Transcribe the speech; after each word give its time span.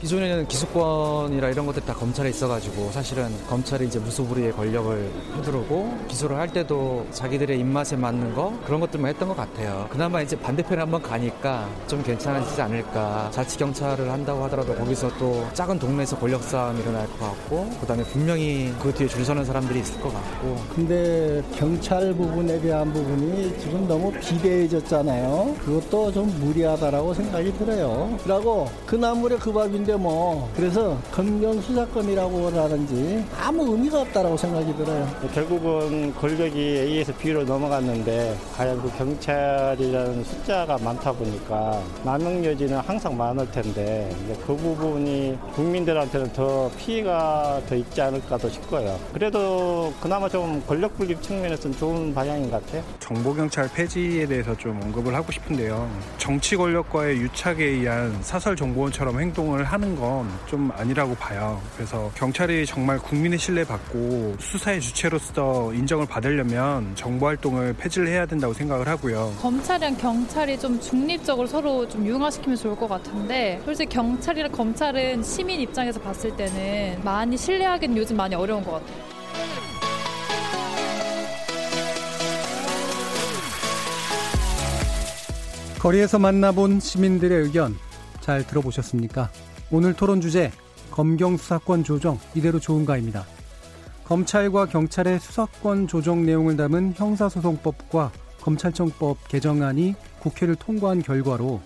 기존에는 0.00 0.46
기소권이라 0.46 1.48
이런 1.48 1.64
것들이 1.64 1.86
다 1.86 1.94
검찰에 1.94 2.28
있어가지고 2.28 2.90
사실은 2.90 3.28
검찰이 3.48 3.86
이제 3.86 3.98
무소불위의 3.98 4.52
권력을 4.52 5.10
휘두르고 5.36 5.96
기소를 6.06 6.36
할 6.36 6.52
때도 6.52 7.06
자기들의 7.12 7.58
입맛에 7.58 7.96
맞는 7.96 8.34
거 8.34 8.52
그런 8.66 8.80
것들만 8.80 9.08
했던 9.08 9.26
것 9.28 9.34
같아요. 9.34 9.86
그나마 9.88 10.20
이제 10.20 10.38
반대편에 10.38 10.80
한번 10.80 11.00
가니까 11.00 11.66
좀 11.88 12.02
괜찮아지지 12.02 12.60
않을까. 12.60 13.30
자치 13.32 13.56
경찰을 13.56 14.12
한다고 14.12 14.44
하더라도 14.44 14.74
거기서 14.74 15.16
또 15.16 15.46
작은 15.54 15.78
동네에서 15.78 16.18
권력 16.18 16.42
싸움이 16.42 16.78
일어날 16.82 17.06
것 17.06 17.20
같고 17.20 17.70
그다음에 17.80 18.04
분명히 18.04 18.74
그 18.82 18.92
뒤에 18.92 19.08
줄 19.08 19.24
서는 19.24 19.46
사람들이 19.46 19.80
있을 19.80 19.98
것 20.02 20.12
같고. 20.12 20.56
근데 20.74 21.42
경찰 21.54 22.12
부분에 22.12 22.60
대한 22.60 22.92
부분이 22.92 23.58
지금 23.58 23.88
너무 23.88 24.12
비대해졌잖아요. 24.12 25.56
그것도 25.64 26.12
좀 26.12 26.38
무리하다라고 26.38 27.14
생각이 27.14 27.56
들어요. 27.56 28.14
그러고 28.22 28.70
그 28.84 28.96
나물에 28.96 29.36
그 29.36 29.50
밥인 29.50 29.85
데 29.86 29.92
건데 29.92 29.96
뭐 29.96 30.50
그래서 30.56 30.98
검경 31.12 31.60
수사권이라고 31.60 32.50
하든지 32.50 33.24
아무 33.40 33.72
의미가 33.72 34.00
없다라고 34.02 34.36
생각이 34.36 34.76
들어요. 34.76 35.08
결국은 35.32 36.12
권력이 36.16 36.58
A에서 36.58 37.14
B로 37.14 37.44
넘어갔는데 37.44 38.36
과연 38.56 38.82
그 38.82 38.90
경찰이라는 38.98 40.24
숫자가 40.24 40.76
많다 40.78 41.12
보니까 41.12 41.80
남용 42.04 42.44
여지는 42.44 42.78
항상 42.78 43.16
많을 43.16 43.48
텐데 43.52 44.10
그 44.44 44.56
부분이 44.56 45.38
국민들한테는 45.54 46.32
더 46.32 46.68
피해가 46.76 47.62
더 47.68 47.76
있지 47.76 48.02
않을까도 48.02 48.48
싶고요. 48.48 48.98
그래도 49.12 49.92
그나마 50.00 50.28
좀 50.28 50.62
권력 50.66 50.96
분립 50.98 51.22
측면에서는 51.22 51.76
좋은 51.78 52.12
방향인 52.12 52.50
것 52.50 52.64
같아요. 52.64 52.82
정보경찰 52.98 53.70
폐지에 53.72 54.26
대해서 54.26 54.56
좀 54.56 54.80
언급을 54.82 55.14
하고 55.14 55.30
싶은데요. 55.30 55.88
정치 56.18 56.56
권력과의 56.56 57.18
유착에 57.18 57.62
의한 57.64 58.16
사설 58.22 58.56
정보원처럼 58.56 59.20
행동을 59.20 59.64
하 59.64 59.75
하는 59.76 59.94
건 59.94 60.26
좀 60.46 60.70
아니라고 60.74 61.14
봐요. 61.16 61.60
그래서 61.76 62.10
경찰이 62.14 62.64
정말 62.66 62.98
국민의 62.98 63.38
신뢰 63.38 63.64
받고 63.64 64.36
수사의 64.38 64.80
주체로서 64.80 65.72
인정을 65.74 66.06
받으려면 66.06 66.94
정보 66.94 67.26
활동을 67.26 67.74
폐지를 67.74 68.08
해야 68.08 68.24
된다고 68.26 68.54
생각을 68.54 68.88
하고요. 68.88 69.34
검찰이랑 69.40 69.96
경찰이 69.96 70.58
좀 70.58 70.80
중립적으로 70.80 71.46
서로 71.46 71.88
좀 71.88 72.06
융화시키면 72.06 72.56
좋을 72.56 72.76
것 72.76 72.88
같은데 72.88 73.60
솔직히 73.64 73.94
경찰이랑 73.94 74.52
검찰은 74.52 75.22
시민 75.22 75.60
입장에서 75.60 76.00
봤을 76.00 76.34
때는 76.36 77.00
많이 77.02 77.36
신뢰하기는 77.36 77.96
요즘 77.96 78.16
많이 78.16 78.34
어려운 78.34 78.64
것 78.64 78.72
같아요. 78.72 78.96
거리에서 85.78 86.18
만나본 86.18 86.80
시민들의 86.80 87.42
의견 87.42 87.76
잘 88.20 88.46
들어보셨습니까? 88.46 89.30
오늘 89.72 89.94
토론 89.94 90.20
주제 90.20 90.52
검경 90.92 91.36
수사권 91.36 91.82
조정 91.82 92.18
이대로 92.34 92.60
좋은가입니다. 92.60 93.26
검찰과 94.04 94.66
경찰의 94.66 95.18
수사권 95.18 95.88
조정 95.88 96.24
내용을 96.24 96.56
담은 96.56 96.94
형사소송법과 96.96 98.12
검찰청법 98.40 99.26
개정안이 99.26 99.96
국회를 100.20 100.54
통과한 100.54 101.02
결과로 101.02 101.60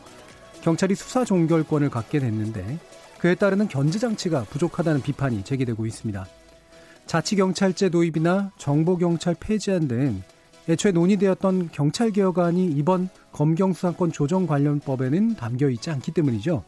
경찰이 0.62 0.94
수사 0.94 1.26
종결권을 1.26 1.90
갖게 1.90 2.18
됐는데 2.18 2.78
그에 3.18 3.34
따르는 3.34 3.68
견제 3.68 3.98
장치가 3.98 4.44
부족하다는 4.44 5.02
비판이 5.02 5.44
제기되고 5.44 5.84
있습니다. 5.84 6.26
자치경찰제 7.04 7.90
도입이나 7.90 8.52
정보경찰 8.56 9.36
폐지안 9.38 9.88
등 9.88 10.22
애초에 10.70 10.92
논의되었던 10.92 11.70
경찰개혁안이 11.72 12.64
이번 12.64 13.10
검경수사권 13.32 14.12
조정 14.12 14.46
관련법에는 14.46 15.36
담겨 15.36 15.68
있지 15.68 15.90
않기 15.90 16.12
때문이죠. 16.12 16.64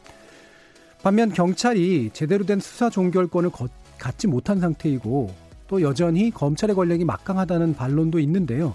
반면 1.02 1.32
경찰이 1.32 2.10
제대로 2.12 2.44
된 2.44 2.60
수사 2.60 2.88
종결권을 2.88 3.50
갖지 3.98 4.28
못한 4.28 4.60
상태이고 4.60 5.34
또 5.66 5.82
여전히 5.82 6.30
검찰의 6.30 6.76
권력이 6.76 7.04
막강하다는 7.04 7.74
반론도 7.74 8.20
있는데요. 8.20 8.74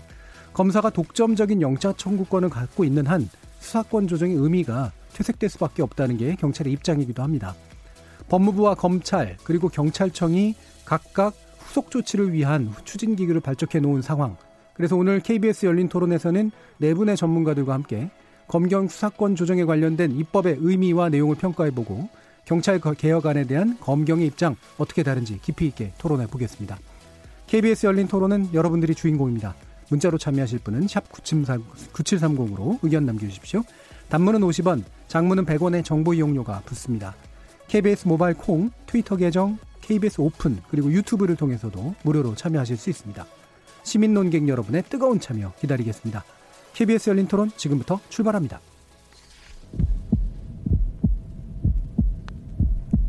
검사가 0.52 0.90
독점적인 0.90 1.62
영장 1.62 1.94
청구권을 1.96 2.50
갖고 2.50 2.84
있는 2.84 3.08
한 3.08 3.30
수사권 3.60 4.08
조정의 4.08 4.36
의미가 4.36 4.92
퇴색될 5.14 5.50
수밖에 5.52 5.82
없다는 5.84 6.18
게 6.18 6.36
경찰의 6.36 6.74
입장이기도 6.74 7.24
합니다. 7.24 7.56
법무부와 8.28 8.76
검찰 8.76 9.38
그리고 9.46 9.70
경찰청이 9.70 10.56
각각 10.84 11.34
후속 11.60 11.92
조치를 11.92 12.34
위한 12.34 12.74
추진 12.84 13.16
기구를 13.16 13.40
발족해 13.40 13.80
놓은 13.80 14.02
상황. 14.02 14.36
그래서 14.74 14.98
오늘 14.98 15.22
KBS 15.22 15.66
열린 15.66 15.88
토론에서는 15.88 16.52
네 16.80 16.94
분의 16.94 17.16
전문가들과 17.16 17.74
함께 17.74 18.10
검경 18.48 18.88
수사권 18.88 19.36
조정에 19.36 19.66
관련된 19.66 20.12
입법의 20.12 20.58
의미와 20.60 21.10
내용을 21.10 21.36
평가해보고 21.36 22.10
경찰 22.48 22.80
개혁안에 22.80 23.44
대한 23.46 23.78
검경의 23.82 24.26
입장 24.26 24.56
어떻게 24.78 25.04
다른지 25.04 25.38
깊이 25.42 25.68
있게 25.68 25.92
토론해 25.98 26.28
보겠습니다. 26.28 26.80
KBS 27.48 27.88
열린 27.88 28.08
토론은 28.08 28.54
여러분들이 28.54 28.96
주인공입니다. 28.96 29.54
문자로 29.90 30.18
참여하실 30.18 30.60
분은 30.60 30.88
샵 30.88 31.12
9730으로 31.12 32.80
의견 32.82 33.06
남겨주십시오. 33.06 33.64
단문은 34.08 34.40
50원, 34.40 34.84
장문은 35.10 35.46
100원의 35.46 35.84
정보 35.84 36.14
이용료가 36.14 36.62
붙습니다. 36.66 37.16
KBS 37.68 38.08
모바일 38.08 38.36
콩, 38.36 38.72
트위터 38.86 39.18
계정, 39.18 39.58
KBS 39.82 40.22
오픈, 40.22 40.62
그리고 40.70 40.90
유튜브를 40.90 41.36
통해서도 41.36 41.96
무료로 42.04 42.36
참여하실 42.36 42.78
수 42.78 42.90
있습니다. 42.90 43.26
시민 43.84 44.14
논객 44.14 44.48
여러분의 44.48 44.84
뜨거운 44.84 45.20
참여 45.20 45.52
기다리겠습니다. 45.60 46.24
KBS 46.74 47.10
열린 47.10 47.28
토론 47.28 47.52
지금부터 47.58 48.00
출발합니다. 48.08 48.62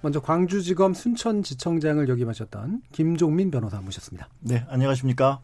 먼저 0.00 0.20
광주지검 0.20 0.94
순천지청장을 0.94 2.08
역임하셨던 2.08 2.82
김종민 2.92 3.50
변호사 3.50 3.80
모셨습니다. 3.80 4.28
네, 4.40 4.64
안녕하십니까? 4.68 5.40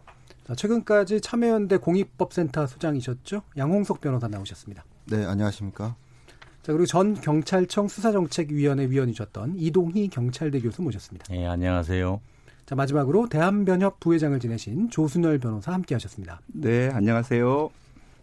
자, 0.46 0.54
최근까지 0.54 1.20
참여연대 1.20 1.78
공익법센터 1.78 2.66
소장이셨죠? 2.66 3.42
양홍석 3.56 4.00
변호사 4.00 4.28
나오셨습니다. 4.28 4.84
네, 5.06 5.24
안녕하십니까? 5.24 5.96
자, 6.62 6.72
그리고 6.72 6.86
전 6.86 7.14
경찰청 7.14 7.88
수사정책위원회 7.88 8.88
위원이셨던 8.90 9.54
이동희 9.56 10.08
경찰대 10.08 10.60
교수 10.60 10.82
모셨습니다. 10.82 11.26
네, 11.30 11.46
안녕하세요. 11.46 12.20
자, 12.66 12.74
마지막으로 12.74 13.28
대한변협 13.28 14.00
부회장을 14.00 14.38
지내신 14.38 14.88
조순열 14.90 15.38
변호사 15.38 15.72
함께 15.72 15.94
하셨습니다. 15.94 16.40
네, 16.46 16.90
안녕하세요. 16.90 17.70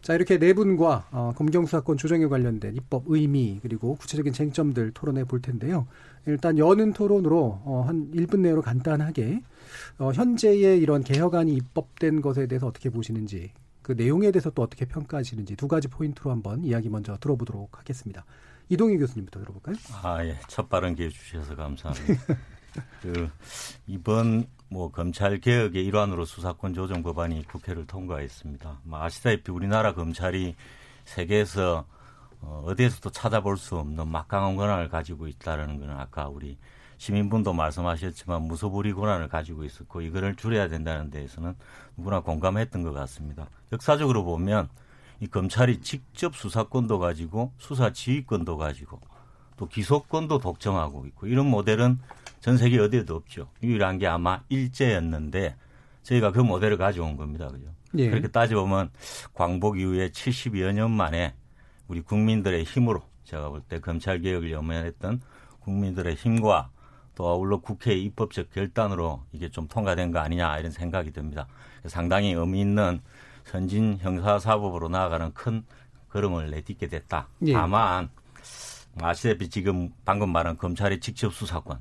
자, 0.01 0.15
이렇게 0.15 0.39
네 0.39 0.53
분과 0.53 1.07
어, 1.11 1.31
검경수사권 1.35 1.97
조정에 1.97 2.25
관련된 2.25 2.75
입법 2.75 3.03
의미 3.07 3.59
그리고 3.61 3.95
구체적인 3.95 4.33
쟁점들 4.33 4.91
토론해 4.91 5.25
볼 5.25 5.41
텐데요. 5.41 5.87
일단 6.25 6.57
여는 6.57 6.93
토론으로 6.93 7.61
어, 7.63 7.83
한 7.87 8.11
1분 8.11 8.39
내로 8.39 8.61
간단하게 8.61 9.41
어, 9.99 10.11
현재의 10.11 10.79
이런 10.79 11.03
개혁안이 11.03 11.53
입법된 11.53 12.21
것에 12.21 12.47
대해서 12.47 12.67
어떻게 12.67 12.89
보시는지 12.89 13.51
그 13.81 13.91
내용에 13.93 14.31
대해서 14.31 14.49
또 14.49 14.63
어떻게 14.63 14.85
평가하시는지 14.85 15.55
두 15.55 15.67
가지 15.67 15.87
포인트로 15.87 16.31
한번 16.31 16.63
이야기 16.63 16.89
먼저 16.89 17.17
들어보도록 17.17 17.77
하겠습니다. 17.77 18.25
이동희 18.69 18.97
교수님부터 18.97 19.39
들어볼까요? 19.39 19.75
아, 20.01 20.23
예. 20.25 20.37
첫 20.47 20.69
발언 20.69 20.95
기회 20.95 21.09
주셔서 21.09 21.55
감사합니다. 21.55 22.37
그 23.01 23.29
이번 23.85 24.45
뭐 24.71 24.89
검찰 24.89 25.37
개혁의 25.37 25.85
일환으로 25.85 26.23
수사권 26.23 26.73
조정 26.73 27.03
법안이 27.03 27.43
국회를 27.43 27.85
통과했습니다. 27.87 28.79
뭐 28.83 29.03
아시다시피 29.03 29.51
우리나라 29.51 29.93
검찰이 29.93 30.55
세계에서 31.03 31.85
어, 32.39 32.63
어디에서도 32.65 33.09
찾아볼 33.09 33.57
수 33.57 33.75
없는 33.75 34.07
막강한 34.07 34.55
권한을 34.55 34.87
가지고 34.87 35.27
있다라는 35.27 35.77
것은 35.77 35.91
아까 35.91 36.29
우리 36.29 36.57
시민분도 36.99 37.51
말씀하셨지만 37.51 38.43
무소불위 38.43 38.93
권한을 38.93 39.27
가지고 39.27 39.65
있었고 39.65 39.99
이거를 39.99 40.37
줄여야 40.37 40.69
된다는 40.69 41.11
데에서는 41.11 41.53
누구나 41.97 42.21
공감했던 42.21 42.83
것 42.83 42.93
같습니다. 42.93 43.49
역사적으로 43.73 44.23
보면 44.23 44.69
이 45.19 45.27
검찰이 45.27 45.81
직접 45.81 46.33
수사권도 46.33 46.97
가지고 46.97 47.51
수사 47.57 47.91
지휘권도 47.91 48.55
가지고 48.55 49.01
또 49.57 49.67
기소권도 49.67 50.39
독점하고 50.39 51.07
있고 51.07 51.27
이런 51.27 51.47
모델은 51.47 51.99
전 52.41 52.57
세계 52.57 52.79
어디에도 52.79 53.15
없죠. 53.15 53.49
유일한 53.63 53.97
게 53.97 54.07
아마 54.07 54.41
일제였는데 54.49 55.55
저희가 56.03 56.31
그 56.31 56.39
모델을 56.39 56.77
가져온 56.77 57.15
겁니다. 57.15 57.47
그죠? 57.47 57.67
예. 57.97 58.09
그렇게 58.09 58.27
따져보면 58.27 58.89
광복 59.33 59.79
이후에 59.79 60.09
70여 60.09 60.73
년 60.73 60.91
만에 60.91 61.35
우리 61.87 62.01
국민들의 62.01 62.63
힘으로 62.63 63.03
제가 63.23 63.49
볼 63.49 63.61
때 63.67 63.79
검찰 63.79 64.19
개혁을 64.21 64.51
염원했던 64.51 65.21
국민들의 65.59 66.15
힘과 66.15 66.71
또 67.13 67.27
아울러 67.29 67.59
국회 67.59 67.93
입법적 67.93 68.49
결단으로 68.51 69.23
이게 69.31 69.49
좀 69.49 69.67
통과된 69.67 70.11
거 70.11 70.19
아니냐 70.19 70.57
이런 70.57 70.71
생각이 70.71 71.11
듭니다. 71.11 71.47
상당히 71.85 72.31
의미 72.31 72.61
있는 72.61 73.01
선진 73.43 73.97
형사사법으로 73.99 74.89
나아가는 74.89 75.33
큰 75.33 75.63
걸음을 76.09 76.49
내딛게 76.49 76.87
됐다. 76.87 77.27
예. 77.45 77.53
다만 77.53 78.09
아시다시피 78.99 79.49
지금 79.49 79.89
방금 80.05 80.31
말한 80.31 80.57
검찰의 80.57 80.99
직접 80.99 81.33
수사권 81.33 81.79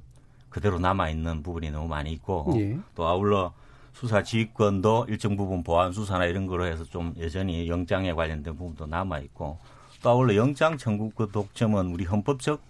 그대로 0.50 0.78
남아 0.78 1.08
있는 1.08 1.42
부분이 1.42 1.70
너무 1.70 1.88
많이 1.88 2.12
있고 2.12 2.52
예. 2.56 2.78
또 2.94 3.06
아울러 3.06 3.52
수사 3.92 4.22
지휘권도 4.22 5.06
일정 5.08 5.36
부분 5.36 5.62
보안 5.62 5.92
수사나 5.92 6.26
이런 6.26 6.46
거로 6.46 6.66
해서 6.66 6.84
좀 6.84 7.14
여전히 7.18 7.68
영장에 7.68 8.12
관련된 8.12 8.56
부분도 8.56 8.86
남아 8.86 9.20
있고 9.20 9.58
또 10.02 10.10
아울러 10.10 10.34
영장 10.34 10.76
청구권 10.76 11.32
독점은 11.32 11.92
우리 11.92 12.04
헌법적 12.04 12.60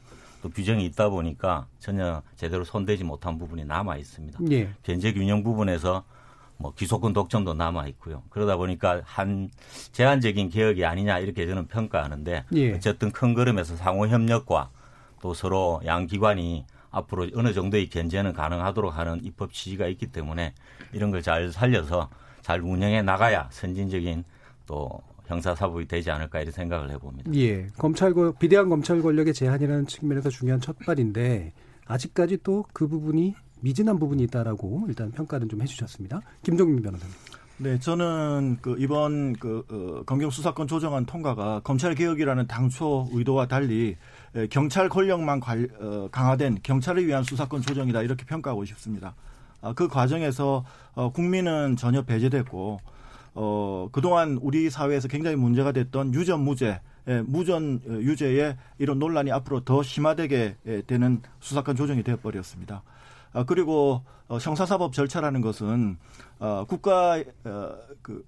또 0.42 0.48
규정이 0.48 0.84
있다 0.86 1.10
보니까 1.10 1.66
전혀 1.78 2.22
제대로 2.36 2.64
손대지 2.64 3.04
못한 3.04 3.38
부분이 3.38 3.64
남아 3.64 3.96
있습니다. 3.96 4.38
예. 4.50 4.70
견제 4.82 5.12
균형 5.12 5.42
부분에서 5.42 6.04
뭐 6.56 6.74
기소권 6.74 7.12
독점도 7.12 7.54
남아 7.54 7.86
있고요. 7.88 8.22
그러다 8.30 8.56
보니까 8.56 9.00
한 9.04 9.50
제한적인 9.92 10.50
개혁이 10.50 10.84
아니냐 10.84 11.18
이렇게 11.18 11.46
저는 11.46 11.68
평가하는데 11.68 12.44
예. 12.54 12.72
어쨌든 12.74 13.10
큰 13.12 13.34
그림에서 13.34 13.76
상호 13.76 14.06
협력과 14.06 14.70
또 15.22 15.34
서로 15.34 15.80
양 15.84 16.06
기관이 16.06 16.64
앞으로 16.90 17.28
어느 17.34 17.52
정도의 17.52 17.88
견제는 17.88 18.32
가능하도록 18.32 18.96
하는 18.96 19.24
입법 19.24 19.52
취지가 19.52 19.86
있기 19.88 20.06
때문에 20.08 20.54
이런 20.92 21.10
걸 21.10 21.22
잘 21.22 21.52
살려서 21.52 22.08
잘 22.42 22.60
운영해 22.60 23.02
나가야 23.02 23.48
선진적인 23.52 24.24
또 24.66 25.00
형사사법이 25.26 25.86
되지 25.86 26.10
않을까 26.10 26.40
이런 26.40 26.52
생각을 26.52 26.90
해봅니다. 26.90 27.32
예, 27.34 27.66
검찰 27.78 28.12
비대한 28.38 28.68
검찰 28.68 29.00
권력의 29.02 29.32
제한이라는 29.34 29.86
측면에서 29.86 30.28
중요한 30.30 30.60
첫발인데 30.60 31.52
아직까지 31.86 32.38
또 32.42 32.64
그 32.72 32.88
부분이 32.88 33.34
미진한 33.60 33.98
부분이 33.98 34.22
있다라고 34.24 34.86
일단 34.88 35.10
평가는 35.12 35.48
좀 35.48 35.60
해주셨습니다. 35.62 36.20
김종민 36.42 36.82
변호사님. 36.82 37.14
네, 37.62 37.78
저는 37.78 38.56
그 38.62 38.74
이번 38.78 39.34
그 39.34 39.62
어, 39.70 40.02
검경 40.06 40.30
수사권 40.30 40.66
조정안 40.66 41.04
통과가 41.04 41.60
검찰 41.62 41.94
개혁이라는 41.94 42.46
당초 42.46 43.06
의도와 43.12 43.48
달리 43.48 43.96
에, 44.34 44.46
경찰 44.46 44.88
권력만 44.88 45.40
관, 45.40 45.68
어, 45.78 46.08
강화된 46.10 46.60
경찰을 46.62 47.06
위한 47.06 47.22
수사권 47.22 47.60
조정이다 47.60 48.00
이렇게 48.00 48.24
평가하고 48.24 48.64
싶습니다. 48.64 49.14
아, 49.60 49.74
그 49.74 49.88
과정에서 49.88 50.64
어, 50.94 51.12
국민은 51.12 51.76
전혀 51.76 52.00
배제됐고 52.00 52.80
어, 53.34 53.88
그동안 53.92 54.38
우리 54.40 54.70
사회에서 54.70 55.08
굉장히 55.08 55.36
문제가 55.36 55.70
됐던 55.72 56.14
유전 56.14 56.40
무죄 56.40 56.80
예, 57.08 57.20
무전 57.26 57.82
유죄의 57.86 58.56
이런 58.78 58.98
논란이 58.98 59.32
앞으로 59.32 59.60
더 59.64 59.82
심화되게 59.82 60.56
되는 60.86 61.20
수사권 61.40 61.76
조정이 61.76 62.02
되어버렸습니다. 62.02 62.82
아, 63.32 63.44
그리고 63.44 64.02
어, 64.28 64.38
형사사법 64.38 64.92
절차라는 64.92 65.40
것은 65.40 65.98
어, 66.38 66.64
국가 66.68 67.22
어, 67.44 67.76
그 68.02 68.24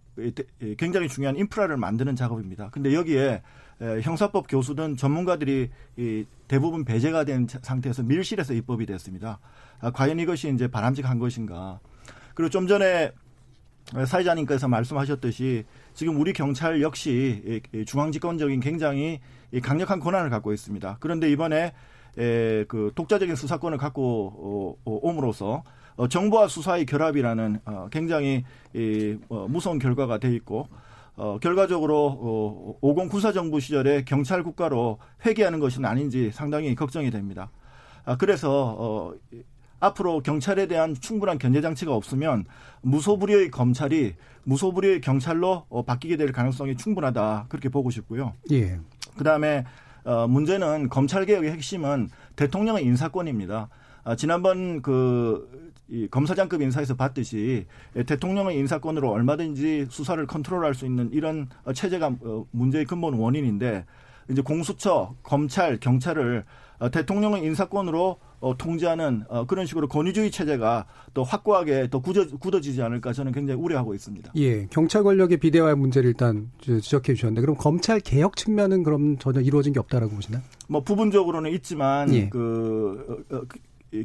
굉장히 0.76 1.08
중요한 1.08 1.37
인프라를 1.37 1.76
만드는 1.76 2.16
작업입니다. 2.16 2.70
근데 2.70 2.94
여기에 2.94 3.43
에, 3.81 4.00
형사법 4.02 4.46
교수든 4.49 4.96
전문가들이 4.96 5.70
이 5.96 6.25
대부분 6.46 6.84
배제가 6.84 7.25
된 7.25 7.46
상태에서 7.49 8.02
밀실에서 8.02 8.52
입법이 8.52 8.84
됐습니다. 8.87 9.38
아, 9.81 9.90
과연 9.90 10.20
이것이 10.20 10.52
이제 10.52 10.69
바람직한 10.69 11.19
것인가? 11.19 11.81
그리고 12.34 12.50
좀 12.50 12.66
전에 12.66 13.12
사회자님께서 14.06 14.69
말씀하셨듯이 14.69 15.64
지금 15.94 16.20
우리 16.20 16.32
경찰 16.32 16.81
역시 16.82 17.60
중앙집권적인 17.87 18.60
굉장히 18.60 19.20
강력한 19.62 19.98
권한을 20.00 20.31
갖고 20.31 20.52
있습니다. 20.52 20.96
그런데 21.00 21.31
이번에 21.31 21.72
에, 22.18 22.64
그 22.64 22.92
독자적인 22.94 23.34
수사권을 23.36 23.78
갖고 23.78 24.76
어, 24.84 24.90
어, 24.90 24.98
옴으로써 25.02 25.62
어, 25.96 26.08
정부와 26.08 26.48
수사의 26.48 26.86
결합이라는 26.86 27.60
어, 27.64 27.88
굉장히 27.90 28.44
이, 28.74 29.18
어, 29.28 29.46
무서운 29.48 29.78
결과가 29.78 30.18
돼 30.18 30.34
있고 30.34 30.68
어, 31.16 31.38
결과적으로 31.40 32.18
어, 32.20 32.78
50 32.80 33.10
군사정부 33.10 33.60
시절에 33.60 34.04
경찰 34.04 34.42
국가로 34.42 34.98
회귀하는 35.26 35.60
것은 35.60 35.84
아닌지 35.84 36.30
상당히 36.32 36.74
걱정이 36.74 37.10
됩니다. 37.10 37.50
아, 38.04 38.16
그래서 38.16 38.76
어, 38.78 39.14
앞으로 39.80 40.20
경찰에 40.20 40.66
대한 40.66 40.94
충분한 40.94 41.38
견제 41.38 41.60
장치가 41.60 41.94
없으면 41.94 42.44
무소불위의 42.82 43.50
검찰이 43.50 44.14
무소불위의 44.44 45.00
경찰로 45.00 45.66
어, 45.68 45.84
바뀌게 45.84 46.16
될 46.16 46.32
가능성이 46.32 46.76
충분하다 46.76 47.46
그렇게 47.48 47.68
보고 47.68 47.90
싶고요. 47.90 48.32
예. 48.50 48.78
그다음에 49.16 49.64
어, 50.04 50.26
문제는 50.26 50.88
검찰 50.88 51.25
개혁의 51.26 51.52
핵심은 51.52 52.08
대통령의 52.37 52.84
인사권입니다. 52.84 53.69
아, 54.04 54.16
지난번 54.16 54.82
그, 54.82 55.72
이 55.88 56.08
검사장급 56.10 56.62
인사에서 56.62 56.94
봤듯이 56.94 57.66
대통령의 58.06 58.56
인사권으로 58.56 59.10
얼마든지 59.10 59.88
수사를 59.90 60.25
컨트롤할 60.26 60.75
수 60.75 60.87
있는 60.87 61.10
이런 61.12 61.49
체제가 61.75 62.16
어, 62.22 62.46
문제의 62.50 62.87
근본 62.87 63.14
원인인데 63.14 63.84
이제 64.31 64.43
공수처, 64.43 65.14
검찰, 65.22 65.78
경찰을 65.78 66.44
어, 66.44 66.44
대통령의 66.90 67.44
인사권으로 67.44 68.19
어, 68.40 68.56
통제하는 68.56 69.25
어, 69.29 69.46
그런 69.46 69.67
식으로 69.67 69.88
권위주의 69.88 70.31
체제가 70.31 70.87
또 71.14 71.25
확고하게 71.25 71.88
더 71.90 72.00
굳어, 72.00 72.26
굳어 72.38 72.61
지지 72.61 72.82
않을까 72.82 73.12
저는 73.12 73.32
굉장히 73.32 73.61
우려하고 73.61 73.94
있습니다. 73.94 74.32
예, 74.37 74.67
경찰 74.67 75.02
권력의 75.02 75.38
비대화 75.38 75.75
문제를 75.75 76.11
일단 76.11 76.50
지적해 76.61 77.14
주셨는데 77.14 77.40
그럼 77.40 77.56
검찰 77.56 78.00
개혁 78.00 78.37
측면은 78.37 78.82
그럼 78.82 79.19
전혀 79.19 79.40
이루어진 79.40 79.73
게 79.73 79.81
없다라고 79.81 80.14
보시나요? 80.14 80.43
뭐 80.69 80.82
부분적으로는 80.82 81.52
있지만 81.52 82.12
예. 82.14 82.29
그 82.29 83.25
어, 83.31 83.37
어 83.37 83.43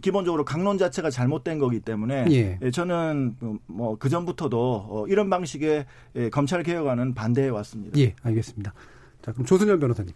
기본적으로 0.01 0.43
강론 0.43 0.77
자체가 0.77 1.09
잘못된 1.09 1.59
거기 1.59 1.79
때문에 1.79 2.25
예. 2.29 2.59
예 2.61 2.71
저는 2.71 3.37
뭐 3.67 3.97
그 3.99 4.09
전부터도 4.09 4.85
어, 4.89 5.05
이런 5.07 5.29
방식의 5.29 5.85
예, 6.15 6.29
검찰 6.29 6.63
개혁안은 6.63 7.13
반대해 7.13 7.49
왔습니다. 7.49 7.99
예, 7.99 8.15
알겠습니다. 8.23 8.73
자, 9.21 9.31
그럼 9.31 9.45
조순현 9.45 9.79
변호사님. 9.79 10.13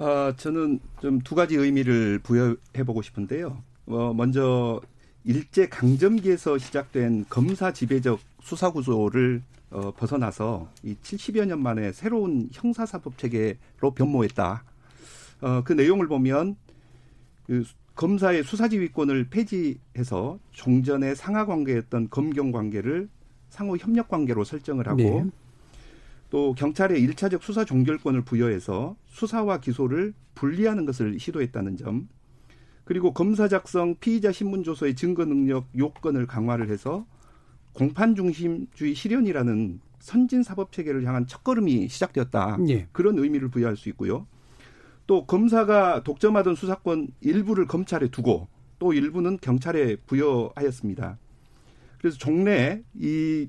어, 0.00 0.32
저는 0.34 0.80
좀 1.02 1.20
두 1.20 1.34
가지 1.34 1.56
의미를 1.56 2.18
부여해 2.20 2.84
보고 2.86 3.02
싶은데요. 3.02 3.62
어, 3.86 4.14
먼저 4.14 4.80
일제 5.24 5.68
강점기에서 5.68 6.56
시작된 6.56 7.26
검사 7.28 7.70
지배적 7.72 8.18
수사 8.40 8.70
구조를 8.70 9.42
어, 9.70 9.92
벗어나서 9.92 10.68
이 10.82 10.96
70여 11.02 11.44
년 11.44 11.62
만에 11.62 11.92
새로운 11.92 12.48
형사사법 12.50 13.18
체계로 13.18 13.90
변모했다. 13.94 14.64
어, 15.42 15.62
그 15.64 15.74
내용을 15.74 16.08
보면 16.08 16.56
그 17.46 17.64
검사의 17.94 18.42
수사지휘권을 18.44 19.28
폐지해서 19.28 20.38
종전의 20.52 21.14
상하 21.14 21.44
관계였던 21.44 22.08
검경 22.08 22.52
관계를 22.52 23.10
상호 23.50 23.76
협력 23.76 24.08
관계로 24.08 24.44
설정을 24.44 24.88
하고 24.88 24.96
네. 24.96 25.26
또 26.30 26.54
경찰에 26.54 26.98
일차적 26.98 27.42
수사 27.42 27.64
종결권을 27.64 28.22
부여해서 28.22 28.96
수사와 29.06 29.58
기소를 29.58 30.14
분리하는 30.34 30.86
것을 30.86 31.18
시도했다는 31.18 31.76
점, 31.76 32.08
그리고 32.84 33.12
검사 33.12 33.48
작성 33.48 33.96
피의자 33.96 34.32
신문 34.32 34.62
조서의 34.62 34.94
증거 34.94 35.24
능력 35.24 35.68
요건을 35.76 36.26
강화를 36.26 36.70
해서 36.70 37.06
공판 37.72 38.14
중심주의 38.14 38.94
실현이라는 38.94 39.80
선진 40.00 40.42
사법 40.42 40.72
체계를 40.72 41.04
향한 41.04 41.26
첫걸음이 41.26 41.88
시작되었다. 41.88 42.58
예. 42.68 42.88
그런 42.90 43.18
의미를 43.18 43.48
부여할 43.48 43.76
수 43.76 43.88
있고요. 43.90 44.26
또 45.06 45.26
검사가 45.26 46.02
독점하던 46.02 46.54
수사권 46.54 47.08
일부를 47.20 47.66
검찰에 47.66 48.08
두고 48.08 48.48
또 48.78 48.92
일부는 48.92 49.38
경찰에 49.40 49.96
부여하였습니다. 50.06 51.18
그래서 51.98 52.16
종래 52.16 52.82
이 52.94 53.48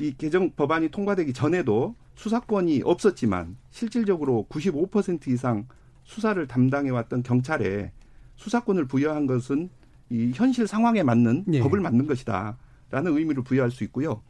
이 0.00 0.14
개정 0.16 0.50
법안이 0.50 0.88
통과되기 0.88 1.32
전에도 1.34 1.94
수사권이 2.14 2.82
없었지만 2.84 3.56
실질적으로 3.70 4.46
95% 4.48 5.28
이상 5.28 5.66
수사를 6.04 6.44
담당해 6.46 6.90
왔던 6.90 7.22
경찰에 7.22 7.92
수사권을 8.36 8.86
부여한 8.86 9.26
것은 9.26 9.68
이 10.08 10.32
현실 10.34 10.66
상황에 10.66 11.02
맞는 11.02 11.44
네. 11.46 11.60
법을 11.60 11.80
만든 11.80 12.06
것이다라는 12.06 12.56
의미를 13.16 13.44
부여할 13.44 13.70
수 13.70 13.84
있고요. 13.84 14.22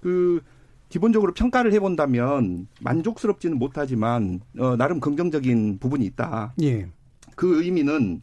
그 0.00 0.40
기본적으로 0.88 1.34
평가를 1.34 1.72
해본다면 1.74 2.66
만족스럽지는 2.80 3.58
못하지만 3.58 4.40
어, 4.58 4.76
나름 4.76 5.00
긍정적인 5.00 5.78
부분이 5.78 6.04
있다. 6.06 6.54
예. 6.62 6.88
그 7.36 7.62
의미는 7.62 8.22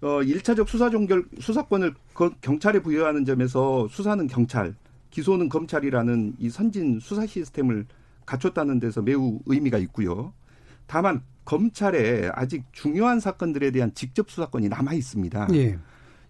어, 0.00 0.20
1차적 0.20 0.68
수사 0.68 0.90
종결 0.90 1.24
수사권을 1.38 1.94
경찰에 2.40 2.80
부여하는 2.80 3.24
점에서 3.24 3.88
수사는 3.88 4.26
경찰, 4.26 4.74
기소는 5.10 5.48
검찰이라는 5.48 6.36
이 6.38 6.50
선진 6.50 7.00
수사 7.00 7.26
시스템을 7.26 7.86
갖췄다는 8.26 8.78
데서 8.78 9.02
매우 9.02 9.40
의미가 9.46 9.78
있고요. 9.78 10.32
다만 10.86 11.22
검찰에 11.44 12.30
아직 12.34 12.64
중요한 12.72 13.20
사건들에 13.20 13.70
대한 13.70 13.94
직접 13.94 14.30
수사권이 14.30 14.68
남아 14.68 14.92
있습니다. 14.92 15.48
예. 15.54 15.78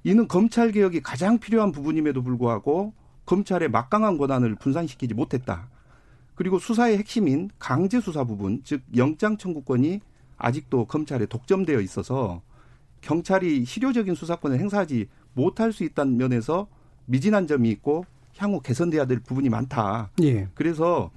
이는 0.05 0.29
검찰 0.29 0.71
개혁이 0.71 1.01
가장 1.01 1.39
필요한 1.39 1.73
부분임에도 1.73 2.23
불구하고 2.23 2.93
검찰의 3.27 3.69
막강한 3.71 4.17
권한을 4.17 4.55
분산시키지 4.55 5.15
못했다. 5.15 5.69
그리고 6.35 6.61
수사의 6.61 6.99
핵심인 6.99 7.51
강제 7.59 8.01
수사 8.01 8.23
부분, 8.23 8.63
즉 8.63 8.83
영장 8.97 9.37
청구권이 9.37 10.01
아직도 10.37 10.85
검찰에 10.87 11.27
독점되어 11.27 11.81
있어서 11.81 12.43
경찰이 13.01 13.65
실효적인 13.65 14.15
수사권을 14.15 14.59
행사하지 14.61 15.09
못할 15.35 15.73
수 15.73 15.83
있다는 15.85 16.17
면에서 16.17 16.69
미진한 17.07 17.47
점이 17.47 17.71
있고 17.71 18.05
향후 18.39 18.61
개선돼야 18.61 19.05
될 19.07 19.19
부분이 19.21 19.49
많다. 19.49 20.11
예. 20.23 20.49
그래서 20.55 21.11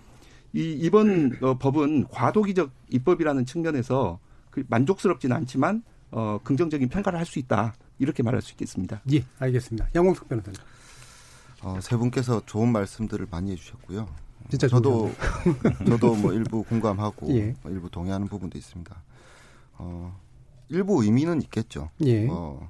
이 0.53 0.73
이번 0.73 1.37
어, 1.41 1.57
법은 1.57 2.07
과도기적 2.09 2.71
입법이라는 2.89 3.45
측면에서 3.45 4.19
그 4.49 4.63
만족스럽지는 4.67 5.35
않지만 5.35 5.83
어, 6.11 6.39
긍정적인 6.43 6.89
평가를 6.89 7.17
할 7.17 7.25
수 7.25 7.39
있다. 7.39 7.73
이렇게 7.99 8.23
말할 8.23 8.41
수 8.41 8.51
있겠습니다. 8.53 9.01
예, 9.13 9.23
알겠습니다. 9.39 9.87
양홍석 9.95 10.27
변호사님. 10.27 10.59
어, 11.61 11.79
세 11.81 11.95
분께서 11.95 12.41
좋은 12.47 12.71
말씀들을 12.71 13.27
많이 13.29 13.51
해주셨고요. 13.51 14.07
진짜 14.49 14.67
저도 14.67 15.11
저도 15.87 16.15
뭐 16.15 16.33
일부 16.33 16.63
공감하고 16.63 17.29
예. 17.37 17.55
뭐 17.61 17.71
일부 17.71 17.89
동의하는 17.91 18.27
부분도 18.27 18.57
있습니다. 18.57 18.95
어, 19.77 20.19
일부 20.69 21.03
의미는 21.03 21.41
있겠죠. 21.43 21.91
예. 22.03 22.27
어, 22.29 22.67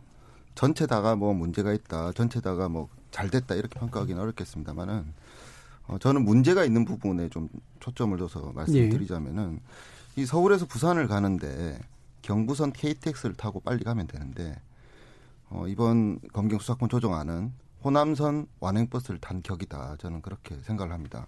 전체다가 0.54 1.16
뭐 1.16 1.34
문제가 1.34 1.72
있다, 1.72 2.12
전체다가 2.12 2.68
뭐 2.68 2.90
잘 3.12 3.30
됐다 3.30 3.56
이렇게 3.56 3.80
평가하기는 3.80 4.22
어렵겠습니다만은 4.22 5.14
어, 5.88 5.98
저는 6.00 6.24
문제가 6.24 6.64
있는 6.64 6.86
부분에 6.86 7.30
좀 7.30 7.50
초점을 7.80 8.18
둬서 8.18 8.52
말씀드리자면은 8.54 9.60
이 10.16 10.26
서울에서 10.26 10.66
부산을 10.66 11.08
가는데 11.08 11.80
경부선 12.22 12.72
KTX를 12.74 13.36
타고 13.36 13.60
빨리 13.60 13.84
가면 13.84 14.08
되는데 14.08 14.60
어, 15.50 15.68
이번 15.68 16.20
검경 16.34 16.60
수사권 16.60 16.90
조정안은 16.90 17.54
호남선 17.84 18.48
완행버스를 18.60 19.20
탄 19.20 19.42
격이다. 19.42 19.98
저는 19.98 20.22
그렇게 20.22 20.56
생각을 20.62 20.94
합니다. 20.94 21.28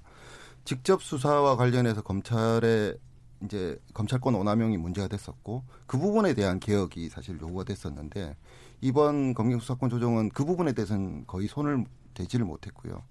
직접 0.66 1.02
수사와 1.02 1.56
관련해서 1.58 2.02
검찰의 2.02 2.98
이제 3.44 3.78
검찰권 3.94 4.36
오남용이 4.36 4.78
문제가 4.78 5.08
됐었고 5.08 5.64
그 5.86 5.98
부분에 5.98 6.34
대한 6.34 6.60
개혁이 6.60 7.10
사실 7.10 7.40
요구가 7.42 7.66
됐었는데 7.66 8.38
이번 8.84 9.34
검경 9.34 9.62
수사권 9.62 9.90
조정은 9.90 10.30
그 10.30 10.44
부분에 10.44 10.74
대해서는 10.74 11.24
거의 11.26 11.48
손을 11.48 11.86
대지를 12.14 12.46
못했고요. 12.46 13.02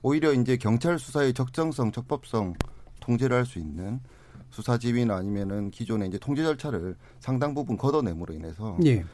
오히려 0.00 0.32
이제 0.32 0.56
경찰 0.56 0.98
수사의 0.98 1.34
적정성, 1.34 1.92
적법성 1.92 2.54
통제를 3.00 3.36
할 3.36 3.44
수 3.44 3.58
있는 3.58 4.00
수사 4.48 4.78
지휘나 4.78 5.16
아니면은 5.16 5.70
기존의 5.70 6.08
이제 6.08 6.18
통제 6.18 6.42
절차를 6.42 6.96
상당 7.20 7.52
부분 7.52 7.76
걷어내므로 7.76 8.32
인해서 8.32 8.78
예. 8.86 9.04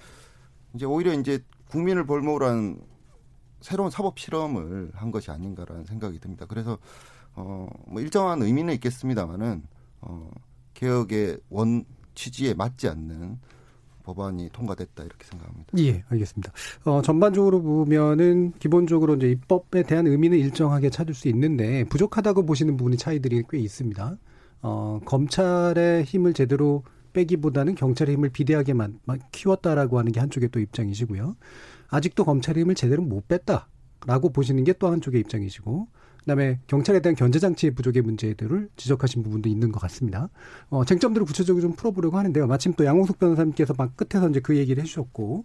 이제 0.75 0.87
오히려 0.87 1.13
이제 1.15 1.43
국민을 1.69 2.07
볼모로 2.07 2.47
한 2.47 2.81
새로운 3.61 3.91
사법 3.91 4.17
실험을 4.17 4.93
한 4.95 5.11
것이 5.11 5.33
아닌가라는 5.33 5.85
생각이 5.85 6.21
듭니다. 6.21 6.47
그래서 6.47 6.79
어뭐 7.35 7.99
일정한 7.99 8.41
의미는 8.41 8.75
있겠습니다만은 8.75 9.65
어 10.03 10.31
개혁의 10.75 11.39
원 11.51 11.85
취지에 12.15 12.55
맞지 12.55 12.89
않는 12.89 13.41
법안이 14.05 14.51
통과됐다 14.53 15.03
이렇게 15.03 15.25
생각합니다. 15.27 15.71
예, 15.79 16.05
알겠습니다. 16.09 16.53
어, 16.85 17.03
전반적으로 17.03 17.63
보면은 17.63 18.53
기본적으로 18.59 19.17
이제 19.17 19.31
입법에 19.31 19.83
대한 19.83 20.07
의미는 20.07 20.39
일정하게 20.39 20.91
찾을 20.91 21.15
수 21.15 21.29
있는데 21.29 21.85
부족하다고 21.85 22.47
보시는 22.47 22.77
부분이 22.77 22.97
차이들이 22.99 23.43
꽤 23.51 23.59
있습니다. 23.59 24.17
어, 24.63 25.01
검찰의 25.05 26.05
힘을 26.05 26.35
제대로 26.35 26.85
빼기보다는 27.15 27.75
경찰의 27.75 28.17
힘을 28.17 28.29
비대하게만 28.31 28.99
키웠다라고 29.33 29.99
하는 29.99 30.13
게 30.13 30.21
한쪽의 30.21 30.51
또 30.51 30.61
입장이시고요. 30.61 31.37
아직도 31.89 32.25
검찰의 32.25 32.63
힘을 32.63 32.75
제대로 32.75 33.03
못 33.03 33.27
뺐다라고 33.29 34.31
보시는 34.33 34.65
게 34.65 34.73
또 34.75 34.89
한쪽의 34.89 35.21
입장이시고 35.21 35.89
그다음에 36.25 36.59
경찰에 36.67 37.01
대한 37.01 37.15
견제 37.15 37.39
장치 37.39 37.71
부족의 37.71 38.03
문제들을 38.03 38.71
지적하신 38.77 39.23
부분도 39.23 39.49
있는 39.49 39.71
것 39.73 39.81
같습니다. 39.81 40.29
어, 40.71 40.85
쟁점들을 40.85 41.27
구체적으로 41.27 41.61
좀 41.61 41.73
풀어보려고 41.73 42.19
하는데요. 42.19 42.47
마침 42.47 42.73
또 42.75 42.85
양홍석 42.85 43.19
변호사님께서 43.19 43.75
막 43.77 43.97
끝에서 43.97 44.29
이제 44.31 44.41
그 44.41 44.57
얘기를 44.57 44.83
해주셨고 44.83 45.45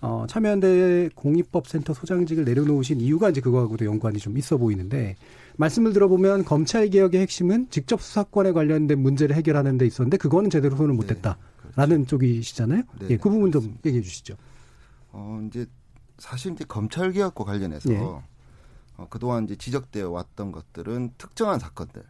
어, 0.00 0.26
참여연대 0.28 1.10
공익법센터 1.14 1.92
소장직을 1.94 2.44
내려놓으신 2.44 3.00
이유가 3.00 3.30
이제 3.30 3.40
그거하고도 3.40 3.84
연관이 3.86 4.18
좀 4.18 4.36
있어 4.38 4.56
보이는데 4.56 5.16
말씀을 5.56 5.92
들어보면 5.92 6.44
검찰 6.44 6.88
개혁의 6.88 7.20
핵심은 7.22 7.68
직접 7.70 8.00
수사권에 8.00 8.52
관련된 8.52 8.98
문제를 9.00 9.34
해결하는 9.34 9.76
데 9.76 9.86
있었는데 9.86 10.18
그거는 10.18 10.50
제대로 10.50 10.76
손을 10.76 10.94
못 10.94 11.08
댔다라는 11.08 12.06
쪽이시잖아요. 12.06 12.82
네, 13.00 13.06
예, 13.10 13.16
그 13.16 13.28
부분 13.28 13.50
좀 13.50 13.76
얘기해 13.84 14.02
주시죠. 14.02 14.36
어 15.10 15.42
이제 15.48 15.66
사실 16.18 16.52
이제 16.52 16.64
검찰 16.68 17.10
개혁과 17.10 17.44
관련해서 17.44 17.92
예. 17.92 17.98
어, 18.98 19.06
그동안 19.08 19.44
이제 19.44 19.56
지적되어 19.56 20.10
왔던 20.10 20.52
것들은 20.52 21.14
특정한 21.16 21.58
사건들, 21.58 22.02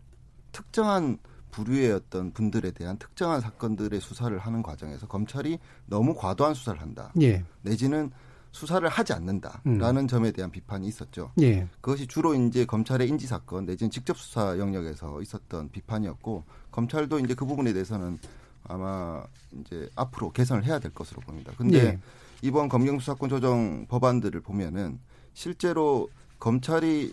특정한 0.50 1.18
부류의 1.50 1.92
어떤 1.92 2.32
분들에 2.32 2.72
대한 2.72 2.98
특정한 2.98 3.40
사건들의 3.40 4.00
수사를 4.00 4.36
하는 4.36 4.62
과정에서 4.62 5.06
검찰이 5.06 5.58
너무 5.86 6.14
과도한 6.14 6.54
수사를 6.54 6.80
한다. 6.80 7.12
예. 7.20 7.44
내지는 7.62 8.10
수사를 8.52 8.86
하지 8.88 9.12
않는다라는 9.12 10.02
음. 10.02 10.08
점에 10.08 10.32
대한 10.32 10.50
비판이 10.50 10.86
있었죠. 10.88 11.30
예. 11.40 11.68
그것이 11.80 12.06
주로 12.06 12.34
이제 12.34 12.64
검찰의 12.64 13.06
인지 13.06 13.26
사건 13.26 13.66
내지는 13.66 13.90
직접 13.90 14.16
수사 14.16 14.58
영역에서 14.58 15.20
있었던 15.20 15.70
비판이었고 15.70 16.44
검찰도 16.70 17.18
이제 17.20 17.34
그 17.34 17.44
부분에 17.44 17.72
대해서는 17.74 18.18
아마 18.64 19.22
이제 19.60 19.90
앞으로 19.94 20.32
개선을 20.32 20.64
해야 20.64 20.78
될 20.78 20.92
것으로 20.94 21.20
봅니다. 21.20 21.52
근데 21.56 21.78
예. 21.78 21.98
이번 22.40 22.68
검경 22.68 22.98
수사권 22.98 23.28
조정 23.28 23.86
법안들을 23.88 24.40
보면은 24.40 24.98
실제로 25.34 26.08
검찰이 26.38 27.12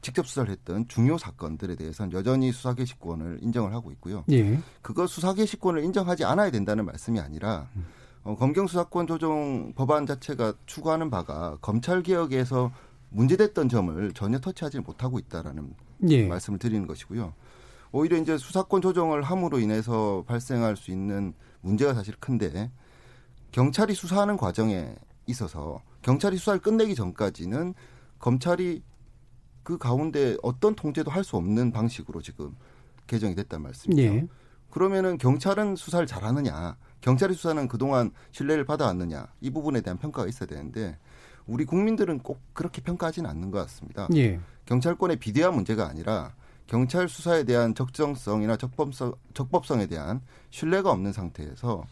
직접 0.00 0.26
수사를 0.26 0.50
했던 0.50 0.86
중요 0.88 1.16
사건들에 1.16 1.76
대해서는 1.76 2.12
여전히 2.12 2.50
수사 2.52 2.74
개시권을 2.74 3.38
인정을 3.40 3.72
하고 3.72 3.92
있고요. 3.92 4.24
예. 4.30 4.58
그거 4.82 5.06
수사 5.06 5.32
개시권을 5.32 5.84
인정하지 5.84 6.24
않아야 6.24 6.50
된다는 6.50 6.84
말씀이 6.84 7.20
아니라 7.20 7.68
어, 8.24 8.36
검경 8.36 8.66
수사권 8.66 9.06
조정 9.06 9.72
법안 9.74 10.06
자체가 10.06 10.54
추구하는 10.66 11.08
바가 11.08 11.58
검찰 11.60 12.02
개혁에서 12.02 12.72
문제됐던 13.10 13.68
점을 13.68 14.12
전혀 14.12 14.38
터치하지 14.40 14.80
못하고 14.80 15.18
있다라는 15.18 15.74
예. 16.08 16.26
말씀을 16.26 16.58
드리는 16.58 16.86
것이고요. 16.86 17.32
오히려 17.92 18.16
이제 18.16 18.38
수사권 18.38 18.80
조정을 18.80 19.22
함으로 19.22 19.60
인해서 19.60 20.24
발생할 20.26 20.76
수 20.76 20.90
있는 20.90 21.34
문제가 21.60 21.94
사실 21.94 22.14
큰데 22.18 22.72
경찰이 23.52 23.94
수사하는 23.94 24.36
과정에 24.36 24.94
있어서 25.26 25.82
경찰이 26.00 26.38
수사를 26.38 26.60
끝내기 26.60 26.94
전까지는 26.94 27.74
검찰이 28.22 28.82
그 29.62 29.76
가운데 29.78 30.36
어떤 30.42 30.74
통제도 30.74 31.10
할 31.10 31.22
수 31.22 31.36
없는 31.36 31.70
방식으로 31.72 32.22
지금 32.22 32.56
개정이 33.06 33.34
됐단 33.34 33.60
말씀이죠. 33.62 34.02
예. 34.02 34.26
그러면은 34.70 35.18
경찰은 35.18 35.76
수사를 35.76 36.06
잘하느냐, 36.06 36.76
경찰의 37.02 37.36
수사는 37.36 37.68
그동안 37.68 38.10
신뢰를 38.30 38.64
받아왔느냐 38.64 39.26
이 39.40 39.50
부분에 39.50 39.82
대한 39.82 39.98
평가가 39.98 40.26
있어야 40.28 40.46
되는데 40.46 40.96
우리 41.46 41.64
국민들은 41.64 42.20
꼭 42.20 42.40
그렇게 42.54 42.80
평가하지는 42.80 43.28
않는 43.28 43.50
것 43.50 43.58
같습니다. 43.58 44.08
예. 44.14 44.40
경찰권의 44.64 45.18
비대한 45.18 45.54
문제가 45.54 45.88
아니라 45.88 46.32
경찰 46.68 47.08
수사에 47.08 47.44
대한 47.44 47.74
적정성이나 47.74 48.56
적법성, 48.56 49.14
적법성에 49.34 49.86
대한 49.88 50.22
신뢰가 50.50 50.90
없는 50.90 51.12
상태에서 51.12 51.84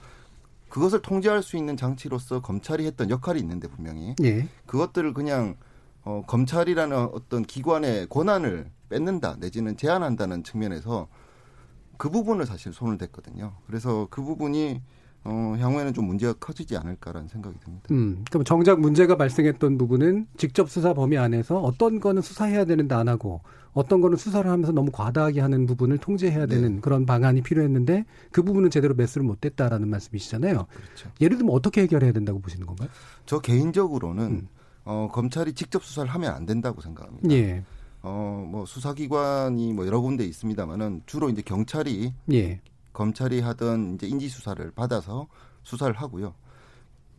그것을 0.69 1.03
통제할 1.03 1.43
수 1.43 1.57
있는 1.57 1.77
장치로서 1.77 2.41
검찰이 2.41 2.87
했던 2.87 3.11
역할이 3.11 3.41
있는데 3.41 3.69
분명히 3.69 4.15
예. 4.23 4.49
그것들을 4.67 5.13
그냥 5.13 5.57
어, 6.05 6.23
검찰이라는 6.27 6.97
어떤 6.97 7.43
기관의 7.43 8.09
권한을 8.09 8.71
뺏는다 8.89 9.37
내지는 9.39 9.77
제한한다는 9.77 10.43
측면에서 10.43 11.09
그 11.97 12.09
부분을 12.09 12.47
사실 12.47 12.73
손을 12.73 12.99
댔거든요. 12.99 13.53
그래서 13.67 14.09
그 14.11 14.23
부분이 14.23 14.81
어, 15.23 15.55
향후에는 15.59 15.93
좀 15.93 16.07
문제가 16.07 16.33
커지지 16.33 16.79
않을까라는 16.79 17.29
생각이 17.29 17.59
듭니다. 17.61 17.87
음, 17.91 18.25
그럼 18.31 18.43
정작 18.45 18.81
문제가 18.81 19.17
발생했던 19.17 19.77
부분은 19.77 20.27
직접 20.39 20.71
수사 20.71 20.95
범위 20.95 21.19
안에서 21.19 21.61
어떤 21.61 22.01
거는 22.01 22.23
수사해야 22.23 22.65
되는데 22.65 22.95
안 22.95 23.09
하고 23.09 23.43
어떤 23.73 24.01
거는 24.01 24.17
수사를 24.17 24.51
하면서 24.51 24.73
너무 24.73 24.91
과다하게 24.91 25.41
하는 25.41 25.67
부분을 25.67 25.99
통제해야 25.99 26.47
되는 26.47 26.81
그런 26.81 27.05
방안이 27.07 27.43
필요했는데 27.43 28.07
그 28.33 28.43
부분은 28.43 28.71
제대로 28.71 28.95
매수를 28.95 29.27
못했다라는 29.27 29.89
말씀이시잖아요. 29.89 30.67
그렇죠. 30.67 31.11
예를 31.21 31.37
들면 31.37 31.55
어떻게 31.55 31.83
해결해야 31.83 32.13
된다고 32.13 32.41
보시는 32.41 32.67
건가요? 32.67 32.89
저 33.27 33.41
개인적으로는 33.41 34.49
어, 34.85 35.09
검찰이 35.13 35.53
직접 35.55 35.85
수사를 35.85 36.09
하면 36.11 36.35
안 36.35 36.47
된다고 36.47 36.81
생각합니다. 36.81 37.31
예. 37.31 37.65
어, 38.03 38.47
뭐 38.49 38.65
수사기관이 38.65 39.73
뭐 39.73 39.87
여러 39.87 40.01
군데 40.01 40.25
있습니다만은 40.25 41.03
주로 41.07 41.29
이제 41.29 41.43
경찰이 41.43 42.15
예. 42.33 42.61
검찰이 42.93 43.41
하던 43.41 43.95
이제 43.95 44.07
인지 44.07 44.29
수사를 44.29 44.71
받아서 44.73 45.29
수사를 45.63 45.95
하고요. 45.95 46.35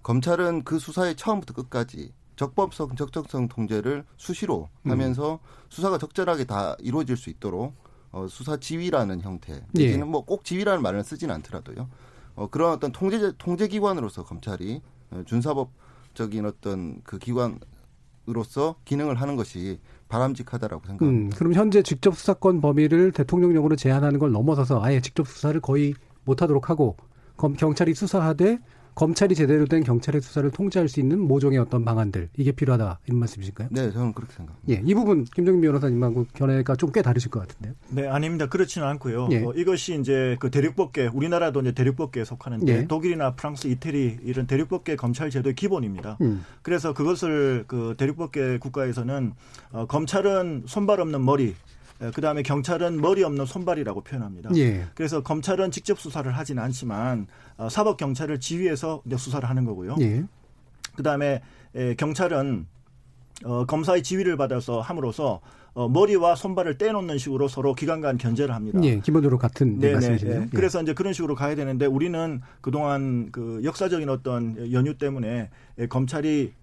검찰은 0.03 0.63
그 0.63 0.79
수사의 0.79 1.15
처음부터 1.15 1.53
끝까지 1.53 2.11
적법성, 2.35 2.95
적정성 2.95 3.47
통제를 3.47 4.03
수시로 4.17 4.69
음. 4.87 4.91
하면서 4.91 5.39
수사가 5.69 5.99
적절하게 5.99 6.45
다 6.45 6.75
이루어질 6.79 7.15
수 7.15 7.29
있도록 7.29 7.75
어, 8.11 8.27
수사 8.27 8.57
지휘라는 8.57 9.21
형태, 9.21 9.53
예. 9.53 9.85
내지는 9.85 10.07
뭐꼭 10.07 10.43
지휘라는 10.43 10.81
말을 10.81 11.03
쓰지는 11.03 11.35
않더라도요. 11.35 11.87
어, 12.35 12.47
그런 12.47 12.73
어떤 12.73 12.91
통제 12.91 13.31
통제 13.37 13.67
기관으로서 13.67 14.23
검찰이 14.23 14.81
어, 15.11 15.23
준사법 15.25 15.69
적인 16.13 16.45
어떤 16.45 17.01
그 17.03 17.17
기관으로서 17.17 18.75
기능을 18.85 19.15
하는 19.15 19.35
것이 19.35 19.79
바람직하다라고 20.09 20.85
생각합니다. 20.85 21.35
음, 21.35 21.37
그럼 21.37 21.53
현재 21.53 21.81
직접 21.81 22.15
수사권 22.17 22.61
범위를 22.61 23.11
대통령령으로 23.11 23.75
제한하는 23.75 24.19
걸 24.19 24.31
넘어서서 24.31 24.83
아예 24.83 24.99
직접 25.01 25.27
수사를 25.27 25.59
거의 25.61 25.93
못하도록 26.25 26.69
하고 26.69 26.97
검, 27.37 27.53
경찰이 27.53 27.93
수사하되 27.93 28.59
검찰이 28.95 29.33
제대로 29.35 29.65
된 29.65 29.83
경찰의 29.83 30.21
수사를 30.21 30.49
통제할 30.51 30.87
수 30.87 30.99
있는 30.99 31.19
모종의 31.19 31.57
어떤 31.57 31.83
방안들 31.83 32.29
이게 32.37 32.51
필요하다 32.51 32.99
이런 33.07 33.19
말씀이실까요? 33.19 33.69
네, 33.71 33.91
저는 33.91 34.13
그렇게 34.13 34.33
생각합니다. 34.33 34.73
예, 34.73 34.81
이 34.85 34.93
부분 34.93 35.23
김정민 35.25 35.61
변호사님하고 35.61 36.27
견해가 36.33 36.75
좀 36.75 36.91
꽤 36.91 37.01
다르실 37.01 37.31
것 37.31 37.39
같은데요. 37.39 37.73
네, 37.89 38.07
아닙니다. 38.07 38.47
그렇지는 38.47 38.85
않고요. 38.87 39.29
예. 39.31 39.43
어, 39.43 39.53
이것이 39.55 39.97
이제 39.99 40.35
그 40.39 40.51
대륙법계 40.51 41.07
우리나라도 41.13 41.61
이제 41.61 41.71
대륙법계에 41.71 42.25
속하는데 42.25 42.71
예. 42.71 42.87
독일이나 42.87 43.33
프랑스, 43.35 43.67
이태리 43.67 44.19
이런 44.23 44.45
대륙법계 44.45 44.97
검찰 44.97 45.29
제도의 45.29 45.55
기본입니다. 45.55 46.17
음. 46.21 46.43
그래서 46.61 46.93
그것을 46.93 47.63
그 47.67 47.95
대륙법계 47.97 48.57
국가에서는 48.59 49.33
어, 49.71 49.85
검찰은 49.87 50.63
손발 50.67 50.99
없는 50.99 51.23
머리 51.23 51.55
그 52.15 52.19
다음에 52.19 52.41
경찰은 52.41 52.99
머리 52.99 53.23
없는 53.23 53.45
손발이라고 53.45 54.01
표현합니다. 54.01 54.49
예. 54.55 54.87
그래서 54.95 55.21
검찰은 55.21 55.69
직접 55.69 55.99
수사를 55.99 56.29
하지는 56.35 56.63
않지만 56.63 57.27
어, 57.50 57.50
사법 57.69 57.97
경찰을 57.97 58.39
지휘해서 58.39 59.03
수사를 59.17 59.47
하는 59.47 59.65
거고요. 59.65 59.95
예. 60.01 60.23
그 60.95 61.03
다음에 61.03 61.41
경찰은 61.97 62.67
어, 63.43 63.65
검사의 63.65 64.03
지휘를 64.03 64.37
받아서 64.37 64.81
함으로써 64.81 65.41
어, 65.73 65.87
머리와 65.87 66.35
손발을 66.35 66.77
떼놓는 66.77 67.17
식으로 67.17 67.47
서로 67.47 67.73
기관 67.73 68.01
간 68.01 68.17
견제를 68.17 68.53
합니다. 68.53 68.79
예, 68.83 68.99
기본적으로 68.99 69.37
같은 69.37 69.79
네, 69.79 69.93
말씀이시네요. 69.93 70.39
네. 70.41 70.47
그래서 70.53 70.81
이제 70.81 70.93
그런 70.93 71.13
식으로 71.13 71.33
가야 71.33 71.55
되는데 71.55 71.85
우리는 71.85 72.41
그동안 72.59 73.29
그 73.31 73.61
역사적인 73.63 74.09
어떤 74.09 74.71
연유 74.71 74.97
때문에 74.97 75.49
검찰이 75.87 76.53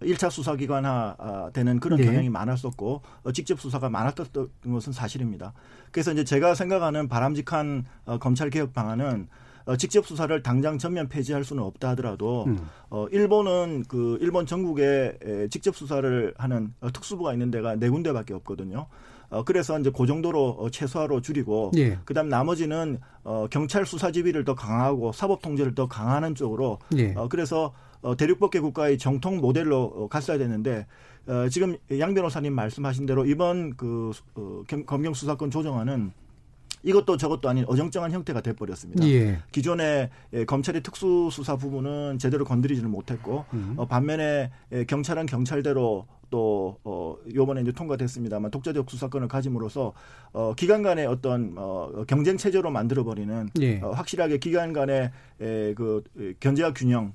1차 0.00 0.30
수사기관화 0.30 1.50
되는 1.52 1.78
그런 1.80 2.00
네. 2.00 2.06
경향이 2.06 2.30
많았었고 2.30 3.02
어, 3.24 3.32
직접 3.32 3.60
수사가 3.60 3.90
많았던 3.90 4.48
것은 4.64 4.92
사실입니다. 4.94 5.52
그래서 5.90 6.12
이제 6.12 6.24
제가 6.24 6.54
생각하는 6.54 7.08
바람직한 7.08 7.84
어, 8.06 8.18
검찰 8.18 8.48
개혁 8.48 8.72
방안은 8.72 9.28
어, 9.70 9.76
직접 9.76 10.04
수사를 10.04 10.42
당장 10.42 10.78
전면 10.78 11.08
폐지할 11.08 11.44
수는 11.44 11.62
없다 11.62 11.90
하더라도 11.90 12.44
음. 12.48 12.58
어, 12.90 13.06
일본은 13.12 13.84
그 13.86 14.18
일본 14.20 14.44
전국에 14.44 15.16
에, 15.22 15.48
직접 15.48 15.76
수사를 15.76 16.34
하는 16.36 16.74
어, 16.80 16.90
특수부가 16.90 17.32
있는 17.32 17.52
데가 17.52 17.76
네 17.76 17.88
군데밖에 17.88 18.34
없거든요. 18.34 18.86
어, 19.28 19.44
그래서 19.44 19.78
이제 19.78 19.92
그 19.96 20.06
정도로 20.06 20.56
어, 20.58 20.70
최소화로 20.70 21.20
줄이고 21.22 21.70
예. 21.76 21.96
그다음 22.04 22.28
나머지는 22.28 22.98
어, 23.22 23.46
경찰 23.48 23.86
수사 23.86 24.10
지휘를 24.10 24.44
더 24.44 24.56
강화하고 24.56 25.12
사법 25.12 25.40
통제를 25.40 25.76
더 25.76 25.86
강화하는 25.86 26.34
쪽으로 26.34 26.80
예. 26.96 27.14
어, 27.14 27.28
그래서 27.28 27.72
어, 28.02 28.16
대륙법계 28.16 28.58
국가의 28.58 28.98
정통 28.98 29.36
모델로 29.40 29.82
어, 29.94 30.08
갔어야 30.08 30.36
되는데 30.36 30.84
어, 31.28 31.48
지금 31.48 31.76
양 32.00 32.12
변호사님 32.12 32.52
말씀하신 32.54 33.06
대로 33.06 33.24
이번 33.24 33.76
그 33.76 34.10
어, 34.34 34.62
검- 34.68 34.84
검경 34.84 35.14
수사권 35.14 35.52
조정안은 35.52 36.10
이것도 36.82 37.16
저것도 37.16 37.48
아닌 37.48 37.64
어정쩡한 37.66 38.12
형태가 38.12 38.40
돼버렸습니다. 38.40 39.06
예. 39.06 39.38
기존에 39.52 40.10
예, 40.32 40.44
검찰의 40.44 40.82
특수수사 40.82 41.56
부분은 41.56 42.18
제대로 42.18 42.44
건드리지는 42.44 42.90
못했고 42.90 43.44
음. 43.52 43.74
어, 43.76 43.86
반면에 43.86 44.50
예, 44.72 44.84
경찰은 44.84 45.26
경찰대로 45.26 46.06
또 46.30 46.78
어, 46.84 47.16
요번에 47.34 47.60
이제 47.62 47.72
통과됐습니다만 47.72 48.50
독자적 48.50 48.88
수사권을 48.88 49.28
가짐으로써 49.28 49.92
어, 50.32 50.54
기관 50.56 50.82
간의 50.82 51.06
어떤 51.06 51.54
어, 51.56 52.04
경쟁 52.06 52.36
체제로 52.36 52.70
만들어 52.70 53.04
버리는 53.04 53.50
예. 53.60 53.80
어, 53.80 53.90
확실하게 53.90 54.38
기관 54.38 54.72
간의 54.72 55.10
에, 55.40 55.74
그 55.74 56.02
에, 56.18 56.32
견제와 56.38 56.72
균형 56.72 57.14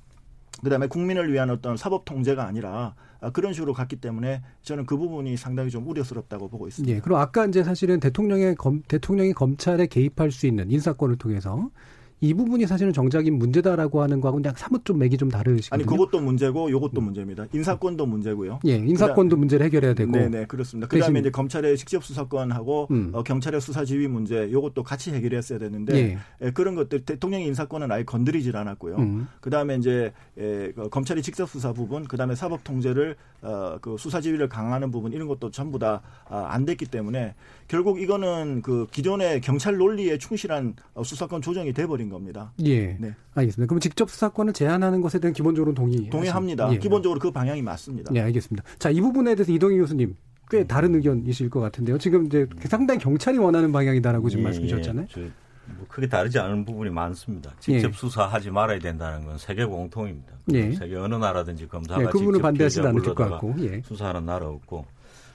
그다음에 0.62 0.86
국민을 0.86 1.32
위한 1.32 1.50
어떤 1.50 1.76
사법 1.76 2.04
통제가 2.04 2.46
아니라 2.46 2.94
아, 3.20 3.30
그런 3.30 3.52
식으로 3.52 3.72
갔기 3.72 3.96
때문에 3.96 4.42
저는 4.62 4.86
그 4.86 4.96
부분이 4.96 5.36
상당히 5.36 5.70
좀 5.70 5.86
우려스럽다고 5.88 6.48
보고 6.48 6.68
있습니다. 6.68 6.94
예. 6.94 7.00
그럼 7.00 7.20
아까 7.20 7.46
이제 7.46 7.62
사실은 7.62 8.00
대통령의 8.00 8.54
검, 8.56 8.82
대통령이 8.88 9.32
검찰에 9.32 9.86
개입할 9.86 10.30
수 10.30 10.46
있는 10.46 10.70
인사권을 10.70 11.16
통해서 11.16 11.70
이 12.20 12.32
부분이 12.32 12.66
사실은 12.66 12.92
정작인 12.94 13.34
문제다라고 13.38 14.00
하는 14.00 14.20
거하고 14.22 14.38
그냥 14.38 14.54
사뭇 14.56 14.84
좀 14.86 14.98
맥이 14.98 15.18
좀 15.18 15.28
다르시거든요. 15.30 15.74
아니 15.74 15.84
그것도 15.84 16.20
문제고 16.22 16.70
요것도 16.70 17.00
문제입니다. 17.02 17.44
인사권도 17.52 18.06
문제고요. 18.06 18.60
예, 18.66 18.76
인사권도 18.76 19.36
문제를 19.36 19.66
해결해야 19.66 19.92
되고. 19.94 20.12
네 20.12 20.28
네 20.28 20.46
그렇습니다. 20.46 20.88
그다음에 20.88 21.20
이제 21.20 21.30
검찰의 21.30 21.76
직접 21.76 22.02
수사권하고 22.04 22.88
음. 22.90 23.10
어, 23.12 23.22
경찰의 23.22 23.60
수사 23.60 23.84
지휘 23.84 24.08
문제 24.08 24.50
요것도 24.50 24.82
같이 24.82 25.12
해결했어야 25.12 25.58
되는데 25.58 25.94
예. 25.94 26.18
예, 26.46 26.50
그런 26.52 26.74
것들 26.74 27.00
대통령의 27.04 27.46
인사권은 27.48 27.92
아예 27.92 28.02
건드리질 28.04 28.56
않았고요. 28.56 28.96
음. 28.96 29.28
그다음에 29.40 29.76
이제 29.76 30.12
예, 30.38 30.72
그 30.74 30.88
검찰이 30.88 31.20
직접 31.22 31.48
수사 31.50 31.72
부분, 31.74 32.04
그다음에 32.04 32.34
사법 32.34 32.64
통제를 32.64 33.16
어, 33.42 33.76
그 33.82 33.96
수사 33.98 34.20
지휘를 34.22 34.48
강화하는 34.48 34.90
부분 34.90 35.12
이런 35.12 35.28
것도 35.28 35.50
전부 35.50 35.78
다안 35.78 36.64
됐기 36.64 36.86
때문에 36.86 37.34
결국 37.68 38.00
이거는 38.00 38.62
그 38.62 38.86
기존의 38.90 39.42
경찰 39.42 39.76
논리에 39.76 40.16
충실한 40.18 40.74
어, 40.94 41.02
수사권 41.04 41.42
조정이 41.42 41.72
돼버린 41.74 42.05
겁니다. 42.08 42.52
예. 42.64 42.96
네. 42.98 43.14
알겠습니다. 43.34 43.68
그럼 43.68 43.80
직접 43.80 44.10
수사권을 44.10 44.52
제한하는 44.52 45.00
것에 45.00 45.18
대한 45.18 45.32
기본적으로 45.32 45.74
동의. 45.74 46.08
동의합니다. 46.10 46.72
예. 46.72 46.78
기본적으로 46.78 47.20
그 47.20 47.30
방향이 47.30 47.62
맞습니다. 47.62 48.12
네, 48.12 48.20
알겠습니다. 48.20 48.64
자, 48.78 48.90
이 48.90 49.00
부분에 49.00 49.34
대해서 49.34 49.52
이동희 49.52 49.78
교수님 49.78 50.14
꽤 50.50 50.58
음. 50.58 50.66
다른 50.66 50.94
의견이실 50.94 51.50
것 51.50 51.60
같은데요. 51.60 51.98
지금 51.98 52.26
이제 52.26 52.46
상당히 52.64 53.00
경찰이 53.00 53.38
원하는 53.38 53.72
방향이다라고 53.72 54.28
지금 54.28 54.42
예, 54.42 54.44
말씀 54.44 54.62
주셨잖아요. 54.62 55.06
예. 55.08 55.12
저뭐 55.14 55.86
크게 55.88 56.08
다르지 56.08 56.38
않은 56.38 56.64
부분이 56.64 56.90
많습니다. 56.90 57.52
직접 57.58 57.88
예. 57.88 57.92
수사하지 57.92 58.50
말아야 58.50 58.78
된다는 58.78 59.26
건 59.26 59.38
세계 59.38 59.64
공통입니다. 59.64 60.34
예. 60.52 60.72
세계 60.72 60.96
어느 60.96 61.16
나라든지 61.16 61.66
검사가 61.66 62.02
예, 62.02 62.06
그 62.06 62.18
직접 62.18 62.38
반대하시지 62.38 62.80
않으실 62.86 63.14
것 63.14 63.28
같고. 63.30 63.54
예. 63.60 63.80
수사하는 63.82 64.24
나라 64.24 64.46
없고 64.48 64.86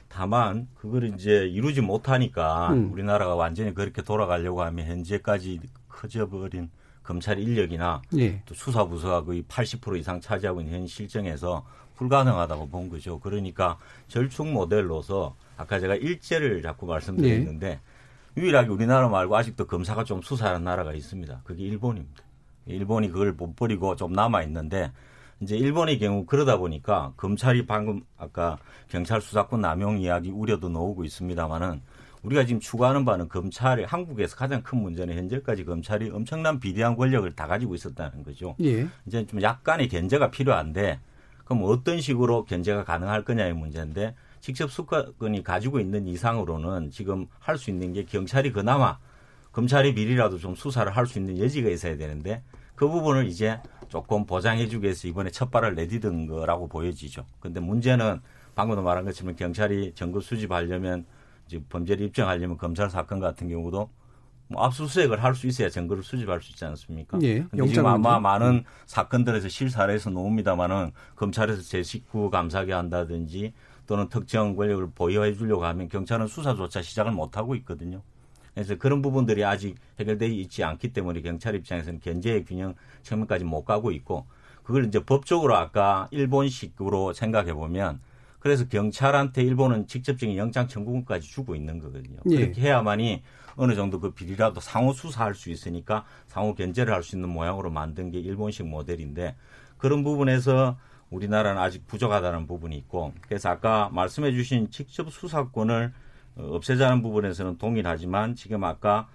다만 0.07 0.67
그걸 0.75 1.05
이제 1.05 1.47
이루지 1.47 1.81
못하니까 1.81 2.73
음. 2.73 2.91
우리나라가 2.91 3.35
완전히 3.35 3.73
그렇게 3.73 4.01
돌아가려고 4.01 4.61
하면 4.63 4.85
현재까지 4.85 5.59
커져버린 5.91 6.69
검찰 7.03 7.39
인력이나 7.39 8.01
예. 8.17 8.41
또 8.45 8.53
수사 8.53 8.85
부서가 8.85 9.23
거의 9.23 9.43
80% 9.43 9.99
이상 9.99 10.21
차지하고 10.21 10.61
있는 10.61 10.79
현 10.79 10.87
실정에서 10.87 11.65
불가능하다고 11.95 12.69
본 12.69 12.89
거죠. 12.89 13.19
그러니까 13.19 13.77
절충 14.07 14.53
모델로서 14.53 15.35
아까 15.57 15.79
제가 15.79 15.95
일제를 15.95 16.61
자꾸 16.61 16.85
말씀드렸는데 16.85 17.79
유일하게 18.37 18.69
우리나라 18.69 19.09
말고 19.09 19.35
아직도 19.35 19.67
검사가 19.67 20.03
좀 20.03 20.21
수사하는 20.21 20.63
나라가 20.63 20.93
있습니다. 20.93 21.41
그게 21.43 21.63
일본입니다. 21.63 22.23
일본이 22.65 23.09
그걸 23.09 23.33
못 23.33 23.55
버리고 23.55 23.95
좀 23.95 24.13
남아 24.13 24.43
있는데 24.43 24.91
이제 25.41 25.57
일본의 25.57 25.99
경우 25.99 26.25
그러다 26.25 26.57
보니까 26.57 27.13
검찰이 27.17 27.65
방금 27.65 28.03
아까 28.17 28.57
경찰 28.87 29.21
수사권 29.21 29.61
남용 29.61 29.99
이야기 29.99 30.29
우려도 30.29 30.69
나오고 30.69 31.03
있습니다만은 31.03 31.81
우리가 32.23 32.45
지금 32.45 32.59
추구하는 32.59 33.03
바는 33.03 33.29
검찰이 33.29 33.83
한국에서 33.83 34.35
가장 34.35 34.61
큰 34.61 34.79
문제는 34.81 35.15
현재까지 35.17 35.65
검찰이 35.65 36.09
엄청난 36.11 36.59
비대한 36.59 36.95
권력을 36.95 37.29
다 37.33 37.47
가지고 37.47 37.75
있었다는 37.75 38.23
거죠. 38.23 38.55
예. 38.61 38.87
이제 39.05 39.25
좀 39.25 39.41
약간의 39.41 39.87
견제가 39.89 40.29
필요한데 40.29 40.99
그럼 41.45 41.63
어떤 41.65 41.99
식으로 41.99 42.45
견제가 42.45 42.83
가능할 42.83 43.25
거냐의 43.25 43.53
문제인데 43.53 44.15
직접 44.39 44.71
수사권이 44.71 45.43
가지고 45.43 45.79
있는 45.79 46.07
이상으로는 46.07 46.91
지금 46.91 47.27
할 47.39 47.57
수 47.57 47.69
있는 47.69 47.93
게 47.93 48.05
경찰이 48.05 48.51
그나마 48.51 48.97
검찰이 49.51 49.93
미리라도 49.93 50.37
좀 50.37 50.55
수사를 50.55 50.89
할 50.95 51.05
수 51.07 51.19
있는 51.19 51.39
여지가 51.39 51.69
있어야 51.69 51.97
되는데 51.97 52.41
그 52.75 52.87
부분을 52.87 53.27
이제 53.27 53.59
조금 53.89 54.25
보장해주기 54.25 54.85
위해서 54.85 55.07
이번에 55.07 55.29
첫 55.29 55.51
발을 55.51 55.75
내디딘 55.75 56.27
거라고 56.27 56.67
보여지죠. 56.67 57.25
근데 57.39 57.59
문제는 57.59 58.21
방금도 58.55 58.81
말한 58.81 59.05
것처럼 59.05 59.35
경찰이 59.35 59.93
증거 59.93 60.19
수집하려면 60.21 61.05
범죄를 61.59 62.05
입증하려면 62.07 62.57
검찰 62.57 62.89
사건 62.89 63.19
같은 63.19 63.49
경우도 63.49 63.89
뭐 64.47 64.63
압수수색을 64.65 65.23
할 65.23 65.33
수 65.33 65.47
있어야 65.47 65.69
증거를 65.69 66.03
수집할 66.03 66.41
수 66.41 66.51
있지 66.51 66.65
않습니까? 66.65 67.17
예, 67.21 67.45
근데 67.49 67.67
지금 67.67 67.85
아마. 67.85 68.19
많은 68.19 68.65
사건들에서 68.85 69.47
실사례에서 69.47 70.09
나옵니다만은 70.09 70.91
검찰에서 71.15 71.61
제 71.61 71.83
식구 71.83 72.29
감사하게 72.29 72.73
한다든지 72.73 73.53
또는 73.87 74.09
특정 74.09 74.55
권력을 74.55 74.89
보유해 74.93 75.33
주려고 75.33 75.65
하면 75.65 75.87
경찰은 75.89 76.27
수사조차 76.27 76.81
시작을 76.81 77.11
못 77.11 77.37
하고 77.37 77.55
있거든요. 77.55 78.01
그래서 78.53 78.75
그런 78.75 79.01
부분들이 79.01 79.45
아직 79.45 79.75
해결되어 79.99 80.27
있지 80.27 80.63
않기 80.63 80.91
때문에 80.91 81.21
경찰 81.21 81.55
입장에서는 81.55 82.01
견제의 82.01 82.43
균형 82.43 82.75
측면까지 83.03 83.45
못 83.45 83.63
가고 83.63 83.91
있고 83.91 84.25
그걸 84.63 84.85
이제 84.85 85.01
법적으로 85.03 85.55
아까 85.55 86.07
일본식으로 86.11 87.13
생각해 87.13 87.53
보면 87.53 88.01
그래서 88.41 88.67
경찰한테 88.67 89.43
일본은 89.43 89.87
직접적인 89.87 90.35
영장 90.35 90.67
청구권까지 90.67 91.29
주고 91.29 91.55
있는 91.55 91.79
거거든요. 91.79 92.17
예. 92.31 92.37
그렇게 92.37 92.61
해야만이 92.61 93.21
어느 93.55 93.75
정도 93.75 93.99
그 93.99 94.11
비리라도 94.11 94.59
상호 94.59 94.93
수사할 94.93 95.35
수 95.35 95.51
있으니까 95.51 96.05
상호 96.27 96.55
견제를 96.55 96.91
할 96.93 97.03
수 97.03 97.15
있는 97.15 97.29
모양으로 97.29 97.69
만든 97.69 98.09
게 98.11 98.19
일본식 98.19 98.65
모델인데 98.67 99.35
그런 99.77 100.03
부분에서 100.03 100.77
우리나라는 101.11 101.61
아직 101.61 101.85
부족하다는 101.85 102.47
부분이 102.47 102.75
있고 102.77 103.13
그래서 103.21 103.49
아까 103.49 103.89
말씀해 103.93 104.31
주신 104.31 104.71
직접 104.71 105.11
수사권을 105.11 105.93
어, 106.37 106.43
없애자는 106.55 107.03
부분에서는 107.03 107.57
동일하지만 107.59 108.33
지금 108.35 108.63
아까 108.63 109.07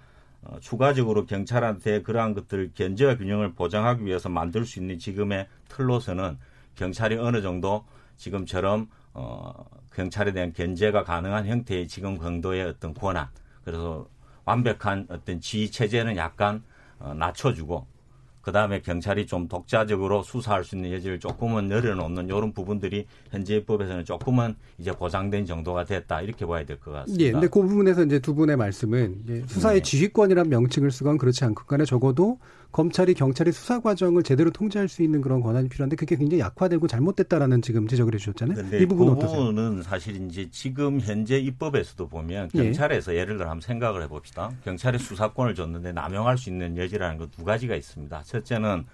어, 0.43 0.57
추가적으로 0.61 1.25
경찰한테 1.25 2.03
그러한 2.03 2.33
것들을 2.33 2.71
견제와 2.75 3.17
균형을 3.17 3.53
보장하기 3.53 4.05
위해서 4.05 4.29
만들 4.29 4.65
수 4.65 4.79
있는 4.79 4.99
지금의 4.99 5.47
틀로서는 5.67 6.37
경찰이 6.75 7.17
어느 7.17 7.41
정도 7.41 7.83
지금처럼 8.17 8.87
어 9.17 9.51
경찰에 9.95 10.31
대한 10.31 10.53
견제가 10.53 11.03
가능한 11.03 11.47
형태의 11.47 11.87
지금 11.87 12.19
정도의 12.19 12.63
어떤 12.65 12.93
권한 12.93 13.27
그래서 13.65 14.07
완벽한 14.45 15.07
어떤 15.09 15.41
지휘 15.41 15.71
체제는 15.71 16.15
약간 16.17 16.61
어, 16.99 17.13
낮춰주고 17.15 17.87
그 18.41 18.51
다음에 18.53 18.79
경찰이 18.79 19.25
좀 19.27 19.47
독자적으로 19.49 20.23
수사할 20.23 20.63
수 20.63 20.75
있는 20.77 20.93
여지를 20.93 21.19
조금은 21.19 21.69
열어놓는 21.69 22.27
이런 22.27 22.53
부분들이 22.53 23.05
현재 23.29 23.65
법에서는 23.65 24.05
조금은 24.05 24.55
이제 24.77 24.91
보장된 24.93 25.45
정도가 25.47 25.83
됐다 25.83 26.21
이렇게 26.21 26.45
봐야 26.45 26.63
될 26.63 26.79
것 26.79 26.91
같습니다. 26.91 27.25
예, 27.25 27.31
근데 27.33 27.47
그 27.47 27.61
부분에서 27.61 28.03
이제 28.05 28.19
두 28.19 28.33
분의 28.35 28.55
말씀은 28.55 29.23
예, 29.29 29.41
수사의 29.47 29.81
네. 29.81 29.83
지휘권이란 29.83 30.47
명칭을 30.47 30.91
쓰건 30.91 31.17
그렇지 31.17 31.43
않건 31.43 31.65
간에 31.67 31.83
적어도 31.83 32.39
검찰이 32.71 33.13
경찰의 33.13 33.53
수사 33.53 33.79
과정을 33.79 34.23
제대로 34.23 34.51
통제할 34.51 34.87
수 34.87 35.01
있는 35.01 35.21
그런 35.21 35.41
권한이 35.41 35.69
필요한데 35.69 35.95
그게 35.95 36.15
굉장히 36.15 36.41
약화되고 36.41 36.87
잘못됐다라는 36.87 37.61
지금 37.61 37.87
지적을 37.87 38.13
해주셨잖아요. 38.13 38.81
이 38.81 38.85
부분은 38.85 39.13
그 39.13 39.19
어떠세요? 39.19 39.39
부분은 39.39 39.83
사실 39.83 40.15
이제 40.27 40.49
지금 40.51 40.99
현재 40.99 41.39
입법에서도 41.39 42.07
보면 42.07 42.49
예. 42.55 42.63
경찰에서 42.63 43.15
예. 43.15 43.25
를 43.25 43.37
들어 43.37 43.49
한번 43.49 43.61
생각을 43.61 44.03
해봅시다. 44.03 44.51
경찰에 44.63 44.97
수사권을 44.97 45.55
줬는데 45.55 45.93
남용할 45.93 46.37
수 46.37 46.49
있는 46.49 46.77
여지라는 46.77 47.17
것 47.17 47.27
두 47.31 47.43
가지가 47.43 47.75
있습니다. 47.75 48.23
첫째는 48.23 48.85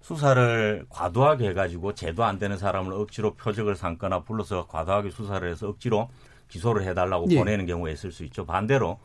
수사를 0.00 0.84
과도하게 0.90 1.48
해가지고 1.48 1.94
제도 1.94 2.24
안 2.24 2.38
되는 2.38 2.58
사람을 2.58 2.92
억지로 2.92 3.34
표적을 3.34 3.74
삼거나 3.74 4.20
불러서 4.22 4.66
과도하게 4.66 5.10
수사를 5.10 5.48
해서 5.48 5.68
억지로 5.68 6.08
기소를 6.48 6.84
해달라고 6.84 7.26
예. 7.30 7.38
보내는 7.38 7.66
경우가 7.66 7.90
있을 7.90 8.12
수 8.12 8.24
있죠. 8.24 8.44
반대로 8.44 8.98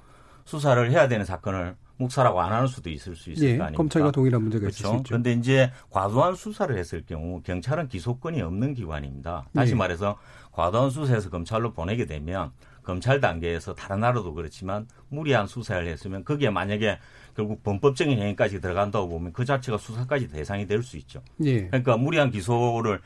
수사를 0.46 0.92
해야 0.92 1.08
되는 1.08 1.26
사건을 1.26 1.76
묵살하고 2.00 2.40
안 2.42 2.52
하는 2.54 2.68
수도 2.68 2.90
있을 2.90 3.16
수 3.16 3.30
있을 3.30 3.44
예, 3.48 3.58
거 3.58 3.64
아닙니까? 3.66 3.78
검찰과 3.78 4.12
동일한 4.12 4.42
문제가 4.42 4.62
그렇죠? 4.62 4.76
있을 4.78 4.90
수 4.90 4.96
있죠. 4.98 5.04
그런데 5.10 5.34
이제 5.34 5.72
과도한 5.90 6.36
수사를 6.36 6.76
했을 6.78 7.04
경우 7.06 7.42
경찰은 7.44 7.90
기소권이 7.90 8.42
없는 8.42 8.74
기관입니다. 8.74 9.46
다시 9.54 9.74
예. 9.74 9.76
말해서 9.76 10.18
과도한 10.54 10.90
수사해서 10.90 11.30
검찰로 11.30 11.74
보내게 11.74 12.06
되면 12.06 12.52
검찰 12.84 13.20
단계에서 13.20 13.76
다른 13.76 14.00
나라도 14.00 14.34
그렇지만 14.34 14.88
무리한 15.10 15.46
수사를 15.46 15.86
했으면 15.86 16.24
거기에 16.24 16.50
만약에 16.50 16.98
결국 17.36 17.62
범법적인 17.64 18.18
행위까지 18.18 18.62
들어간다고 18.62 19.08
보면 19.10 19.34
그 19.34 19.44
자체가 19.46 19.78
수사까지 19.78 20.30
대상이 20.30 20.66
될 20.68 20.82
수 20.82 20.98
있죠. 20.98 21.22
예. 21.44 21.68
그러니까 21.68 21.98
무리한 21.98 22.32
기소를 22.32 23.02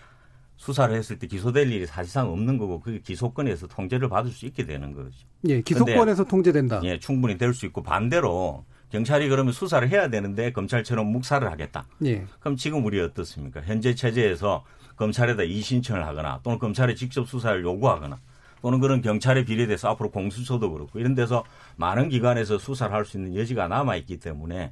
수사를 0.56 0.96
했을 0.96 1.18
때 1.18 1.26
기소될 1.26 1.72
일이 1.72 1.86
사실상 1.88 2.32
없는 2.32 2.60
거고 2.60 2.80
그게 2.80 3.00
기소권에서 3.00 3.68
통제를 3.68 4.08
받을 4.08 4.30
수 4.32 4.46
있게 4.46 4.66
되는 4.66 4.94
거죠. 4.94 5.10
예, 5.48 5.62
기소권에서 5.62 6.24
통제된다. 6.26 6.80
예, 6.84 7.00
충분히 7.00 7.38
될 7.40 7.54
수 7.56 7.66
있고 7.66 7.82
반대로 7.82 8.64
경찰이 8.94 9.28
그러면 9.28 9.54
수사를 9.54 9.90
해야 9.90 10.08
되는데 10.08 10.52
검찰처럼 10.52 11.08
묵살을 11.08 11.52
하겠다. 11.52 11.84
예. 12.06 12.28
그럼 12.40 12.56
지금 12.56 12.86
우리 12.86 13.02
어떻습니까? 13.02 13.60
현재 13.64 13.96
체제에서 13.96 14.64
검찰에다 14.98 15.42
이신청을 15.42 16.06
하거나 16.06 16.40
또는 16.44 16.60
검찰에 16.60 16.94
직접 16.94 17.28
수사를 17.28 17.64
요구하거나 17.64 18.20
또는 18.62 18.80
그런 18.80 19.02
경찰에 19.02 19.46
비례돼서 19.46 19.90
앞으로 19.90 20.12
공수처도 20.12 20.72
그렇고 20.72 21.00
이런 21.00 21.16
데서 21.16 21.44
많은 21.76 22.10
기관에서 22.10 22.60
수사를 22.60 22.94
할 22.94 23.04
수 23.04 23.18
있는 23.18 23.36
여지가 23.36 23.68
남아 23.68 23.96
있기 23.96 24.20
때문에 24.20 24.72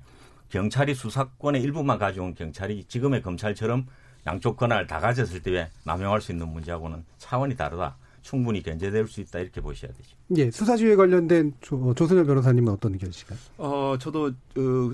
경찰이 0.49 0.93
수사권의 0.93 1.63
일부만 1.63 1.97
가져온 1.97 2.35
경찰이 2.35 2.83
지금의 2.83 3.23
검찰처럼 3.23 3.87
양쪽 4.27 4.55
권한을 4.55 4.85
다 4.85 4.99
가졌을 4.99 5.41
때 5.41 5.71
남용할 5.83 6.21
수 6.21 6.31
있는 6.31 6.47
문제하고는 6.47 7.03
차원이 7.17 7.55
다르다. 7.55 7.97
충분히 8.21 8.61
견제될 8.61 9.07
수 9.07 9.21
있다 9.21 9.39
이렇게 9.39 9.61
보셔야 9.61 9.91
되죠. 9.91 10.15
예, 10.37 10.51
수사지휘에 10.51 10.95
관련된 10.95 11.53
조, 11.61 11.93
조선현 11.93 12.25
변호사님은 12.25 12.71
어떤 12.71 12.93
의견이실까요? 12.93 13.39
어, 13.57 13.95
저도 13.99 14.31
어, 14.57 14.91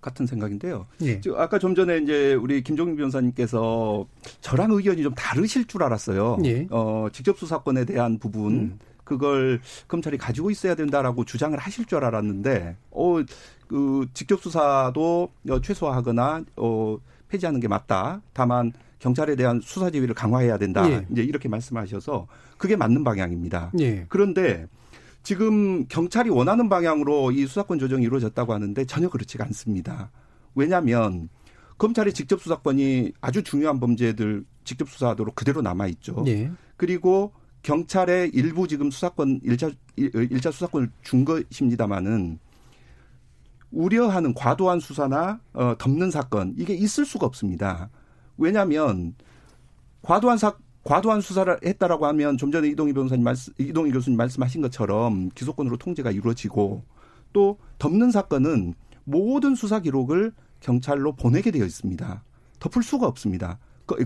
같은 0.00 0.26
생각인데요. 0.26 0.86
예. 1.02 1.20
아까 1.36 1.58
좀 1.58 1.74
전에 1.74 1.98
이제 1.98 2.34
우리 2.34 2.62
김종민 2.62 2.96
변호사님께서 2.96 4.06
저랑 4.40 4.72
의견이 4.72 5.02
좀 5.02 5.14
다르실 5.14 5.66
줄 5.66 5.82
알았어요. 5.82 6.38
예. 6.44 6.66
어, 6.70 7.08
직접 7.12 7.38
수사권에 7.38 7.84
대한 7.84 8.18
부분 8.18 8.52
음. 8.52 8.78
그걸 9.04 9.60
검찰이 9.88 10.18
가지고 10.18 10.50
있어야 10.50 10.74
된다라고 10.74 11.24
주장을 11.24 11.58
하실 11.58 11.84
줄 11.84 12.04
알았는데 12.04 12.76
어, 12.90 13.16
그 13.66 14.06
직접 14.14 14.40
수사도 14.40 15.32
최소화하거나 15.62 16.44
어, 16.56 16.98
폐지하는 17.28 17.60
게 17.60 17.68
맞다. 17.68 18.20
다만 18.32 18.72
경찰에 19.00 19.34
대한 19.34 19.60
수사 19.62 19.90
지휘를 19.90 20.14
강화해야 20.14 20.58
된다. 20.58 20.88
예. 20.88 21.06
이제 21.10 21.22
이렇게 21.22 21.48
말씀하셔서 21.48 22.28
그게 22.58 22.76
맞는 22.76 23.02
방향입니다. 23.02 23.72
예. 23.80 24.06
그런데 24.08 24.66
지금 25.22 25.86
경찰이 25.88 26.30
원하는 26.30 26.68
방향으로 26.68 27.32
이 27.32 27.46
수사권 27.46 27.78
조정이 27.78 28.04
이루어졌다고 28.04 28.52
하는데 28.52 28.84
전혀 28.84 29.08
그렇지가 29.08 29.44
않습니다. 29.46 30.10
왜냐하면 30.54 31.28
검찰의 31.78 32.12
직접 32.12 32.40
수사권이 32.40 33.12
아주 33.20 33.42
중요한 33.42 33.80
범죄들 33.80 34.44
직접 34.64 34.88
수사하도록 34.88 35.34
그대로 35.34 35.62
남아 35.62 35.86
있죠. 35.88 36.22
예. 36.26 36.50
그리고 36.76 37.32
경찰의 37.62 38.30
일부 38.34 38.68
지금 38.68 38.90
수사권 38.90 39.40
일자 39.42 39.70
일자 39.96 40.50
수사권을 40.50 40.90
준 41.02 41.24
것입니다마는 41.24 42.38
우려하는 43.70 44.34
과도한 44.34 44.80
수사나 44.80 45.40
어, 45.52 45.74
덮는 45.78 46.10
사건 46.10 46.54
이게 46.58 46.74
있을 46.74 47.06
수가 47.06 47.26
없습니다. 47.26 47.88
왜냐하면 48.40 49.14
과도한 50.02 50.38
사 50.38 50.54
과도한 50.82 51.20
수사를 51.20 51.58
했다라고 51.64 52.06
하면 52.06 52.38
좀 52.38 52.50
전에 52.50 52.68
이동희 52.68 52.94
변호사님 52.94 53.22
말씀, 53.22 53.52
이동희 53.58 53.92
교수님 53.92 54.16
말씀하신 54.16 54.62
것처럼 54.62 55.28
기소권으로 55.34 55.76
통제가 55.76 56.10
이루어지고 56.10 56.82
또 57.34 57.58
덮는 57.78 58.10
사건은 58.10 58.74
모든 59.04 59.54
수사 59.54 59.80
기록을 59.80 60.32
경찰로 60.60 61.14
보내게 61.16 61.50
되어 61.50 61.66
있습니다. 61.66 62.24
덮을 62.60 62.82
수가 62.82 63.06
없습니다. 63.06 63.58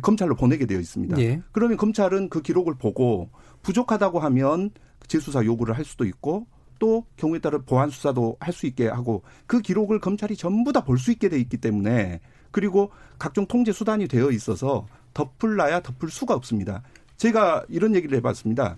검찰로 0.03 0.35
보내게 0.35 0.67
되어 0.67 0.81
있습니다. 0.81 1.19
예. 1.21 1.43
그러면 1.53 1.77
검찰은 1.77 2.29
그 2.29 2.43
기록을 2.43 2.75
보고 2.75 3.29
부족하다고 3.63 4.19
하면 4.19 4.71
재수사 5.07 5.45
요구를 5.45 5.77
할 5.77 5.85
수도 5.85 6.05
있고 6.05 6.47
또 6.79 7.05
경우에 7.17 7.39
따라 7.39 7.59
보안 7.59 7.91
수사도 7.91 8.37
할 8.41 8.53
수 8.53 8.67
있게 8.67 8.89
하고 8.89 9.23
그 9.47 9.61
기록을 9.61 10.01
검찰이 10.01 10.37
전부 10.37 10.73
다 10.73 10.81
볼 10.81 10.99
수 10.99 11.13
있게 11.13 11.29
돼 11.29 11.39
있기 11.39 11.59
때문에 11.59 12.21
그리고 12.51 12.91
각종 13.19 13.47
통제 13.47 13.73
수단이 13.73 14.09
되어 14.09 14.31
있어서 14.31 14.87
덮을라야 15.15 15.81
덮을 15.81 16.11
수가 16.11 16.35
없습니다. 16.35 16.83
제가 17.17 17.65
이런 17.69 17.95
얘기를 17.95 18.17
해봤습니다. 18.19 18.77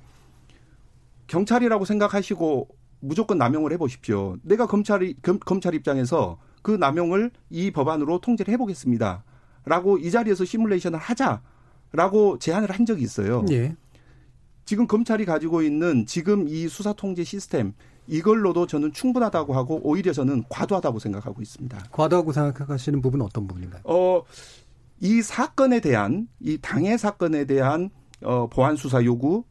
경찰이라고 1.27 1.85
생각하시고 1.85 2.69
무조건 3.01 3.39
남용을 3.39 3.73
해보십시오. 3.73 4.37
내가 4.43 4.67
검찰이 4.67 5.17
검, 5.23 5.61
찰 5.61 5.75
입장에서 5.75 6.39
그 6.63 6.73
남용을 6.73 7.31
이 7.51 7.71
법안으로 7.71 8.21
통제를 8.21 8.53
해보겠습니다. 8.55 9.25
라고 9.65 9.99
이 9.99 10.11
자리에서 10.11 10.45
시뮬레이션을 10.45 10.99
하자라고 10.99 12.39
제안을 12.39 12.71
한 12.71 12.87
적이 12.87 13.03
있어요. 13.03 13.45
예. 13.51 13.75
지금 14.65 14.87
검찰이 14.87 15.25
가지고 15.25 15.63
있는 15.63 16.07
지금 16.07 16.49
이 16.49 16.69
수사 16.69 16.93
통제 16.93 17.25
시스템 17.25 17.73
이걸로도 18.09 18.67
저는 18.67 18.93
충분하다고 18.93 19.55
하고 19.55 19.81
오히려 19.83 20.13
저는 20.13 20.45
과도하다고 20.49 20.99
생각하고 20.99 21.43
있습니다. 21.43 21.85
과도하고 21.91 22.33
생각하시는 22.33 23.01
부분은 23.03 23.25
어떤 23.27 23.47
부분인가요? 23.47 23.83
어, 23.85 24.23
이 25.01 25.23
사건에 25.23 25.81
대한 25.81 26.29
이 26.41 26.59
당해 26.61 26.97
사건에 26.97 27.45
대한 27.45 27.91
어, 28.23 28.49
보안 28.49 28.77
수사 28.77 29.05
요구 29.05 29.45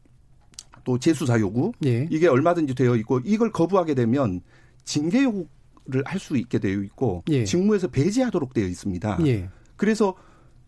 또 0.84 0.98
재수사 0.98 1.38
요구 1.40 1.72
예. 1.84 2.06
이게 2.10 2.28
얼마든지 2.28 2.74
되어 2.74 2.96
있고 2.96 3.20
이걸 3.24 3.50
거부하게 3.52 3.94
되면 3.94 4.40
징계 4.84 5.24
요구를 5.24 6.04
할 6.04 6.18
수 6.20 6.36
있게 6.36 6.58
되어 6.58 6.80
있고 6.82 7.22
예. 7.28 7.44
직무에서 7.44 7.88
배제하도록 7.88 8.54
되어 8.54 8.66
있습니다. 8.66 9.18
예. 9.26 9.48
그래서 9.76 10.14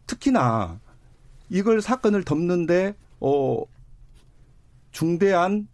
특히나 0.07 0.81
이걸 1.49 1.81
사건을 1.81 2.25
덮는데 2.25 2.95
어 3.21 3.63
중대한 4.91 5.69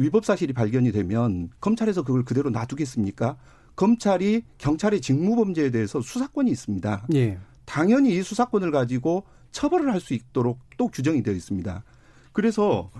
위법 0.00 0.24
사실이 0.24 0.54
발견이 0.54 0.92
되면 0.92 1.50
검찰에서 1.60 2.02
그걸 2.02 2.24
그대로 2.24 2.48
놔두겠습니까? 2.48 3.36
검찰이 3.76 4.44
경찰의 4.56 5.02
직무 5.02 5.36
범죄에 5.36 5.70
대해서 5.70 6.00
수사권이 6.00 6.50
있습니다. 6.50 7.06
예. 7.14 7.38
당연히 7.66 8.14
이 8.16 8.22
수사권을 8.22 8.70
가지고 8.70 9.24
처벌을 9.52 9.92
할 9.92 10.00
수 10.00 10.14
있도록 10.14 10.58
또 10.78 10.88
규정이 10.88 11.22
되어 11.22 11.34
있습니다. 11.34 11.84
그래서 12.32 12.90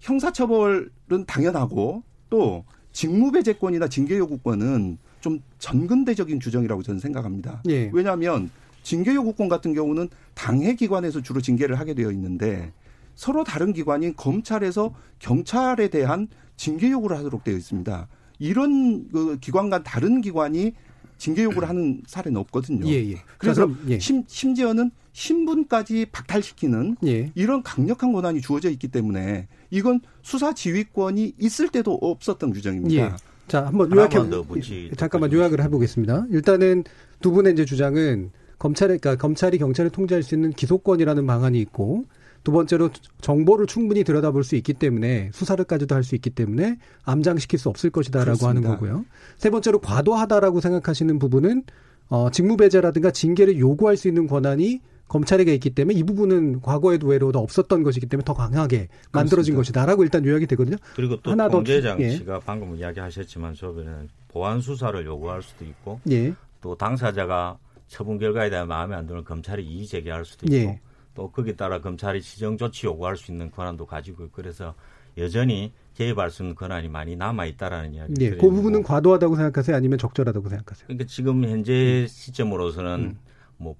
형사처벌은 0.00 1.24
당연하고 1.26 2.02
또 2.28 2.64
직무배제권이나 2.92 3.88
징계요구권은 3.88 4.98
좀 5.20 5.40
전근대적인 5.58 6.38
규정이라고 6.38 6.82
저는 6.82 7.00
생각합니다. 7.00 7.62
예. 7.70 7.90
왜냐하면 7.94 8.50
징계요구권 8.82 9.48
같은 9.48 9.72
경우는 9.72 10.08
당해 10.34 10.74
기관에서 10.74 11.22
주로 11.22 11.40
징계를 11.40 11.78
하게 11.78 11.94
되어 11.94 12.10
있는데 12.10 12.72
서로 13.14 13.44
다른 13.44 13.72
기관인 13.72 14.14
검찰에서 14.16 14.94
경찰에 15.18 15.88
대한 15.88 16.28
징계 16.62 16.92
요구를 16.92 17.16
하도록 17.16 17.42
되어 17.42 17.56
있습니다. 17.56 18.06
이런 18.38 19.08
그 19.08 19.36
기관 19.40 19.68
간 19.68 19.82
다른 19.82 20.20
기관이 20.20 20.74
징계 21.18 21.42
요구를 21.42 21.68
하는 21.68 22.02
사례는 22.06 22.40
없거든요. 22.42 22.86
예, 22.86 23.10
예. 23.10 23.16
그래서 23.36 23.66
그럼, 23.66 23.84
예. 23.88 23.98
심, 23.98 24.22
심지어는 24.28 24.92
신분까지 25.12 26.06
박탈시키는 26.12 26.98
예. 27.04 27.32
이런 27.34 27.64
강력한 27.64 28.12
권한이 28.12 28.40
주어져 28.42 28.70
있기 28.70 28.86
때문에 28.86 29.48
이건 29.70 30.02
수사 30.22 30.54
지휘권이 30.54 31.34
있을 31.40 31.68
때도 31.68 31.98
없었던 32.00 32.52
규정입니다. 32.52 33.06
예. 33.06 33.10
자, 33.48 33.66
한번 33.66 33.90
요약해 33.90 34.18
잠깐만 34.96 35.32
요약을 35.32 35.60
해보겠습니다. 35.64 36.26
일단은 36.30 36.84
두 37.20 37.32
분의 37.32 37.54
이제 37.54 37.64
주장은 37.64 38.30
검찰에 38.60 38.98
그러니까 38.98 39.16
검찰이 39.16 39.58
경찰을 39.58 39.90
통제할 39.90 40.22
수 40.22 40.36
있는 40.36 40.52
기소권이라는 40.52 41.26
방안이 41.26 41.60
있고 41.60 42.04
두 42.44 42.50
번째로 42.52 42.90
정보를 43.20 43.66
충분히 43.66 44.02
들여다볼 44.04 44.42
수 44.44 44.56
있기 44.56 44.74
때문에 44.74 45.30
수사를까지도 45.32 45.94
할 45.94 46.02
수 46.02 46.14
있기 46.16 46.30
때문에 46.30 46.78
암장시킬 47.04 47.58
수 47.58 47.68
없을 47.68 47.90
것이다라고 47.90 48.38
그렇습니다. 48.38 48.48
하는 48.48 48.62
거고요. 48.80 49.04
세 49.38 49.50
번째로 49.50 49.78
과도하다라고 49.80 50.60
생각하시는 50.60 51.18
부분은 51.20 51.62
어, 52.08 52.30
직무배제라든가 52.30 53.10
징계를 53.12 53.58
요구할 53.58 53.96
수 53.96 54.08
있는 54.08 54.26
권한이 54.26 54.80
검찰에게 55.08 55.54
있기 55.54 55.70
때문에 55.70 55.98
이 55.98 56.02
부분은 56.02 56.60
과거에도 56.62 57.06
외로도 57.06 57.38
없었던 57.38 57.82
것이기 57.82 58.06
때문에 58.06 58.24
더 58.24 58.32
강하게 58.34 58.88
만들어진 59.12 59.54
것이다라고 59.54 60.02
일단 60.04 60.24
요약이 60.24 60.46
되거든요. 60.48 60.76
그리고 60.96 61.16
또 61.20 61.30
하나 61.32 61.44
더 61.48 61.52
통제장 61.58 62.00
예. 62.00 62.10
씨가 62.10 62.40
방금 62.44 62.74
이야기하셨지만 62.76 63.54
저번에는 63.54 64.08
보안 64.28 64.60
수사를 64.60 65.04
요구할 65.04 65.42
수도 65.42 65.64
있고 65.64 66.00
예. 66.10 66.34
또 66.60 66.74
당사자가 66.74 67.58
처분 67.88 68.18
결과에 68.18 68.48
대한 68.50 68.66
마음에 68.68 68.96
안 68.96 69.06
드는 69.06 69.22
검찰이 69.24 69.62
이의 69.64 69.86
제기할 69.86 70.24
수도 70.24 70.46
있고 70.46 70.56
예. 70.56 70.80
또 71.14 71.30
거기에 71.30 71.54
따라 71.54 71.80
검찰이 71.80 72.22
지정 72.22 72.56
조치 72.56 72.86
요구할 72.86 73.16
수 73.16 73.30
있는 73.30 73.50
권한도 73.50 73.86
가지고 73.86 74.24
있고 74.24 74.32
그래서 74.34 74.74
여전히 75.18 75.72
개입할 75.94 76.30
수 76.30 76.42
있는 76.42 76.54
권한이 76.54 76.88
많이 76.88 77.16
남아 77.16 77.46
있다라는 77.46 77.94
이야기. 77.94 78.14
예. 78.20 78.30
그 78.30 78.50
부분은 78.50 78.82
과도하다고 78.82 79.36
생각하세요? 79.36 79.76
아니면 79.76 79.98
적절하다고 79.98 80.48
생각하세요? 80.48 80.86
그러니까 80.86 81.04
지금 81.06 81.44
현재 81.44 82.06
시점으로서는 82.08 83.18
뭐 83.58 83.76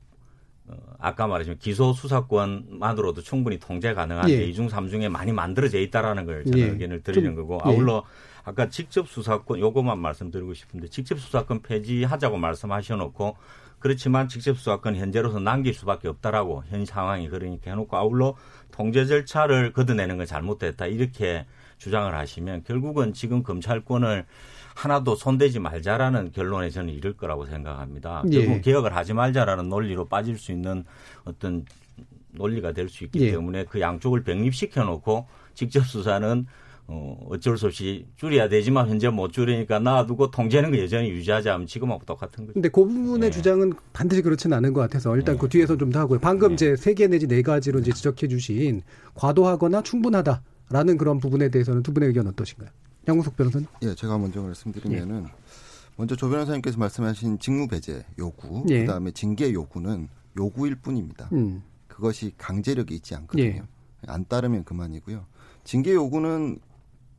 어, 0.69 0.77
아까 0.99 1.27
말했지만 1.27 1.59
기소 1.59 1.93
수사권만으로도 1.93 3.23
충분히 3.23 3.59
통제 3.59 3.95
가능한데 3.95 4.43
예. 4.43 4.45
이중 4.45 4.69
삼중에 4.69 5.09
많이 5.09 5.33
만들어져 5.33 5.79
있다라는 5.79 6.27
걸 6.27 6.45
저는 6.45 6.59
예. 6.59 6.65
의견을 6.65 7.03
드리는 7.03 7.35
좀, 7.35 7.37
거고 7.37 7.61
예. 7.67 7.71
아울러 7.71 8.05
아까 8.45 8.69
직접 8.69 9.09
수사권 9.09 9.59
요것만 9.59 9.99
말씀드리고 9.99 10.53
싶은데 10.53 10.89
직접 10.89 11.19
수사권 11.19 11.63
폐지하자고 11.63 12.37
말씀하셔 12.37 12.97
놓고 12.97 13.37
그렇지만 13.83 14.29
직접 14.29 14.57
수사권 14.57 14.95
현재로서 14.95 15.41
남길 15.41 15.75
수밖에 15.75 16.07
없다라고 16.07 16.63
현 16.69 16.87
상황이 16.87 17.29
그러니까 17.29 17.73
해놓고 17.73 17.97
아울러 17.97 18.37
통제 18.71 19.05
절차를 19.05 19.73
걷어내는 19.73 20.19
건 20.19 20.25
잘못됐다 20.25 20.87
이렇게 20.87 21.47
주장을 21.79 22.15
하시면 22.15 22.63
결국은 22.63 23.13
지금 23.13 23.43
검찰권을 23.43 24.25
하나도 24.77 25.17
손대지 25.17 25.59
말자라는 25.59 26.31
결론에 26.31 26.71
저는 26.71 26.95
이를 26.95 27.15
거라고 27.15 27.45
생각합니다. 27.45 28.23
예. 28.31 28.39
결국 28.39 28.63
개혁을 28.63 28.95
하지 28.95 29.15
말자라는 29.15 29.69
논리로 29.69 30.07
빠질 30.07 30.39
수 30.39 30.53
있는 30.53 30.85
어떤 31.25 31.67
논리가 32.31 32.73
될 32.73 32.89
수 32.89 33.03
있기 33.05 33.21
예. 33.27 33.31
때문에 33.33 33.65
그 33.65 33.81
양쪽을 33.81 34.23
병립시켜 34.23 34.85
놓고 34.85 35.27
직접 35.55 35.85
수사는 35.85 36.47
어, 36.93 37.17
어쩔 37.31 37.57
수 37.57 37.67
없이 37.67 38.07
줄여야 38.17 38.51
되지만 38.51 38.87
현재 38.89 39.09
못 39.09 39.33
줄이니까 39.33 39.79
놔두고 39.79 40.31
통제는 40.31 40.73
그 40.73 40.79
여전히 40.79 41.09
유지하자면 41.11 41.67
지금하고 41.67 42.05
똑같은 42.05 42.45
거죠. 42.45 42.53
근데 42.53 42.69
그 42.69 42.85
부분의 42.85 43.33
주장은 43.33 43.73
반드시 43.95 44.21
그렇지는 44.21 44.55
않은 44.59 44.75
것 44.75 44.81
같아서 44.83 45.17
일단 45.17 45.39
그 45.39 45.49
뒤에서 45.49 45.77
좀 45.79 45.91
더 45.91 46.01
하고요. 46.01 46.19
방금 46.21 46.53
이제 46.53 46.77
세 46.77 46.93
개 46.95 47.07
내지 47.07 47.27
네 47.27 47.41
가지로 47.43 47.81
이제 47.81 47.93
지적해 47.93 48.29
주신 48.29 48.83
과도하거나 49.15 49.83
충분하다라는 49.83 50.99
그런 50.99 51.19
부분에 51.19 51.49
대해서는 51.49 51.83
두 51.83 51.95
분의 51.95 52.09
의견 52.09 52.27
어떠신가요? 52.27 52.69
양국석 53.09 53.37
변호사님? 53.37 53.67
예, 53.83 53.95
제가 53.95 54.19
먼저 54.19 54.43
말씀드리면은 54.43 55.27
먼저 55.97 56.15
조 56.15 56.29
변호사님께서 56.29 56.79
말씀하신 56.79 57.39
직무 57.39 57.69
배제 57.69 58.05
요구, 58.19 58.65
예. 58.69 58.81
그다음에 58.81 59.11
징계 59.13 59.53
요구는 59.53 60.09
요구일 60.39 60.75
뿐입니다. 60.77 61.29
음. 61.33 61.63
그것이 61.89 62.33
강제력이 62.39 62.95
있지 62.95 63.15
않거든요. 63.15 63.45
예. 63.45 63.63
안 64.07 64.25
따르면 64.27 64.65
그만이고요. 64.65 65.25
징계 65.65 65.93
요구는 65.95 66.59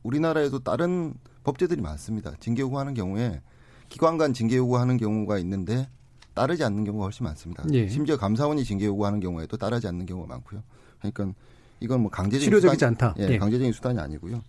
우리나라에도 0.04 0.60
다른 0.60 1.14
법제들이 1.42 1.80
많습니다. 1.82 2.32
징계 2.38 2.62
요구하는 2.62 2.94
경우에 2.94 3.42
기관 3.88 4.16
간 4.16 4.32
징계 4.32 4.56
요구하는 4.56 4.96
경우가 4.96 5.38
있는데 5.38 5.88
따르지 6.34 6.62
않는 6.64 6.84
경우가 6.84 7.04
훨씬 7.06 7.24
많습니다. 7.24 7.64
예. 7.72 7.88
심지어 7.88 8.16
감사원이 8.16 8.64
징계 8.64 8.86
요구하는 8.86 9.20
경우에도 9.20 9.56
따르지 9.56 9.88
않는 9.88 10.06
경우가 10.06 10.28
많고요. 10.28 10.62
그러니까 10.98 11.32
이건 11.80 12.00
뭐 12.00 12.10
강제적인 12.10 12.44
실효적이지 12.44 12.76
수단, 12.76 12.88
않다. 12.90 13.14
예, 13.18 13.32
예. 13.34 13.38
강제적인 13.38 13.72
수단이 13.72 13.98
아니고요. 13.98 14.42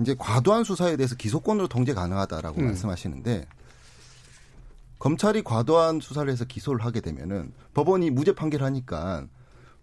이제 0.00 0.14
과도한 0.18 0.64
수사에 0.64 0.96
대해서 0.96 1.14
기소권으로 1.14 1.68
통제 1.68 1.92
가능하다라고 1.92 2.60
음. 2.60 2.66
말씀하시는데 2.66 3.46
검찰이 4.98 5.42
과도한 5.42 6.00
수사를 6.00 6.30
해서 6.30 6.44
기소를 6.44 6.84
하게 6.84 7.00
되면은 7.00 7.52
법원이 7.74 8.10
무죄 8.10 8.34
판결하니까 8.34 9.26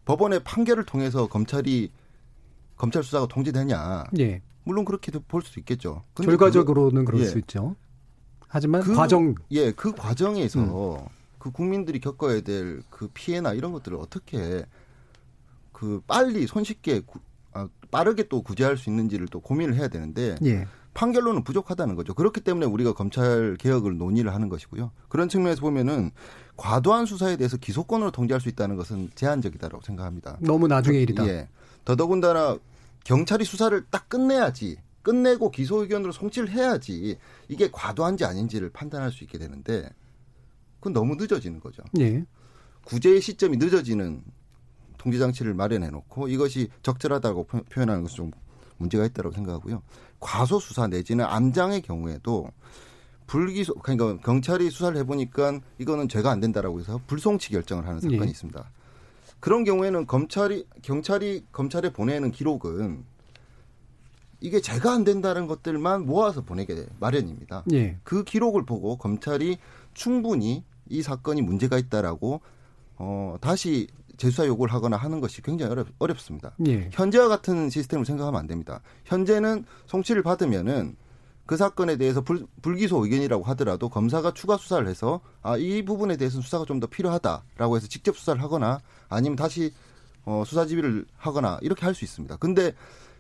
법원의 0.05 0.43
판결을 0.43 0.85
통해서 0.85 1.27
검찰이 1.27 1.91
검찰 2.77 3.03
수사가 3.03 3.27
통제되냐? 3.27 4.05
예. 4.19 4.41
물론 4.63 4.85
그렇게도 4.85 5.21
볼 5.27 5.41
수 5.41 5.59
있겠죠. 5.59 6.03
근데 6.13 6.27
결과적으로는 6.31 7.05
그거- 7.05 7.17
그럴 7.17 7.21
예. 7.21 7.25
수 7.29 7.37
있죠. 7.39 7.75
하지만 8.47 8.81
그- 8.81 8.95
과정 8.95 9.35
예, 9.51 9.71
그 9.71 9.91
과정에서 9.93 11.07
그 11.39 11.51
국민들이 11.51 11.99
겪어야 11.99 12.41
될 12.41 12.81
그 12.89 13.09
피해나 13.13 13.53
이런 13.53 13.71
것들을 13.71 13.97
어떻게 13.97 14.65
그 15.71 16.01
빨리 16.07 16.47
손쉽게 16.47 17.01
구- 17.01 17.19
아, 17.53 17.67
빠르게 17.91 18.27
또 18.27 18.41
구제할 18.41 18.77
수 18.77 18.89
있는지를 18.89 19.27
또 19.27 19.39
고민을 19.39 19.75
해야 19.75 19.87
되는데 19.87 20.35
예. 20.45 20.67
판결로는 20.93 21.43
부족하다는 21.43 21.95
거죠. 21.95 22.13
그렇기 22.15 22.41
때문에 22.41 22.65
우리가 22.65 22.93
검찰 22.93 23.55
개혁을 23.59 23.97
논의를 23.97 24.33
하는 24.33 24.49
것이고요. 24.49 24.91
그런 25.09 25.29
측면에서 25.29 25.61
보면은 25.61 26.09
과도한 26.55 27.05
수사에 27.05 27.37
대해서 27.37 27.55
기소권으로 27.57 28.09
통제할 28.11 28.41
수 28.41 28.49
있다는 28.49 28.75
것은 28.77 29.11
제한적이다라고 29.13 29.83
생각합니다. 29.85 30.37
너무 30.41 30.67
나중의 30.67 31.03
일이다. 31.03 31.27
예. 31.27 31.47
더더군다나 31.87 32.57
경찰이 33.05 33.45
수사를 33.45 33.81
딱 33.89 34.09
끝내야지 34.09 34.75
끝내고 35.03 35.51
기소 35.51 35.77
의견으로 35.83 36.11
송치를 36.11 36.49
해야지 36.49 37.17
이게 37.47 37.69
과도한지 37.71 38.25
아닌지를 38.25 38.69
판단할 38.71 39.09
수 39.09 39.23
있게 39.23 39.37
되는데 39.37 39.89
그건 40.81 40.91
너무 40.91 41.15
늦어지는 41.15 41.61
거죠. 41.61 41.81
예. 41.99 42.25
구제의 42.83 43.21
시점이 43.21 43.55
늦어지는 43.55 44.21
통제 44.97 45.17
장치를 45.17 45.53
마련해 45.53 45.89
놓고 45.91 46.27
이것이 46.27 46.67
적절하다고 46.83 47.45
표- 47.45 47.63
표현하는 47.63 48.01
것은 48.03 48.15
좀 48.17 48.31
문제가 48.75 49.05
있다고 49.05 49.31
생각하고요. 49.31 49.81
과소 50.19 50.59
수사 50.59 50.87
내지는 50.87 51.23
암장의 51.23 51.83
경우에도 51.83 52.49
불기소 53.27 53.75
그러니까 53.75 54.17
경찰이 54.25 54.69
수사를 54.69 54.97
해보니까 54.99 55.61
이거는 55.79 56.09
죄가 56.09 56.31
안 56.31 56.41
된다라고 56.41 56.81
해서 56.81 56.99
불송치 57.07 57.51
결정을 57.51 57.87
하는 57.87 58.01
사건이 58.01 58.23
예. 58.23 58.25
있습니다. 58.25 58.71
그런 59.39 59.63
경우에는 59.63 60.07
검찰이 60.07 60.65
경찰이 60.81 61.45
검찰에 61.51 61.91
보내는 61.91 62.31
기록은 62.31 63.03
이게 64.39 64.61
죄가 64.61 64.91
안 64.91 65.03
된다는 65.03 65.47
것들만 65.47 66.05
모아서 66.05 66.41
보내게 66.41 66.85
마련입니다. 66.99 67.63
예. 67.73 67.97
그 68.03 68.23
기록을 68.23 68.65
보고 68.65 68.97
검찰이 68.97 69.57
충분히 69.93 70.63
이 70.89 71.01
사건이 71.01 71.41
문제가 71.41 71.77
있다라고 71.77 72.41
어 72.97 73.35
다시 73.41 73.87
재수사 74.17 74.47
요구를 74.47 74.73
하거나 74.73 74.97
하는 74.97 75.19
것이 75.21 75.41
굉장히 75.41 75.71
어렵, 75.71 75.87
어렵습니다. 75.99 76.55
예. 76.67 76.89
현재와 76.91 77.27
같은 77.27 77.69
시스템을 77.69 78.05
생각하면 78.05 78.39
안 78.39 78.47
됩니다. 78.47 78.81
현재는 79.05 79.65
송치를 79.85 80.23
받으면은 80.23 80.95
그 81.47 81.57
사건에 81.57 81.95
대해서 81.97 82.21
불, 82.21 82.45
불기소 82.61 83.03
의견이라고 83.03 83.43
하더라도 83.45 83.89
검사가 83.89 84.33
추가 84.33 84.57
수사를 84.57 84.87
해서 84.87 85.21
아 85.41 85.57
이 85.57 85.83
부분에 85.83 86.17
대해서는 86.17 86.43
수사가 86.43 86.65
좀 86.65 86.79
더 86.79 86.87
필요하다라고 86.87 87.77
해서 87.77 87.87
직접 87.87 88.15
수사를 88.17 88.41
하거나 88.43 88.81
아니면 89.09 89.35
다시 89.35 89.73
어, 90.25 90.43
수사 90.45 90.65
지휘를 90.67 91.05
하거나 91.17 91.57
이렇게 91.61 91.85
할 91.85 91.95
수 91.95 92.03
있습니다. 92.05 92.35
근데 92.37 92.73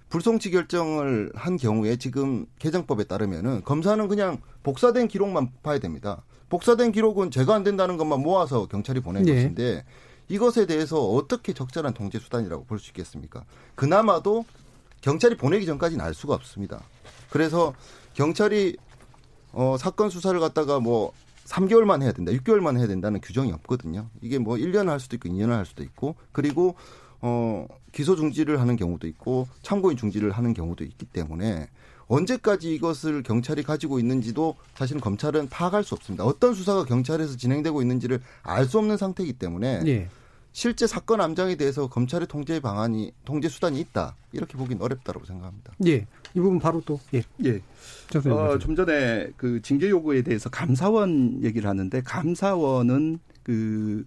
불송치 0.09 0.51
결정을 0.51 1.31
한 1.35 1.57
경우에 1.57 1.95
지금 1.97 2.45
개정법에 2.59 3.05
따르면은 3.05 3.63
검사는 3.63 4.07
그냥 4.07 4.39
복사된 4.63 5.07
기록만 5.07 5.51
봐야 5.63 5.79
됩니다. 5.79 6.23
복사된 6.49 6.91
기록은 6.93 7.31
죄가 7.31 7.55
안 7.55 7.63
된다는 7.63 7.97
것만 7.97 8.21
모아서 8.21 8.67
경찰이 8.67 8.99
보낸 9.01 9.27
예. 9.27 9.33
것인데 9.35 9.85
이것에 10.29 10.65
대해서 10.65 11.01
어떻게 11.01 11.53
적절한 11.53 11.93
통제 11.93 12.19
수단이라고 12.19 12.65
볼 12.65 12.79
수 12.79 12.89
있겠습니까? 12.89 13.43
그나마도 13.75 14.45
경찰이 15.01 15.35
보내기 15.37 15.65
전까지는 15.65 16.03
알 16.03 16.13
수가 16.13 16.33
없습니다. 16.35 16.83
그래서 17.29 17.73
경찰이 18.17 18.75
어, 19.53 19.75
사건 19.77 20.09
수사를 20.09 20.37
갖다가 20.39 20.79
뭐 20.79 21.13
3개월만 21.45 22.01
해야 22.01 22.11
된다, 22.11 22.31
6개월만 22.31 22.77
해야 22.77 22.87
된다는 22.87 23.21
규정이 23.21 23.51
없거든요. 23.53 24.09
이게 24.21 24.39
뭐 24.39 24.55
1년을 24.55 24.87
할 24.87 24.99
수도 24.99 25.15
있고 25.15 25.29
2년을 25.29 25.51
할 25.51 25.65
수도 25.67 25.83
있고 25.83 26.15
그리고 26.31 26.75
어, 27.21 27.67
기소 27.91 28.15
중지를 28.15 28.59
하는 28.59 28.75
경우도 28.75 29.07
있고 29.07 29.47
참고인 29.61 29.97
중지를 29.97 30.31
하는 30.31 30.53
경우도 30.55 30.83
있기 30.83 31.05
때문에 31.05 31.69
언제까지 32.07 32.73
이것을 32.73 33.21
경찰이 33.21 33.61
가지고 33.63 33.99
있는지도 33.99 34.55
사실은 34.75 34.99
검찰은 34.99 35.49
파악할 35.49 35.83
수 35.83 35.93
없습니다. 35.93 36.25
어떤 36.25 36.53
수사가 36.55 36.85
경찰에서 36.85 37.37
진행되고 37.37 37.81
있는지를 37.81 38.19
알 38.43 38.65
수 38.65 38.79
없는 38.79 38.97
상태이기 38.97 39.33
때문에 39.33 39.83
예. 39.85 40.09
실제 40.53 40.87
사건 40.87 41.21
암장에 41.21 41.55
대해서 41.55 41.87
검찰의 41.87 42.27
통제 42.27 42.59
방안이 42.59 43.11
통제 43.25 43.47
수단이 43.47 43.79
있다 43.79 44.15
이렇게 44.31 44.57
보기는 44.57 44.81
어렵다고 44.81 45.23
생각합니다. 45.25 45.73
예. 45.85 46.07
이 46.33 46.39
부분 46.39 46.59
바로 46.59 46.81
또 46.85 46.99
예. 47.13 47.23
예. 47.45 47.61
정 48.09 48.31
어, 48.31 48.57
좀 48.57 48.75
전에 48.75 49.29
그 49.37 49.61
징계 49.61 49.89
요구에 49.89 50.21
대해서 50.21 50.49
감사원 50.49 51.43
얘기를 51.43 51.69
하는데 51.69 52.01
감사원은 52.01 53.19
그 53.43 54.05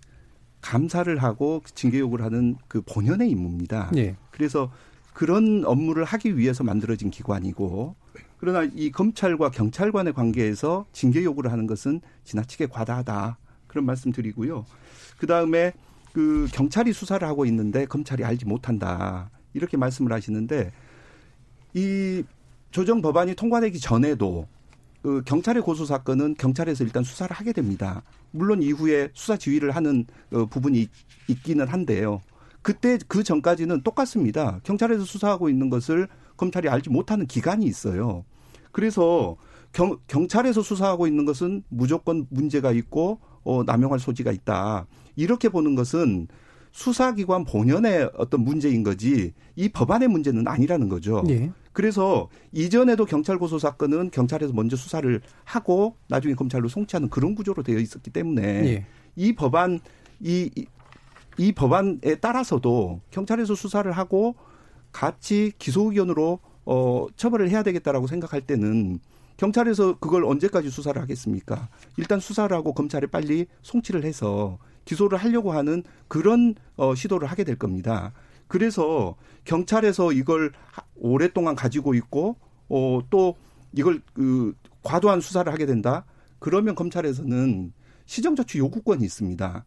감사를 0.61 1.16
하고 1.22 1.62
징계 1.74 1.98
요구를 2.00 2.24
하는 2.24 2.56
그 2.68 2.83
본연의 2.83 3.30
임무입니다. 3.30 3.90
예. 3.96 4.16
그래서 4.30 4.70
그런 5.12 5.64
업무를 5.64 6.04
하기 6.04 6.37
위해서 6.37 6.64
만들어진 6.64 7.11
기관이고 7.11 7.94
그러나 8.38 8.68
이 8.74 8.90
검찰과 8.90 9.50
경찰관의 9.50 10.14
관계에서 10.14 10.87
징계 10.92 11.22
요구를 11.24 11.52
하는 11.52 11.66
것은 11.66 12.00
지나치게 12.24 12.66
과다하다. 12.66 13.38
그런 13.66 13.85
말씀 13.85 14.12
드리고요. 14.12 14.64
그 15.18 15.26
다음에 15.26 15.72
그 16.12 16.48
경찰이 16.52 16.92
수사를 16.92 17.26
하고 17.26 17.44
있는데 17.46 17.85
검찰이 17.85 18.24
알지 18.24 18.46
못한다. 18.46 19.30
이렇게 19.52 19.76
말씀을 19.76 20.12
하시는데 20.12 20.72
이 21.74 22.22
조정 22.70 23.02
법안이 23.02 23.35
통과되기 23.35 23.80
전에도 23.80 24.46
그 25.02 25.22
경찰의 25.24 25.62
고소 25.62 25.85
사건은 25.85 26.35
경찰에서 26.35 26.85
일단 26.85 27.02
수사를 27.02 27.35
하게 27.35 27.52
됩니다. 27.52 28.02
물론 28.33 28.62
이후에 28.62 29.11
수사 29.14 29.37
지휘를 29.37 29.70
하는 29.72 30.04
어, 30.33 30.46
부분이 30.46 30.88
있기는 31.28 31.66
한데요. 31.66 32.20
그때 32.62 32.98
그 33.09 33.22
전까지는 33.22 33.83
똑같습니다. 33.83 34.61
경찰에서 34.62 35.04
수사하고 35.04 35.48
있는 35.48 35.70
것을 35.70 36.09
검찰이 36.37 36.68
알지 36.68 36.90
못하는 36.90 37.26
기간이 37.26 37.64
있어요. 37.64 38.24
그래서 38.72 39.37
경, 39.72 39.96
경찰에서 40.06 40.62
수사하고 40.62 41.06
있는 41.06 41.24
것은 41.24 41.62
무조건 41.68 42.26
문제가 42.30 42.72
있고 42.72 43.20
어, 43.42 43.62
남용할 43.64 43.98
소지가 43.98 44.33
있다. 44.33 44.87
이렇게 45.16 45.48
보는 45.48 45.74
것은 45.74 46.28
수사기관 46.72 47.44
본연의 47.44 48.11
어떤 48.16 48.42
문제인 48.42 48.83
거지 48.83 49.33
이 49.56 49.68
법안의 49.68 50.09
문제는 50.09 50.46
아니라는 50.46 50.88
거죠. 50.88 51.24
예. 51.28 51.50
그래서 51.72 52.28
이전에도 52.52 53.04
경찰 53.04 53.38
고소 53.38 53.59
사건은 53.59 54.11
경찰에서 54.11 54.52
먼저 54.52 54.76
수사를 54.76 55.20
하고 55.44 55.96
나중에 56.09 56.35
검찰로 56.35 56.68
송치하는 56.68 57.09
그런 57.11 57.35
구조로 57.35 57.62
되어 57.62 57.78
있었기 57.78 58.11
때문에 58.11 58.42
예. 58.42 58.87
이 59.16 59.35
법안 59.35 59.80
이, 60.20 60.50
이 61.38 61.52
법안에 61.52 62.16
따라서도 62.20 63.00
경찰에서 63.11 63.54
수사를 63.54 63.90
하고 63.92 64.35
같이 64.92 65.52
기소 65.59 65.90
의견으로 65.90 66.40
어 66.66 67.06
처벌을 67.16 67.48
해야 67.50 67.62
되겠다라고 67.62 68.06
생각할 68.06 68.40
때는 68.42 68.98
경찰에서 69.37 69.96
그걸 69.98 70.26
언제까지 70.26 70.68
수사를 70.68 71.00
하겠습니까? 71.00 71.68
일단 71.96 72.20
수사를 72.20 72.54
하고 72.54 72.74
검찰에 72.74 73.06
빨리 73.06 73.46
송치를 73.62 74.04
해서 74.04 74.59
기소를 74.85 75.16
하려고 75.16 75.52
하는 75.52 75.83
그런 76.09 76.54
어, 76.76 76.94
시도를 76.94 77.26
하게 77.26 77.44
될 77.44 77.56
겁니다. 77.56 78.12
그래서 78.50 79.14
경찰에서 79.44 80.10
이걸 80.12 80.50
오랫동안 80.96 81.54
가지고 81.54 81.94
있고 81.94 82.34
어, 82.68 82.98
또 83.08 83.36
이걸 83.72 84.02
그 84.12 84.56
과도한 84.82 85.20
수사를 85.20 85.50
하게 85.52 85.66
된다. 85.66 86.04
그러면 86.40 86.74
검찰에서는 86.74 87.72
시정조치 88.06 88.58
요구권이 88.58 89.04
있습니다. 89.04 89.64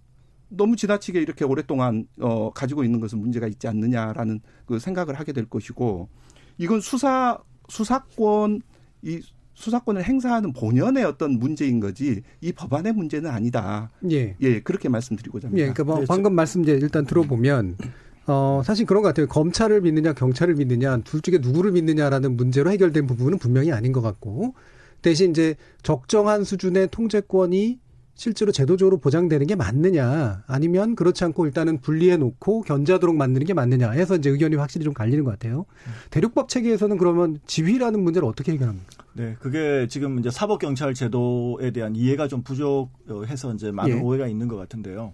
너무 0.49 0.75
지나치게 0.75 1.21
이렇게 1.21 1.45
오랫동안 1.45 2.09
어, 2.19 2.51
가지고 2.51 2.83
있는 2.83 2.99
것은 2.99 3.19
문제가 3.19 3.47
있지 3.47 3.69
않느냐라는 3.69 4.41
그 4.65 4.79
생각을 4.79 5.17
하게 5.17 5.31
될 5.31 5.45
것이고 5.45 6.09
이건 6.57 6.81
수사 6.81 7.39
수사권 7.69 8.61
이 9.01 9.21
수사권을 9.53 10.03
행사하는 10.03 10.51
본연의 10.51 11.05
어떤 11.05 11.39
문제인 11.39 11.79
거지 11.79 12.21
이 12.41 12.51
법안의 12.51 12.91
문제는 12.91 13.29
아니다. 13.29 13.89
예, 14.11 14.35
예 14.41 14.59
그렇게 14.59 14.89
말씀드리고자 14.89 15.47
합니다. 15.47 15.61
예, 15.61 15.71
그러니까 15.71 15.83
뭐 15.85 15.99
네, 16.01 16.05
방금 16.05 16.35
말씀 16.35 16.63
이제 16.63 16.73
일단 16.73 17.05
들어보면 17.05 17.77
어 18.25 18.61
사실 18.63 18.85
그런 18.85 19.03
것 19.03 19.09
같아요. 19.09 19.27
검찰을 19.27 19.81
믿느냐 19.81 20.13
경찰을 20.13 20.55
믿느냐 20.55 20.97
둘 20.97 21.21
중에 21.21 21.39
누구를 21.41 21.71
믿느냐라는 21.71 22.37
문제로 22.37 22.71
해결된 22.71 23.05
부분은 23.07 23.37
분명히 23.37 23.71
아닌 23.71 23.91
것 23.91 24.01
같고 24.01 24.55
대신 25.01 25.31
이제 25.31 25.55
적정한 25.81 26.43
수준의 26.43 26.89
통제권이 26.91 27.79
실제로 28.15 28.51
제도적으로 28.51 28.99
보장되는 28.99 29.47
게 29.47 29.55
맞느냐 29.55 30.43
아니면 30.47 30.95
그렇지 30.95 31.23
않고 31.25 31.45
일단은 31.47 31.79
분리해 31.81 32.17
놓고 32.17 32.61
견제하도록 32.61 33.15
만드는 33.15 33.45
게 33.45 33.53
맞느냐 33.53 33.89
해서 33.91 34.15
이제 34.15 34.29
의견이 34.29 34.55
확실히 34.55 34.83
좀 34.83 34.93
갈리는 34.93 35.23
것 35.23 35.31
같아요. 35.31 35.65
대륙법 36.11 36.47
체계에서는 36.47 36.97
그러면 36.97 37.39
지휘라는 37.47 38.01
문제를 38.01 38.27
어떻게 38.27 38.53
해결합니까? 38.53 39.03
네, 39.13 39.35
그게 39.39 39.87
지금 39.89 40.19
이제 40.19 40.29
사법 40.29 40.59
경찰 40.59 40.93
제도에 40.93 41.71
대한 41.71 41.95
이해가 41.95 42.27
좀 42.27 42.43
부족해서 42.43 43.53
이제 43.55 43.71
많은 43.71 43.97
예. 43.97 44.01
오해가 44.01 44.27
있는 44.27 44.47
것 44.47 44.57
같은데요. 44.57 45.13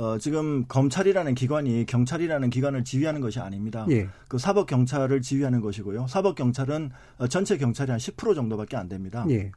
어, 0.00 0.16
지금 0.16 0.64
검찰이라는 0.66 1.34
기관이 1.34 1.84
경찰이라는 1.84 2.48
기관을 2.48 2.84
지휘하는 2.84 3.20
것이 3.20 3.38
아닙니다. 3.38 3.84
예. 3.90 4.08
그 4.28 4.38
사법 4.38 4.66
경찰을 4.66 5.20
지휘하는 5.20 5.60
것이고요. 5.60 6.06
사법 6.06 6.36
경찰은 6.36 6.90
어, 7.18 7.28
전체 7.28 7.58
경찰이 7.58 7.90
한 7.90 8.00
10% 8.00 8.34
정도밖에 8.34 8.78
안 8.78 8.88
됩니다. 8.88 9.26
예. 9.28 9.52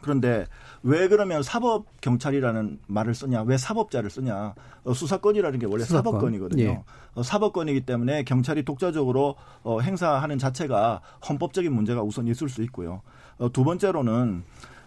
그런데 0.00 0.46
왜 0.82 1.06
그러면 1.08 1.42
사법 1.42 2.00
경찰이라는 2.00 2.78
말을 2.86 3.14
쓰냐? 3.14 3.42
왜 3.42 3.58
사법자를 3.58 4.08
쓰냐? 4.08 4.54
어, 4.84 4.94
수사권이라는 4.94 5.58
게 5.58 5.66
원래 5.66 5.84
수사권. 5.84 6.12
사법권이거든요. 6.12 6.62
예. 6.62 6.82
어, 7.14 7.22
사법권이기 7.22 7.82
때문에 7.82 8.24
경찰이 8.24 8.64
독자적으로 8.64 9.36
어, 9.64 9.80
행사하는 9.80 10.38
자체가 10.38 11.02
헌법적인 11.28 11.70
문제가 11.70 12.00
우선 12.02 12.26
있을 12.26 12.48
수 12.48 12.62
있고요. 12.62 13.02
어, 13.36 13.52
두 13.52 13.64
번째로는 13.64 14.44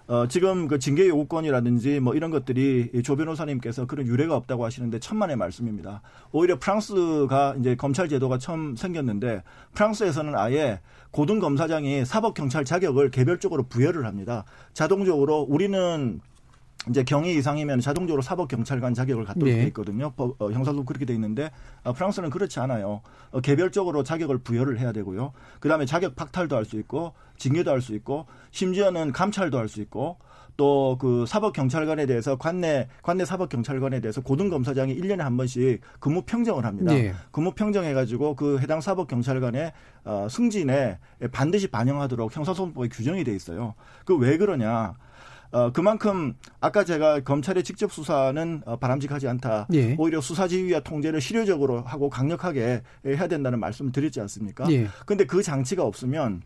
어, 0.07 0.25
지금 0.27 0.69
그 0.69 0.79
징계 0.79 1.09
요구권이라든지 1.09 1.99
뭐 1.99 2.15
이런 2.15 2.31
것들이 2.31 2.91
조 3.03 3.17
변호사님께서 3.17 3.87
그런 3.87 4.07
유례가 4.07 4.37
없다고 4.37 4.63
하시는데 4.63 4.99
천만의 4.99 5.35
말씀입니다. 5.35 6.01
오히려 6.31 6.57
프랑스가 6.57 7.55
이제 7.59 7.75
검찰 7.75 8.07
제도가 8.07 8.37
처음 8.37 8.77
생겼는데 8.77 9.43
프랑스에서는 9.73 10.33
아예 10.35 10.79
고등 11.11 11.39
검사장이 11.39 12.05
사법 12.05 12.35
경찰 12.35 12.63
자격을 12.63 13.11
개별적으로 13.11 13.63
부여를 13.63 14.05
합니다. 14.05 14.45
자동적으로 14.73 15.41
우리는 15.41 16.21
이제 16.89 17.03
경위 17.03 17.35
이상이면 17.35 17.79
자동적으로 17.81 18.21
사법 18.21 18.47
경찰관 18.47 18.93
자격을 18.93 19.25
갖도록 19.25 19.49
네. 19.49 19.57
돼 19.61 19.63
있거든요. 19.67 20.11
법, 20.15 20.41
어, 20.41 20.51
형사도 20.51 20.83
그렇게 20.85 21.05
돼 21.05 21.13
있는데 21.13 21.51
어, 21.83 21.93
프랑스는 21.93 22.29
그렇지 22.29 22.59
않아요. 22.59 23.01
어, 23.31 23.41
개별적으로 23.41 24.03
자격을 24.03 24.39
부여를 24.39 24.79
해야 24.79 24.91
되고요. 24.91 25.33
그다음에 25.59 25.85
자격 25.85 26.15
박탈도 26.15 26.55
할 26.55 26.65
수 26.65 26.77
있고 26.79 27.13
징계도 27.37 27.71
할 27.71 27.81
수 27.81 27.93
있고 27.95 28.25
심지어는 28.51 29.11
감찰도 29.13 29.57
할 29.57 29.67
수 29.67 29.81
있고 29.81 30.17
또 30.57 30.97
그 30.99 31.25
사법 31.27 31.53
경찰관에 31.53 32.07
대해서 32.07 32.35
관내 32.35 32.87
관내 33.03 33.25
사법 33.25 33.49
경찰관에 33.49 33.99
대해서 33.99 34.21
고등 34.21 34.49
검사장이 34.49 34.99
1년에 34.99 35.19
한 35.19 35.37
번씩 35.37 35.81
근무 35.99 36.23
평정을 36.23 36.65
합니다. 36.65 36.91
네. 36.93 37.13
근무 37.31 37.51
평정해 37.51 37.93
가지고 37.93 38.35
그 38.35 38.57
해당 38.59 38.81
사법 38.81 39.07
경찰관의 39.07 39.71
어, 40.05 40.27
승진에 40.29 40.97
반드시 41.31 41.67
반영하도록 41.67 42.35
형사소송법에 42.35 42.87
규정이 42.89 43.23
돼 43.23 43.35
있어요. 43.35 43.75
그 44.05 44.15
왜 44.17 44.37
그러냐? 44.37 44.95
어, 45.51 45.71
그만큼 45.71 46.33
아까 46.59 46.83
제가 46.83 47.21
검찰의 47.21 47.63
직접 47.63 47.91
수사는 47.91 48.61
어, 48.65 48.77
바람직하지 48.77 49.27
않다. 49.27 49.67
예. 49.73 49.95
오히려 49.97 50.21
수사 50.21 50.47
지휘와 50.47 50.81
통제를 50.81 51.21
실효적으로 51.21 51.81
하고 51.81 52.09
강력하게 52.09 52.81
해야 53.05 53.27
된다는 53.27 53.59
말씀을 53.59 53.91
드렸지 53.91 54.19
않습니까? 54.21 54.69
예. 54.71 54.87
근데 55.05 55.25
그 55.25 55.41
장치가 55.41 55.83
없으면 55.83 56.41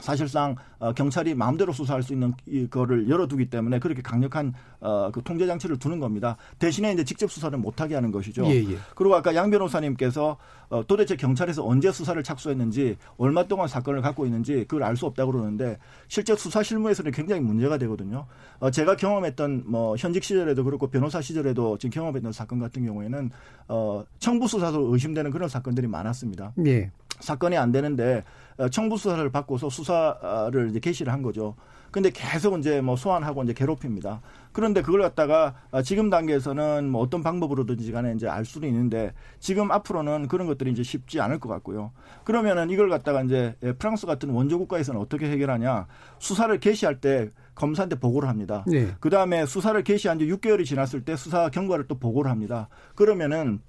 사실상 0.00 0.56
어, 0.78 0.92
경찰이 0.92 1.34
마음대로 1.34 1.72
수사할 1.72 2.02
수 2.02 2.12
있는 2.12 2.34
이거를 2.46 3.08
열어두기 3.08 3.48
때문에 3.48 3.78
그렇게 3.78 4.02
강력한 4.02 4.52
어, 4.80 5.10
그 5.12 5.22
통제 5.22 5.46
장치를 5.46 5.78
두는 5.78 5.98
겁니다. 5.98 6.36
대신에 6.58 6.92
이제 6.92 7.04
직접 7.04 7.30
수사를 7.30 7.56
못하게 7.58 7.94
하는 7.94 8.10
것이죠. 8.10 8.44
예, 8.46 8.56
예. 8.56 8.76
그리고 8.94 9.14
아까 9.14 9.34
양 9.34 9.50
변호사님께서 9.50 10.36
어, 10.68 10.86
도대체 10.86 11.16
경찰에서 11.16 11.64
언제 11.66 11.90
수사를 11.92 12.20
착수했는지 12.22 12.96
얼마 13.16 13.44
동안 13.46 13.68
사건을 13.68 14.02
갖고 14.02 14.26
있는지 14.26 14.64
그걸 14.68 14.82
알 14.82 14.94
수 14.94 15.06
없다고 15.06 15.32
그러는데 15.32 15.78
실제 16.06 16.36
수사 16.36 16.62
실무에서는 16.62 17.10
굉장히 17.10 17.40
문제가 17.42 17.78
되거든요. 17.78 18.26
어, 18.60 18.70
제가 18.70 18.94
경험했던 18.96 19.64
뭐 19.66 19.96
현직 19.96 20.22
시절에도 20.22 20.62
그렇고 20.62 20.86
변호사 20.86 21.20
시절에도 21.20 21.78
지금 21.78 21.90
경험했던 21.90 22.30
사건 22.32 22.60
같은 22.60 22.84
경우에는 22.86 23.30
어, 23.68 24.04
청부 24.20 24.46
수사로 24.46 24.92
의심되는 24.92 25.30
그런 25.32 25.48
사건들이 25.48 25.88
많았습니다. 25.88 26.52
예. 26.66 26.92
사건이 27.20 27.56
안 27.56 27.72
되는데 27.72 28.22
어, 28.22 28.22
청부 28.70 28.96
수사를 28.96 29.28
받고서 29.30 29.70
수사를 29.70 30.68
이제 30.70 30.80
개시를 30.80 31.12
한 31.12 31.22
거죠. 31.22 31.54
근데 31.94 32.10
계속 32.10 32.58
이제 32.58 32.80
뭐 32.80 32.96
소환하고 32.96 33.44
이제 33.44 33.52
괴롭힙니다. 33.52 34.20
그런데 34.50 34.82
그걸 34.82 35.02
갖다가 35.02 35.54
어, 35.70 35.80
지금 35.80 36.10
단계에서는 36.10 36.90
뭐 36.90 37.00
어떤 37.00 37.22
방법으로든지 37.22 37.92
간에 37.92 38.12
이제 38.16 38.26
알 38.26 38.44
수는 38.44 38.66
있는데 38.68 39.12
지금 39.38 39.70
앞으로는 39.70 40.26
그런 40.26 40.48
것들이 40.48 40.72
이제 40.72 40.82
쉽지 40.82 41.20
않을 41.20 41.38
것 41.38 41.48
같고요. 41.48 41.92
그러면은 42.24 42.68
이걸 42.70 42.88
갖다가 42.88 43.22
이제 43.22 43.54
예, 43.62 43.72
프랑스 43.74 44.06
같은 44.06 44.30
원조 44.30 44.58
국가에서는 44.58 45.00
어떻게 45.00 45.30
해결하냐? 45.30 45.86
수사를 46.18 46.58
개시할 46.58 47.00
때 47.00 47.30
검사한테 47.54 48.00
보고를 48.00 48.28
합니다. 48.28 48.64
네. 48.66 48.88
그 48.98 49.08
다음에 49.08 49.46
수사를 49.46 49.80
개시한 49.84 50.18
지 50.18 50.26
6개월이 50.26 50.64
지났을 50.64 51.04
때 51.04 51.14
수사 51.14 51.48
경과를 51.48 51.86
또 51.86 51.96
보고를 51.96 52.28
합니다. 52.28 52.68
그러면은 52.96 53.60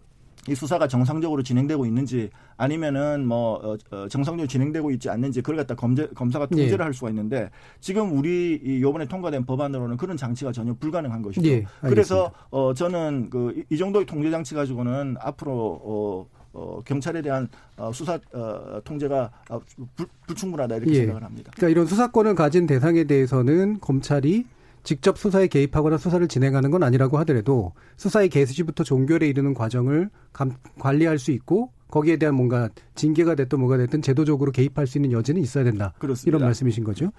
이 0.47 0.55
수사가 0.55 0.87
정상적으로 0.87 1.41
진행되고 1.43 1.85
있는지 1.85 2.29
아니면은 2.57 3.25
뭐 3.25 3.55
어, 3.55 3.77
어, 3.91 4.07
정상적으로 4.07 4.47
진행되고 4.47 4.91
있지 4.91 5.09
않는지 5.09 5.41
그걸 5.41 5.57
갖다 5.57 5.75
검제, 5.75 6.07
검사가 6.15 6.45
통제를 6.45 6.79
예. 6.79 6.83
할 6.83 6.93
수가 6.93 7.09
있는데 7.09 7.49
지금 7.79 8.17
우리 8.17 8.59
이 8.63 8.81
요번에 8.81 9.07
통과된 9.07 9.45
법안으로는 9.45 9.97
그런 9.97 10.17
장치가 10.17 10.51
전혀 10.51 10.73
불가능한 10.73 11.21
것이죠. 11.21 11.47
예, 11.49 11.65
그래서 11.81 12.31
어 12.51 12.73
저는 12.73 13.29
그 13.29 13.65
이 13.69 13.77
정도의 13.77 14.05
통제 14.05 14.29
장치 14.31 14.53
가지고는 14.55 15.15
앞으로 15.19 15.81
어 15.83 16.27
어, 16.53 16.81
경찰에 16.85 17.21
대한 17.21 17.49
어, 17.75 17.91
수사 17.93 18.17
어, 18.33 18.79
통제가 18.85 19.29
어, 19.49 19.59
불, 19.95 20.07
불충분하다 20.25 20.77
이렇게 20.77 20.91
예. 20.91 20.95
생각을 20.99 21.23
합니다. 21.23 21.51
그러니까 21.55 21.69
이런 21.71 21.85
수사권을 21.85 22.35
가진 22.35 22.65
대상에 22.65 23.03
대해서는 23.03 23.79
검찰이 23.81 24.45
직접 24.85 25.17
수사에 25.17 25.47
개입하거나 25.47 25.97
수사를 25.97 26.25
진행하는 26.27 26.71
건 26.71 26.83
아니라고 26.83 27.17
하더라도 27.19 27.73
수사의 27.97 28.29
개시부터 28.29 28.83
종결에 28.83 29.27
이르는 29.27 29.53
과정을 29.53 30.09
감, 30.31 30.53
관리할 30.79 31.19
수 31.19 31.31
있고 31.31 31.71
거기에 31.89 32.17
대한 32.17 32.35
뭔가 32.35 32.69
징계가 32.95 33.35
됐든 33.35 33.59
뭐가 33.59 33.77
됐든 33.77 34.01
제도적으로 34.01 34.51
개입할 34.51 34.87
수 34.87 34.97
있는 34.97 35.11
여지는 35.11 35.41
있어야 35.41 35.63
된다. 35.63 35.93
그렇습니다. 35.99 36.37
이런 36.37 36.47
말씀이신 36.47 36.83
거죠. 36.83 37.11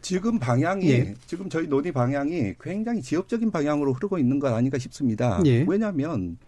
지금 0.00 0.38
방향이 0.38 0.90
예. 0.90 1.14
지금 1.26 1.48
저희 1.48 1.68
논의 1.68 1.92
방향이 1.92 2.54
굉장히 2.60 3.00
지역적인 3.00 3.52
방향으로 3.52 3.92
흐르고 3.92 4.18
있는 4.18 4.40
것 4.40 4.52
아닌가 4.52 4.78
싶습니다. 4.78 5.40
예. 5.46 5.64
왜냐하면 5.68 6.38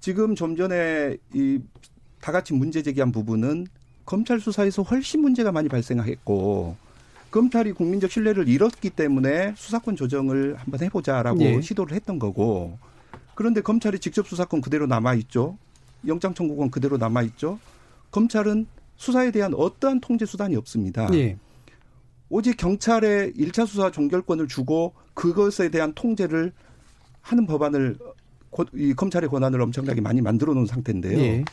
지금 0.00 0.34
좀 0.34 0.56
전에 0.56 1.16
이 1.34 1.60
다 2.24 2.32
같이 2.32 2.54
문제 2.54 2.82
제기한 2.82 3.12
부분은 3.12 3.66
검찰 4.06 4.40
수사에서 4.40 4.80
훨씬 4.80 5.20
문제가 5.20 5.52
많이 5.52 5.68
발생했고 5.68 6.74
검찰이 7.34 7.72
국민적 7.72 8.12
신뢰를 8.12 8.48
잃었기 8.48 8.90
때문에 8.90 9.54
수사권 9.56 9.96
조정을 9.96 10.54
한번 10.54 10.80
해보자라고 10.82 11.40
예. 11.40 11.60
시도를 11.60 11.96
했던 11.96 12.20
거고 12.20 12.78
그런데 13.34 13.60
검찰이 13.60 13.98
직접 13.98 14.28
수사권 14.28 14.60
그대로 14.60 14.86
남아 14.86 15.14
있죠. 15.14 15.58
영장 16.06 16.32
청구권 16.32 16.70
그대로 16.70 16.96
남아 16.96 17.22
있죠. 17.22 17.58
검찰은 18.12 18.66
수사에 18.94 19.32
대한 19.32 19.52
어떠한 19.52 19.98
통제 19.98 20.24
수단이 20.24 20.54
없습니다. 20.54 21.08
예. 21.14 21.36
오직 22.28 22.56
경찰에 22.56 23.32
1차 23.32 23.66
수사 23.66 23.90
종결권을 23.90 24.46
주고 24.46 24.94
그것에 25.14 25.70
대한 25.70 25.92
통제를 25.92 26.52
하는 27.20 27.46
법안을 27.46 27.98
고- 28.50 28.64
이 28.74 28.94
검찰의 28.94 29.28
권한을 29.28 29.60
엄청나게 29.60 30.00
많이 30.02 30.20
만들어 30.20 30.54
놓은 30.54 30.66
상태인데요. 30.66 31.18
예. 31.18 31.44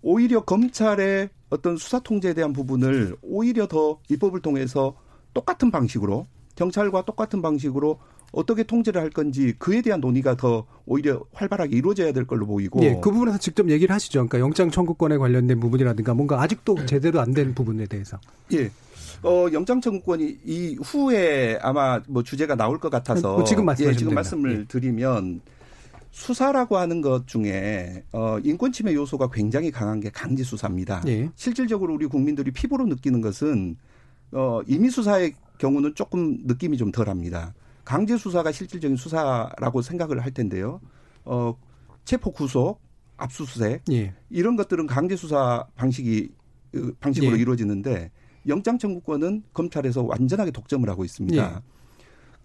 오히려 0.00 0.44
검찰의 0.44 1.30
어떤 1.50 1.76
수사 1.76 1.98
통제에 1.98 2.34
대한 2.34 2.52
부분을 2.52 3.16
오히려 3.20 3.66
더 3.66 3.98
입법을 4.08 4.42
통해서 4.42 4.94
똑같은 5.34 5.70
방식으로 5.70 6.26
경찰과 6.56 7.04
똑같은 7.04 7.40
방식으로 7.42 7.98
어떻게 8.32 8.62
통제를 8.62 9.00
할 9.00 9.08
건지 9.10 9.54
그에 9.58 9.80
대한 9.80 10.00
논의가 10.00 10.36
더 10.36 10.66
오히려 10.84 11.22
활발하게 11.32 11.76
이루어져야 11.76 12.12
될 12.12 12.26
걸로 12.26 12.46
보이고 12.46 12.82
예, 12.82 12.94
그 13.02 13.10
부분에서 13.10 13.38
직접 13.38 13.70
얘기를 13.70 13.94
하시죠. 13.94 14.18
그러니까 14.18 14.40
영장 14.40 14.70
청구권에 14.70 15.16
관련된 15.16 15.58
부분이라든가 15.60 16.12
뭔가 16.14 16.42
아직도 16.42 16.84
제대로 16.86 17.20
안 17.20 17.32
된 17.32 17.54
부분에 17.54 17.86
대해서. 17.86 18.18
예. 18.52 18.70
어, 19.22 19.46
영장 19.52 19.80
청구권이 19.80 20.38
이 20.44 20.76
후에 20.82 21.58
아마 21.62 22.00
뭐 22.06 22.22
주제가 22.22 22.54
나올 22.54 22.78
것 22.78 22.90
같아서 22.90 23.36
뭐 23.36 23.44
지금 23.44 23.66
예, 23.70 23.74
지금 23.76 23.92
됩니다. 23.94 24.14
말씀을 24.16 24.60
예. 24.60 24.64
드리면 24.66 25.40
수사라고 26.10 26.76
하는 26.76 27.00
것 27.00 27.26
중에 27.26 28.02
어, 28.12 28.38
인권 28.42 28.72
침해 28.72 28.94
요소가 28.94 29.30
굉장히 29.30 29.70
강한 29.70 30.00
게 30.00 30.10
강제 30.10 30.42
수사입니다. 30.42 31.02
예. 31.06 31.30
실질적으로 31.36 31.94
우리 31.94 32.06
국민들이 32.06 32.50
피부로 32.50 32.84
느끼는 32.86 33.20
것은 33.20 33.76
어, 34.32 34.60
임의 34.66 34.90
수사의 34.90 35.34
경우는 35.58 35.94
조금 35.94 36.38
느낌이 36.44 36.76
좀 36.76 36.92
덜합니다. 36.92 37.54
강제 37.84 38.16
수사가 38.16 38.52
실질적인 38.52 38.96
수사라고 38.96 39.82
생각을 39.82 40.20
할 40.20 40.32
텐데요. 40.32 40.80
어, 41.24 41.56
체포 42.04 42.32
구속, 42.32 42.80
압수수색 43.16 43.82
예. 43.90 44.14
이런 44.30 44.56
것들은 44.56 44.86
강제 44.86 45.16
수사 45.16 45.66
방식이 45.74 46.30
그 46.72 46.94
방식으로 47.00 47.36
예. 47.36 47.40
이루어지는데 47.40 48.10
영장 48.46 48.78
청구권은 48.78 49.42
검찰에서 49.52 50.04
완전하게 50.04 50.50
독점을 50.52 50.88
하고 50.88 51.04
있습니다. 51.04 51.54
예. 51.56 51.60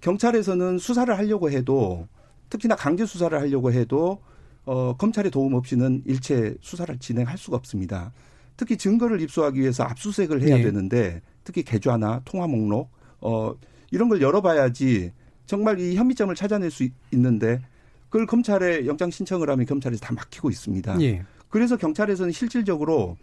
경찰에서는 0.01 0.79
수사를 0.79 1.15
하려고 1.17 1.49
해도 1.49 2.07
특히나 2.49 2.75
강제 2.75 3.05
수사를 3.05 3.37
하려고 3.39 3.71
해도 3.71 4.21
어, 4.65 4.95
검찰의 4.97 5.31
도움 5.31 5.53
없이는 5.53 6.03
일체 6.05 6.55
수사를 6.61 6.97
진행할 6.99 7.37
수가 7.37 7.57
없습니다. 7.57 8.13
특히 8.57 8.77
증거를 8.77 9.21
입수하기 9.21 9.59
위해서 9.59 9.83
압수수색을 9.83 10.41
해야 10.43 10.59
예. 10.59 10.63
되는데 10.63 11.21
특히 11.43 11.63
계좌나 11.63 12.21
통화 12.25 12.47
목록 12.47 12.89
어, 13.21 13.53
이런 13.91 14.09
걸 14.09 14.21
열어봐야지 14.21 15.11
정말 15.45 15.79
이 15.79 15.95
혐의점을 15.95 16.33
찾아낼 16.35 16.71
수 16.71 16.83
있- 16.83 16.93
있는데 17.11 17.59
그걸 18.09 18.25
검찰에 18.27 18.85
영장 18.85 19.09
신청을 19.09 19.49
하면 19.49 19.65
검찰에서 19.65 19.99
다 20.01 20.13
막히고 20.13 20.49
있습니다. 20.49 21.01
예. 21.01 21.23
그래서 21.49 21.77
경찰에서는 21.77 22.31
실질적으로 22.31 23.17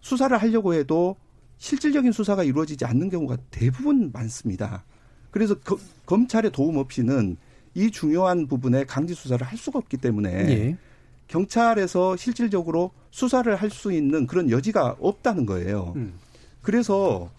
수사를 0.00 0.36
하려고 0.36 0.74
해도 0.74 1.16
실질적인 1.58 2.12
수사가 2.12 2.44
이루어지지 2.44 2.84
않는 2.84 3.08
경우가 3.08 3.38
대부분 3.50 4.10
많습니다. 4.12 4.84
그래서 5.30 5.54
거- 5.60 5.78
검찰의 6.06 6.52
도움 6.52 6.76
없이는 6.76 7.36
이 7.74 7.90
중요한 7.90 8.46
부분에 8.46 8.84
강제 8.84 9.14
수사를 9.14 9.44
할 9.44 9.56
수가 9.58 9.78
없기 9.78 9.96
때문에 9.96 10.30
예. 10.50 10.76
경찰에서 11.28 12.16
실질적으로 12.16 12.90
수사를 13.10 13.54
할 13.54 13.70
수 13.70 13.92
있는 13.92 14.26
그런 14.26 14.50
여지가 14.50 14.96
없다는 15.00 15.46
거예요. 15.46 15.92
음. 15.96 16.14
그래서 16.62 17.30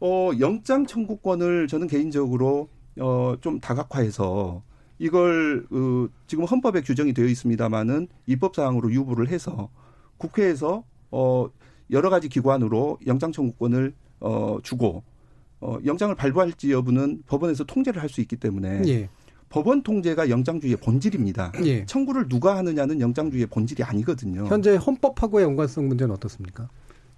어 0.00 0.30
영장 0.40 0.86
청구권을 0.86 1.68
저는 1.68 1.86
개인적으로 1.86 2.68
어좀 2.98 3.60
다각화해서 3.60 4.62
이걸 4.98 5.66
어, 5.70 6.08
지금 6.26 6.44
헌법에 6.44 6.82
규정이 6.82 7.12
되어 7.14 7.26
있습니다마는 7.26 8.08
입법 8.26 8.54
사항으로 8.54 8.92
유보를 8.92 9.28
해서 9.28 9.70
국회에서 10.18 10.84
어 11.10 11.48
여러 11.90 12.10
가지 12.10 12.28
기관으로 12.28 12.98
영장 13.06 13.32
청구권을 13.32 13.94
어 14.20 14.58
주고 14.62 15.02
어 15.60 15.78
영장을 15.84 16.14
발부할지 16.14 16.72
여부는 16.72 17.22
법원에서 17.26 17.64
통제를 17.64 18.00
할 18.02 18.08
수 18.08 18.20
있기 18.20 18.36
때문에 18.36 18.82
예. 18.86 19.08
법원 19.50 19.82
통제가 19.82 20.30
영장주의의 20.30 20.76
본질입니다. 20.78 21.52
예. 21.64 21.84
청구를 21.84 22.28
누가 22.28 22.56
하느냐는 22.56 23.00
영장주의의 23.00 23.48
본질이 23.48 23.82
아니거든요. 23.82 24.46
현재 24.46 24.76
헌법하고의 24.76 25.44
연관성 25.44 25.88
문제는 25.88 26.14
어떻습니까? 26.14 26.68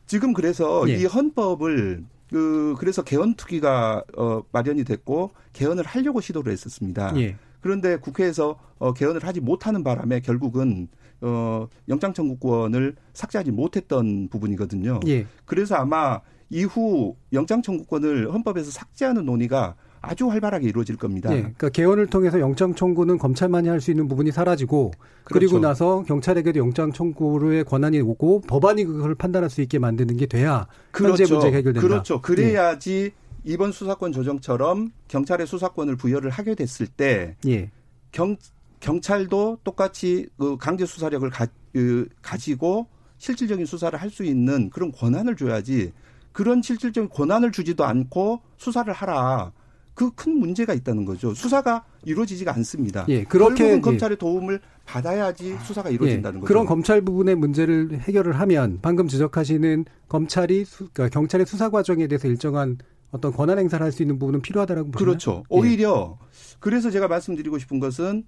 지금 0.06 0.32
그래서 0.32 0.88
예. 0.88 0.96
이 0.96 1.04
헌법을 1.04 2.04
그 2.30 2.74
그래서 2.78 3.02
개헌 3.02 3.34
투기가 3.34 4.02
어 4.16 4.42
마련이 4.50 4.84
됐고 4.84 5.32
개헌을 5.52 5.84
하려고 5.84 6.22
시도를 6.22 6.52
했었습니다. 6.52 7.14
예. 7.18 7.36
그런데 7.60 7.96
국회에서 7.96 8.58
어 8.78 8.94
개헌을 8.94 9.24
하지 9.24 9.40
못하는 9.40 9.84
바람에 9.84 10.20
결국은 10.20 10.88
어 11.20 11.68
영장 11.90 12.14
청구권을 12.14 12.96
삭제하지 13.12 13.50
못했던 13.50 14.28
부분이거든요. 14.28 15.00
예. 15.06 15.26
그래서 15.44 15.74
아마 15.74 16.20
이후 16.48 17.14
영장 17.34 17.60
청구권을 17.60 18.32
헌법에서 18.32 18.70
삭제하는 18.70 19.26
논의가 19.26 19.74
아주 20.02 20.28
활발하게 20.28 20.68
이루어질 20.68 20.96
겁니다. 20.96 21.30
예. 21.32 21.38
그러니까 21.38 21.68
개헌을 21.68 22.08
통해서 22.08 22.40
영장 22.40 22.74
청구는 22.74 23.18
검찰만이 23.18 23.68
할 23.68 23.80
수 23.80 23.90
있는 23.90 24.08
부분이 24.08 24.32
사라지고 24.32 24.90
그리고 25.24 25.52
그렇죠. 25.52 25.60
나서 25.60 26.02
경찰에게도 26.02 26.58
영장 26.58 26.92
청구의 26.92 27.64
권한이 27.64 28.00
오고 28.00 28.42
법안이 28.42 28.84
그걸 28.84 29.14
판단할 29.14 29.48
수 29.48 29.60
있게 29.62 29.78
만드는 29.78 30.16
게 30.16 30.26
돼야 30.26 30.66
현재 30.94 31.24
문제가 31.24 31.56
해결된다. 31.56 31.80
그렇죠. 31.80 32.20
그래야지 32.20 33.12
이번 33.44 33.72
수사권 33.72 34.12
조정처럼 34.12 34.92
경찰의 35.08 35.46
수사권을 35.46 35.96
부여를 35.96 36.30
하게 36.30 36.54
됐을 36.54 36.86
때 36.86 37.36
예. 37.46 37.70
경, 38.12 38.36
경찰도 38.80 39.58
똑같이 39.64 40.28
그 40.36 40.56
강제 40.58 40.84
수사력을 40.84 41.28
가, 41.30 41.46
그, 41.72 42.08
가지고 42.22 42.86
실질적인 43.18 43.66
수사를 43.66 43.96
할 44.00 44.10
수 44.10 44.24
있는 44.24 44.68
그런 44.70 44.90
권한을 44.92 45.36
줘야지 45.36 45.92
그런 46.32 46.60
실질적인 46.62 47.08
권한을 47.10 47.52
주지도 47.52 47.84
않고 47.84 48.40
수사를 48.58 48.92
하라. 48.92 49.52
그 49.94 50.10
큰 50.14 50.38
문제가 50.38 50.74
있다는 50.74 51.04
거죠. 51.04 51.34
수사가 51.34 51.84
이루어지지가 52.04 52.54
않습니다. 52.56 53.04
예, 53.08 53.24
그렇게, 53.24 53.72
예. 53.72 53.80
검찰의 53.80 54.16
도움을 54.18 54.60
받아야지 54.86 55.56
수사가 55.64 55.90
이루어진다는 55.90 56.38
예, 56.38 56.40
거죠. 56.40 56.48
그런 56.48 56.66
검찰 56.66 57.02
부분의 57.02 57.34
문제를 57.36 58.00
해결을 58.00 58.32
하면 58.40 58.78
방금 58.82 59.06
지적하시는 59.08 59.84
검찰이 60.08 60.64
수, 60.64 60.88
그러니까 60.92 61.08
경찰의 61.12 61.46
수사 61.46 61.70
과정에 61.70 62.06
대해서 62.06 62.28
일정한 62.28 62.78
어떤 63.10 63.32
권한 63.32 63.58
행사를 63.58 63.84
할 63.84 63.92
수 63.92 64.02
있는 64.02 64.18
부분은 64.18 64.40
필요하다라고 64.42 64.90
보시나요? 64.90 65.10
그렇죠. 65.10 65.44
오히려 65.50 66.18
그래서 66.60 66.90
제가 66.90 67.08
말씀드리고 67.08 67.58
싶은 67.58 67.78
것은 67.78 68.24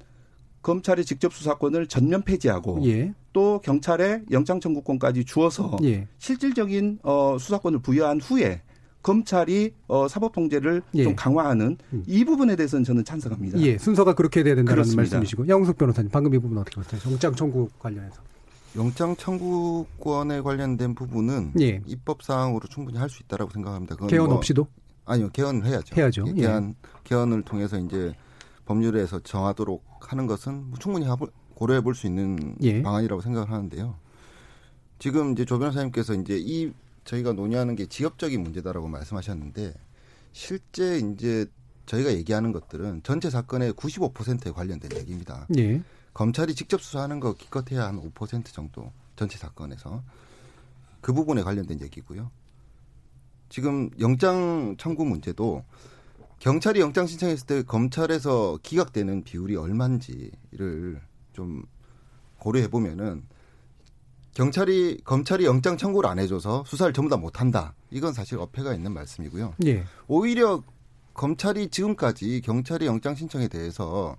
검찰의 0.62 1.05
직접 1.05 1.33
수사권을 1.33 1.87
전면 1.89 2.23
폐지하고 2.23 2.81
예. 2.87 3.15
또 3.33 3.61
경찰에 3.65 4.23
영장 4.31 4.61
청구권까지 4.61 5.25
주어서 5.25 5.77
예. 5.83 6.07
실질적인 6.19 7.01
어 7.03 7.37
수사권을 7.39 7.81
부여한 7.81 8.21
후에 8.21 8.62
검찰이 9.05 9.73
어 9.87 10.09
사법 10.09 10.33
통제를 10.33 10.83
예. 10.95 11.05
좀 11.05 11.15
강화하는 11.15 11.77
이 12.07 12.25
부분에 12.25 12.57
대해서는 12.57 12.83
저는 12.85 13.05
찬성합니다. 13.05 13.61
예, 13.61 13.79
순서가 13.79 14.15
그렇게 14.15 14.43
돼야 14.43 14.55
된다는 14.57 14.75
그렇습니다. 14.75 15.03
말씀이시고 15.03 15.47
양승석 15.47 15.79
변호사님 15.79 16.11
방금 16.11 16.35
이 16.35 16.39
부분 16.39 16.59
어떻게 16.59 16.77
보세요? 16.81 17.01
영장 17.13 17.33
청구 17.35 17.69
관련해서. 17.79 18.21
영장 18.77 19.15
청구권에 19.15 20.41
관련된 20.41 20.95
부분은 20.97 21.53
예. 21.61 21.81
입법 21.87 22.23
사항으로 22.25 22.67
충분히 22.69 22.99
할 22.99 23.09
수 23.09 23.23
있다라고 23.23 23.53
생각합니다. 23.53 23.95
개헌 24.09 24.27
뭐- 24.27 24.37
없이도? 24.39 24.67
아니요, 25.05 25.29
개헌을 25.33 25.65
해야죠. 25.67 25.95
해야죠. 25.95 26.25
예, 26.29 26.33
예. 26.39 26.41
개헌 26.41 26.75
개헌을 27.05 27.43
통해서 27.43 27.79
이제 27.79 28.15
법률에서 28.65 29.21
정하도록 29.21 29.85
하는 30.01 30.27
것은 30.27 30.71
뭐 30.71 30.79
충분히 30.81 31.07
고려해 31.55 31.83
볼 31.83 31.95
수 31.95 32.07
있는 32.07 32.57
예. 32.63 32.83
방안이라고 32.83 33.21
생각을 33.21 33.51
하는데요. 33.53 33.95
지금 34.99 35.33
이제 35.33 35.45
조 35.45 35.59
변호사님께서 35.59 36.15
이제 36.15 36.37
이 36.41 36.73
저희가 37.05 37.33
논의하는 37.33 37.77
게 37.77 37.87
지역적인 37.87 38.43
문제다라고 38.43 38.89
말씀하셨는데 38.89 39.75
실제 40.33 40.99
이제 40.99 41.47
저희가 41.87 42.13
얘기하는 42.15 42.53
것들은 42.53 43.03
전체 43.03 43.31
사건의 43.31 43.73
95%에 43.73 44.53
관련된 44.53 44.91
얘기입니다. 44.97 45.47
예. 45.59 45.83
검찰이 46.15 46.55
직접 46.55 46.81
수사하는 46.81 47.21
거 47.21 47.35
기껏해야 47.35 47.87
한 47.87 48.01
5% 48.01 48.47
정도 48.47 48.93
전체 49.17 49.39
사건에서 49.39 50.03
그 51.01 51.13
부분에 51.13 51.43
관련된 51.43 51.81
얘기고요. 51.83 52.31
지금 53.49 53.91
영장 54.01 54.75
청구 54.79 55.05
문제도 55.05 55.65
경찰이 56.39 56.81
영장 56.81 57.07
신청했을 57.07 57.47
때 57.47 57.63
검찰에서 57.63 58.59
기각되는 58.63 59.25
비율이 59.25 59.57
얼마인지를 59.57 61.01
좀 61.33 61.65
고려해 62.39 62.69
보면은 62.69 63.25
경찰이 64.35 65.01
검찰이 65.05 65.45
영장 65.45 65.76
청구를 65.76 66.11
안 66.11 66.18
해줘서 66.18 66.64
수사를 66.66 66.93
전부 66.93 67.09
다 67.09 67.16
못한다. 67.16 67.74
이건 67.91 68.12
사실 68.12 68.39
어폐가 68.39 68.74
있는 68.74 68.93
말씀이고요. 68.93 69.55
예. 69.66 69.85
오히려 70.09 70.62
검찰이 71.14 71.68
지금까지 71.68 72.41
경찰의 72.45 72.89
영장 72.89 73.14
신청에 73.14 73.47
대해서 73.47 74.16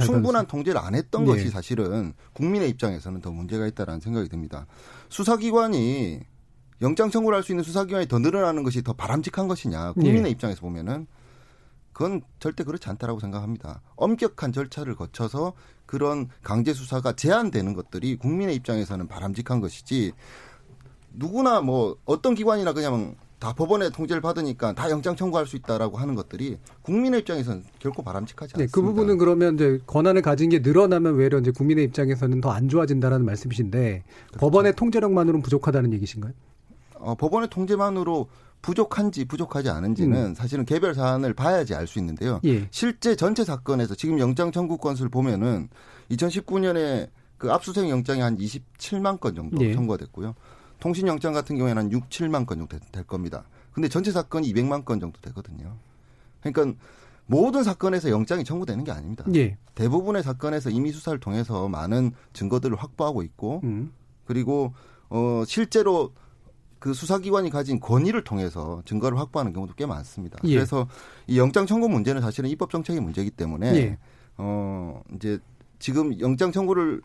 충분한 0.00 0.46
통제를 0.46 0.80
안 0.80 0.94
했던 0.94 1.24
네. 1.24 1.30
것이 1.30 1.50
사실은 1.50 2.14
국민의 2.32 2.70
입장에서는 2.70 3.20
더 3.20 3.30
문제가 3.30 3.66
있다라는 3.66 4.00
생각이 4.00 4.30
듭니다. 4.30 4.66
수사기관이 5.10 6.20
영장 6.80 7.10
청구를 7.10 7.36
할 7.36 7.42
수 7.42 7.52
있는 7.52 7.62
수사기관이 7.64 8.08
더 8.08 8.18
늘어나는 8.18 8.62
것이 8.62 8.82
더 8.82 8.94
바람직한 8.94 9.46
것이냐 9.46 9.92
국민의 9.92 10.22
네. 10.22 10.30
입장에서 10.30 10.62
보면은 10.62 11.06
그건 11.92 12.22
절대 12.38 12.64
그렇지 12.64 12.88
않다라고 12.88 13.20
생각합니다. 13.20 13.82
엄격한 13.96 14.52
절차를 14.52 14.94
거쳐서 14.94 15.52
그런 15.88 16.28
강제 16.42 16.74
수사가 16.74 17.14
제한되는 17.14 17.72
것들이 17.72 18.16
국민의 18.16 18.54
입장에서는 18.56 19.08
바람직한 19.08 19.60
것이지 19.60 20.12
누구나 21.14 21.62
뭐 21.62 21.96
어떤 22.04 22.34
기관이나 22.34 22.74
그냥 22.74 23.16
다 23.38 23.54
법원의 23.54 23.92
통제를 23.92 24.20
받으니까 24.20 24.74
다 24.74 24.90
영장 24.90 25.16
청구할 25.16 25.46
수 25.46 25.56
있다라고 25.56 25.96
하는 25.96 26.14
것들이 26.14 26.58
국민의 26.82 27.20
입장에서는 27.20 27.64
결코 27.78 28.02
바람직하지 28.02 28.54
않습니다. 28.54 28.66
네, 28.66 28.70
그 28.70 28.82
부분은 28.82 29.16
그러면 29.16 29.54
이제 29.54 29.78
권한을 29.86 30.20
가진 30.22 30.50
게 30.50 30.58
늘어나면 30.58 31.14
외려 31.14 31.38
이제 31.38 31.50
국민의 31.52 31.84
입장에서는 31.86 32.40
더 32.42 32.50
안 32.50 32.68
좋아진다라는 32.68 33.24
말씀이신데 33.24 34.02
그렇죠. 34.26 34.38
법원의 34.40 34.74
통제력만으로는 34.74 35.40
부족하다는 35.42 35.92
얘기신가요? 35.94 36.32
어, 36.96 37.14
법원의 37.14 37.48
통제만으로 37.48 38.28
부족한지 38.62 39.24
부족하지 39.24 39.70
않은지는 39.70 40.26
음. 40.26 40.34
사실은 40.34 40.64
개별 40.64 40.94
사안을 40.94 41.34
봐야지 41.34 41.74
알 41.74 41.86
수 41.86 41.98
있는데요. 41.98 42.40
예. 42.44 42.68
실제 42.70 43.16
전체 43.16 43.44
사건에서 43.44 43.94
지금 43.94 44.18
영장 44.18 44.52
청구 44.52 44.78
건수를 44.78 45.08
보면은 45.10 45.68
2019년에 46.10 47.08
그 47.38 47.52
압수수색 47.52 47.88
영장이 47.88 48.20
한 48.20 48.36
27만 48.36 49.20
건 49.20 49.34
정도 49.34 49.64
예. 49.64 49.72
청구가 49.74 49.96
됐고요. 49.98 50.34
통신 50.80 51.06
영장 51.06 51.32
같은 51.32 51.56
경우에는 51.56 51.82
한 51.84 51.92
6, 51.92 52.08
7만 52.08 52.46
건 52.46 52.58
정도 52.58 52.78
될 52.92 53.04
겁니다. 53.04 53.44
근데 53.72 53.88
전체 53.88 54.12
사건이 54.12 54.52
200만 54.52 54.84
건 54.84 55.00
정도 55.00 55.20
되거든요. 55.20 55.76
그러니까 56.42 56.78
모든 57.26 57.62
사건에서 57.62 58.10
영장이 58.10 58.44
청구되는 58.44 58.84
게 58.84 58.90
아닙니다. 58.90 59.24
예. 59.34 59.56
대부분의 59.74 60.22
사건에서 60.22 60.70
이미 60.70 60.92
수사를 60.92 61.18
통해서 61.20 61.68
많은 61.68 62.12
증거들을 62.32 62.76
확보하고 62.76 63.22
있고 63.22 63.60
음. 63.64 63.92
그리고 64.24 64.72
어 65.10 65.42
실제로 65.46 66.12
그 66.78 66.94
수사기관이 66.94 67.50
가진 67.50 67.80
권위를 67.80 68.24
통해서 68.24 68.82
증거를 68.84 69.18
확보하는 69.18 69.52
경우도 69.52 69.74
꽤 69.74 69.86
많습니다. 69.86 70.38
예. 70.44 70.54
그래서 70.54 70.88
이 71.26 71.38
영장 71.38 71.66
청구 71.66 71.88
문제는 71.88 72.20
사실은 72.22 72.50
입법 72.50 72.70
정책의 72.70 73.00
문제이기 73.00 73.32
때문에 73.32 73.74
예. 73.76 73.98
어 74.36 75.02
이제 75.14 75.38
지금 75.78 76.18
영장 76.20 76.52
청구를 76.52 77.02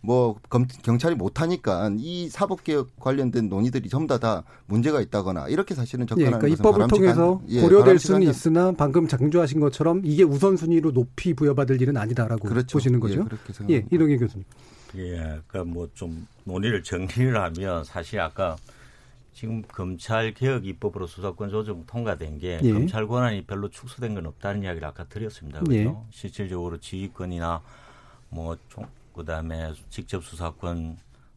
뭐 0.00 0.36
검, 0.48 0.66
경찰이 0.82 1.16
못하니까 1.16 1.90
이 1.98 2.28
사법개혁 2.28 3.00
관련된 3.00 3.48
논의들이 3.48 3.88
전부 3.88 4.06
다, 4.06 4.18
다 4.18 4.44
문제가 4.66 5.00
있다거나 5.00 5.48
이렇게 5.48 5.74
사실은 5.74 6.06
접근하는 6.06 6.36
예, 6.36 6.40
그러니까 6.40 6.56
입법을 6.56 6.86
통해서 6.86 7.42
예, 7.48 7.60
고려될 7.62 7.98
수는 7.98 8.22
있으나 8.22 8.72
방금 8.72 9.08
장조하신 9.08 9.58
것처럼 9.58 10.02
이게 10.04 10.22
우선순위로 10.22 10.92
높이 10.92 11.34
부여받을 11.34 11.82
일은 11.82 11.96
아니다라고 11.96 12.48
그렇죠. 12.48 12.74
보시는 12.74 13.00
거죠. 13.00 13.14
예, 13.14 13.24
그렇게 13.24 13.52
생각합니다. 13.52 13.88
예, 13.90 13.94
이동희 13.94 14.18
교수님. 14.18 14.44
예, 14.96 15.40
그러니까 15.48 15.64
뭐 15.64 15.88
좀 15.94 16.26
논의를 16.44 16.82
정리를 16.84 17.36
하면 17.36 17.82
사실 17.84 18.20
아까 18.20 18.56
지금 19.36 19.60
검찰 19.68 20.32
개혁 20.32 20.64
입법으로 20.64 21.06
수사권 21.06 21.50
조정 21.50 21.84
통과된 21.84 22.38
게 22.38 22.58
예. 22.62 22.72
검찰 22.72 23.06
권한이 23.06 23.44
별로 23.44 23.68
축소된 23.68 24.14
건 24.14 24.24
없다는 24.24 24.62
이야기를 24.62 24.88
아까 24.88 25.04
드렸습니다. 25.04 25.60
그죠? 25.60 25.74
예. 25.74 25.94
실질적으로 26.08 26.78
지휘권이나 26.78 27.60
뭐 28.30 28.56
총, 28.70 28.86
그다음에 29.14 29.74
직접 29.90 30.24
수사권 30.24 30.96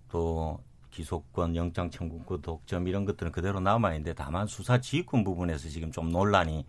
또 0.10 0.62
기소권, 0.92 1.58
영장 1.58 1.92
청구권, 1.92 2.42
독점 2.42 2.88
이런 2.88 3.04
것들은 3.04 3.34
그대로 3.34 3.60
남아 3.60 3.90
있는데 3.96 4.14
다만 4.14 4.48
수사 4.48 4.80
지휘권 4.80 5.26
부분에서 5.26 5.68
지금 5.68 5.92
좀 5.92 6.10
논란이 6.10 6.66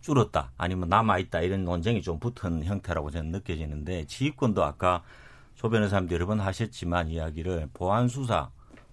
줄었다 0.00 0.52
아니면 0.56 0.88
남아 0.88 1.18
있다 1.18 1.42
이런 1.42 1.66
논쟁이 1.66 2.00
좀 2.00 2.18
붙은 2.18 2.64
형태라고 2.64 3.10
저는 3.10 3.30
느껴지는데 3.30 4.06
지휘권도 4.06 4.64
아까 4.64 5.02
조 5.54 5.68
변호사님도 5.68 6.14
여러 6.14 6.24
번 6.24 6.40
하셨지만 6.40 7.08
이야기를 7.08 7.68
보안 7.74 8.08
수사 8.08 8.48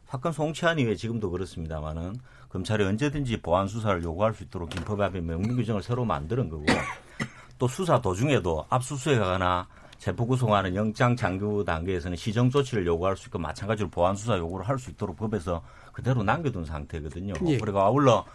사건 0.09 0.31
송치한 0.31 0.79
이후에 0.79 0.95
지금도 0.95 1.29
그렇습니다만은 1.29 2.15
검찰이 2.49 2.83
언제든지 2.83 3.41
보안 3.43 3.67
수사를 3.67 4.01
요구할 4.03 4.33
수 4.33 4.41
있도록 4.43 4.69
김법합의 4.69 5.21
명문 5.21 5.55
규정을 5.55 5.83
새로 5.83 6.03
만드는 6.03 6.49
거고 6.49 6.65
또 7.59 7.67
수사 7.67 8.01
도중에도 8.01 8.65
압수수색하거나 8.69 9.67
체포 9.99 10.25
구속하는 10.25 10.73
영장 10.73 11.15
장교 11.15 11.63
단계에서는 11.63 12.17
시정 12.17 12.49
조치를 12.49 12.87
요구할 12.87 13.17
수 13.17 13.27
있고 13.27 13.37
마찬가지로 13.37 13.89
보안 13.89 14.15
수사 14.15 14.35
요구를 14.35 14.67
할 14.67 14.79
수 14.79 14.89
있도록 14.89 15.15
법에서 15.15 15.61
그대로 15.93 16.23
남겨둔 16.23 16.65
상태거든요. 16.65 17.33
예. 17.45 17.57
그리고 17.57 17.79
아울러 17.79 18.25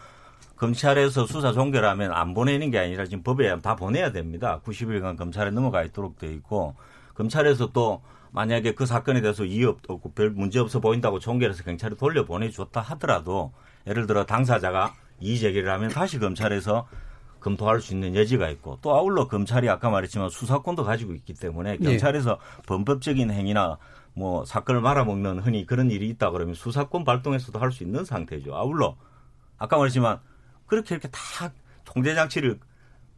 검찰에서 0.55 1.27
수사 1.27 1.53
종결하면 1.53 2.13
안 2.13 2.35
보내는 2.35 2.71
게 2.71 2.79
아니라 2.79 3.05
지금 3.07 3.25
법에 3.25 3.59
다 3.59 3.75
보내야 3.75 4.13
됩니다. 4.13 4.61
90일간 4.65 5.19
검찰에 5.19 5.51
넘어가 5.51 5.83
있도록 5.83 6.19
돼 6.19 6.33
있고 6.35 6.77
검찰에서 7.15 7.73
또 7.73 8.03
만약에 8.35 8.75
그 8.75 8.85
사건에 8.85 9.21
대해서 9.21 9.45
이의 9.45 9.65
없고 9.65 10.13
별 10.13 10.31
문제 10.31 10.59
없어 10.59 10.81
보인다고 10.81 11.21
종결해서 11.21 11.63
경찰에 11.63 11.95
돌려보내줬다 11.95 12.81
하더라도 12.81 13.53
예를 13.87 14.09
들어 14.09 14.27
당사자가 14.27 14.93
이의 15.21 15.39
제기를 15.39 15.71
하면 15.71 15.91
다시 15.91 16.19
검찰에서 16.19 16.89
검토할 17.39 17.81
수 17.81 17.95
있는 17.95 18.17
여지가 18.17 18.49
있고 18.51 18.79
또 18.83 18.97
아울러 18.97 19.29
검찰이 19.29 19.69
아까 19.69 19.89
말했지만 19.89 20.31
수사권도 20.31 20.83
가지고 20.83 21.15
있기 21.15 21.35
때문에 21.35 21.79
예. 21.81 21.85
경찰에서 21.85 22.33
예. 22.33 22.63
범법적인 22.67 23.31
행위나 23.31 23.79
뭐 24.15 24.45
사건을 24.45 24.81
말아먹는 24.81 25.39
흔히 25.39 25.65
그런 25.65 25.93
일이 25.93 26.09
있다 26.09 26.33
그러면 26.33 26.55
수사권 26.55 27.05
발동해서도 27.05 27.61
할 27.61 27.71
수 27.71 27.85
있는 27.85 28.05
상태죠. 28.05 28.57
아울러 28.57 28.97
아까 29.59 29.77
말했지만 29.77 30.19
그렇게 30.67 30.97
이렇게 30.97 31.09
다 31.13 31.53
통제 31.85 32.15
장치를 32.17 32.59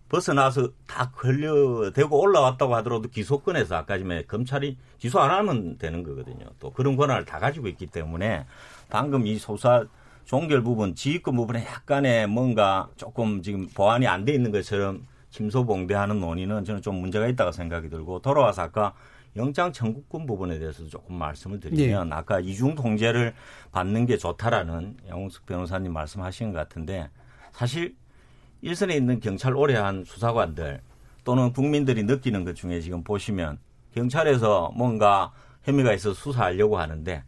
벗어나서 0.09 0.71
다 0.87 1.11
걸려대고 1.11 2.21
올라왔다고 2.21 2.75
하더라도 2.77 3.09
기소권에서 3.09 3.77
아까 3.77 3.99
전에 3.99 4.23
검찰이 4.23 4.77
기소 4.99 5.19
안 5.21 5.31
하면 5.31 5.79
되는 5.79 6.03
거거든요. 6.03 6.47
또 6.61 6.71
그런 6.73 6.97
권한을 6.97 7.25
다 7.25 7.39
가지고 7.39 7.69
있기 7.69 7.87
때문에 7.87 8.47
방금 8.89 9.27
이 9.27 9.37
소사 9.39 9.85
종결 10.25 10.63
부분, 10.63 10.95
지휘권 10.95 11.37
부분에 11.37 11.65
약간의 11.65 12.27
뭔가 12.27 12.89
조금 12.97 13.43
지금 13.43 13.69
보완이 13.69 14.07
안 14.07 14.25
돼 14.25 14.35
있는 14.35 14.51
것처럼 14.53 15.07
침소봉대하는 15.31 16.21
논의는 16.21 16.65
저는 16.65 16.83
좀 16.83 16.97
문제가 16.97 17.27
있다고 17.29 17.53
생각이 17.53 17.89
들고 17.91 18.21
돌아와서 18.21 18.63
아까 18.63 18.95
영장 19.37 19.71
청구권 19.71 20.25
부분에 20.27 20.59
대해서 20.59 20.87
조금 20.89 21.17
말씀을 21.17 21.61
드리면 21.61 22.09
네. 22.09 22.15
아까 22.15 22.41
이중 22.41 22.75
통제를 22.75 23.35
받는 23.71 24.07
게 24.07 24.17
좋다라는 24.17 24.97
양홍석 25.09 25.47
변호사님 25.47 25.93
말씀하신 25.93 26.53
것 26.53 26.59
같은데 26.59 27.11
사실 27.53 27.95
일선에 28.63 28.95
있는 28.97 29.21
경찰 29.21 29.55
오래 29.55 29.75
한 29.75 30.05
수사관들 30.05 30.81
또는 31.25 31.53
국민들이 31.53 32.03
느끼는 32.05 32.45
것 32.45 32.55
중에 32.55 32.81
지금 32.81 33.03
보시면 33.05 33.59
경찰에서 33.95 34.73
뭔가 34.77 35.33
혐의가 35.65 35.93
있어서 35.95 36.15
수사하려고 36.15 36.79
하는데 36.79 37.25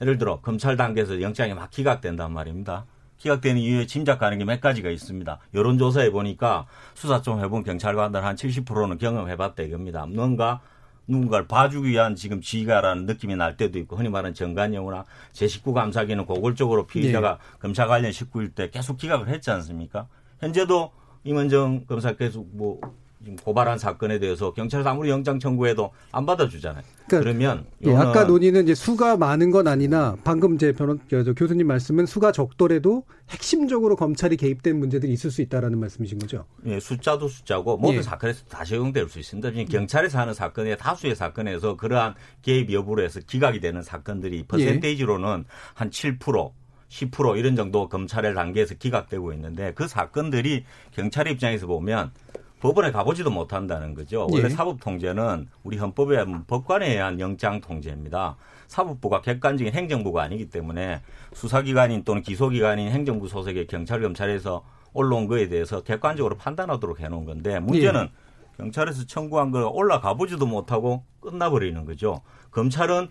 예를 0.00 0.18
들어 0.18 0.40
검찰 0.40 0.76
단계에서 0.76 1.20
영장이 1.20 1.54
막 1.54 1.70
기각된단 1.70 2.32
말입니다. 2.32 2.86
기각되는 3.18 3.60
이유에 3.60 3.86
짐작가는 3.86 4.38
게 4.38 4.44
몇 4.44 4.60
가지가 4.60 4.90
있습니다. 4.90 5.38
여론조사에 5.54 6.10
보니까 6.10 6.66
수사 6.94 7.20
좀 7.20 7.40
해본 7.42 7.64
경찰관들 7.64 8.24
한 8.24 8.36
70%는 8.36 8.98
경험해봤다 8.98 9.64
이겁니다. 9.64 10.06
뭔가 10.06 10.60
누군가를 11.08 11.48
봐주기 11.48 11.88
위한 11.88 12.14
지금 12.14 12.40
지휘가라는 12.40 13.06
느낌이 13.06 13.34
날 13.34 13.56
때도 13.56 13.78
있고 13.80 13.96
흔히 13.96 14.08
말하는 14.10 14.34
정관용이나 14.34 15.04
제 15.32 15.48
식구 15.48 15.72
감사기는 15.72 16.26
고골적으로 16.26 16.86
피의자가 16.86 17.38
네. 17.38 17.58
검사 17.58 17.86
관련 17.86 18.12
식구일 18.12 18.50
때 18.50 18.70
계속 18.70 18.98
기각을 18.98 19.28
했지 19.28 19.50
않습니까? 19.50 20.06
현재도 20.40 20.90
임원정 21.24 21.86
검사 21.86 22.14
계속 22.14 22.48
뭐 22.52 22.80
지금 23.20 23.36
고발한 23.36 23.78
사건에 23.78 24.18
대해서 24.18 24.52
경찰에서 24.52 24.88
아무리 24.88 25.10
영장 25.10 25.38
청구해도 25.38 25.90
안 26.12 26.24
받아주잖아요. 26.24 26.84
그러니까 27.08 27.18
그러면 27.18 27.66
예, 27.84 27.94
아까 27.94 28.24
논의는 28.24 28.64
이제 28.64 28.74
수가 28.74 29.16
많은 29.16 29.50
건 29.50 29.66
아니나 29.66 30.16
방금 30.24 30.56
제 30.56 30.72
변호 30.72 30.96
저, 31.10 31.32
교수님 31.34 31.66
말씀은 31.66 32.06
수가 32.06 32.32
적더라도 32.32 33.04
핵심적으로 33.30 33.96
검찰이 33.96 34.36
개입된 34.36 34.78
문제들이 34.78 35.12
있을 35.12 35.30
수 35.30 35.42
있다라는 35.42 35.78
말씀이신 35.80 36.18
거죠? 36.20 36.44
예, 36.66 36.78
숫자도 36.78 37.28
숫자고 37.28 37.76
모든 37.76 37.98
예. 37.98 38.02
사건에서 38.02 38.44
다 38.46 38.64
적용될 38.64 39.08
수 39.08 39.18
있습니다. 39.18 39.50
경찰에서 39.64 40.18
하는 40.18 40.32
사건의 40.32 40.78
다수의 40.78 41.16
사건에서 41.16 41.76
그러한 41.76 42.14
개입 42.42 42.72
여부로 42.72 43.02
해서 43.02 43.20
기각이 43.26 43.60
되는 43.60 43.82
사건들이 43.82 44.38
예. 44.38 44.46
퍼센테이지로는 44.46 45.40
예. 45.40 45.44
한 45.74 45.90
7%. 45.90 46.52
10% 46.88 47.38
이런 47.38 47.56
정도 47.56 47.88
검찰의 47.88 48.34
단계에서 48.34 48.74
기각되고 48.74 49.32
있는데 49.34 49.72
그 49.74 49.88
사건들이 49.88 50.64
경찰 50.92 51.28
입장에서 51.28 51.66
보면 51.66 52.12
법원에 52.60 52.90
가보지도 52.90 53.30
못한다는 53.30 53.94
거죠. 53.94 54.26
원래 54.30 54.46
예. 54.46 54.48
사법 54.48 54.80
통제는 54.80 55.48
우리 55.62 55.76
헌법에 55.76 56.24
법관에 56.46 56.90
의한 56.90 57.20
영장 57.20 57.60
통제입니다. 57.60 58.36
사법부가 58.66 59.20
객관적인 59.22 59.72
행정부가 59.72 60.22
아니기 60.22 60.50
때문에 60.50 61.00
수사기관인 61.32 62.02
또는 62.04 62.22
기소기관인 62.22 62.90
행정부 62.90 63.28
소속의 63.28 63.66
경찰 63.68 64.00
검찰에서 64.00 64.64
올라온 64.92 65.28
거에 65.28 65.48
대해서 65.48 65.82
객관적으로 65.82 66.36
판단하도록 66.36 67.00
해놓은 67.00 67.24
건데 67.24 67.60
문제는 67.60 68.02
예. 68.02 68.56
경찰에서 68.56 69.06
청구한 69.06 69.52
거 69.52 69.68
올라가 69.68 70.14
보지도 70.14 70.46
못하고 70.46 71.04
끝나버리는 71.20 71.84
거죠. 71.84 72.22
검찰은 72.50 73.08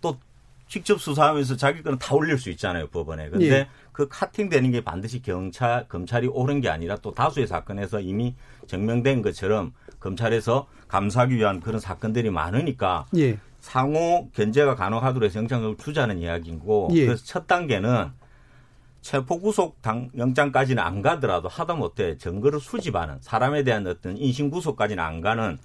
또 0.00 0.16
직접 0.68 1.00
수사하면서 1.00 1.56
자기 1.56 1.82
거는 1.82 1.98
다 1.98 2.14
올릴 2.14 2.38
수 2.38 2.50
있잖아요 2.50 2.86
법원에. 2.88 3.30
근데 3.30 3.50
예. 3.50 3.68
그 3.92 4.06
카팅되는 4.08 4.70
게 4.70 4.82
반드시 4.82 5.22
경찰 5.22 5.88
검찰이 5.88 6.28
옳은 6.28 6.60
게 6.60 6.68
아니라 6.68 6.96
또 6.96 7.12
다수의 7.12 7.46
사건에서 7.46 8.00
이미 8.00 8.36
증명된 8.66 9.22
것처럼 9.22 9.72
검찰에서 9.98 10.68
감사하기 10.86 11.34
위한 11.34 11.60
그런 11.60 11.80
사건들이 11.80 12.30
많으니까 12.30 13.06
예. 13.16 13.38
상호 13.60 14.28
견제가 14.34 14.76
가능하도록 14.76 15.24
해서 15.24 15.40
영장을 15.40 15.76
주자는 15.76 16.18
이야기고 16.18 16.90
예. 16.92 17.06
그래서 17.06 17.24
첫 17.24 17.46
단계는 17.46 18.12
체포 19.00 19.40
구속 19.40 19.80
당 19.80 20.10
영장까지는 20.16 20.82
안 20.82 21.02
가더라도 21.02 21.48
하다못해 21.48 22.18
증거를 22.18 22.60
수집하는 22.60 23.16
사람에 23.20 23.64
대한 23.64 23.86
어떤 23.86 24.18
인신 24.18 24.50
구속까지는 24.50 25.02
안 25.02 25.20
가는 25.20 25.58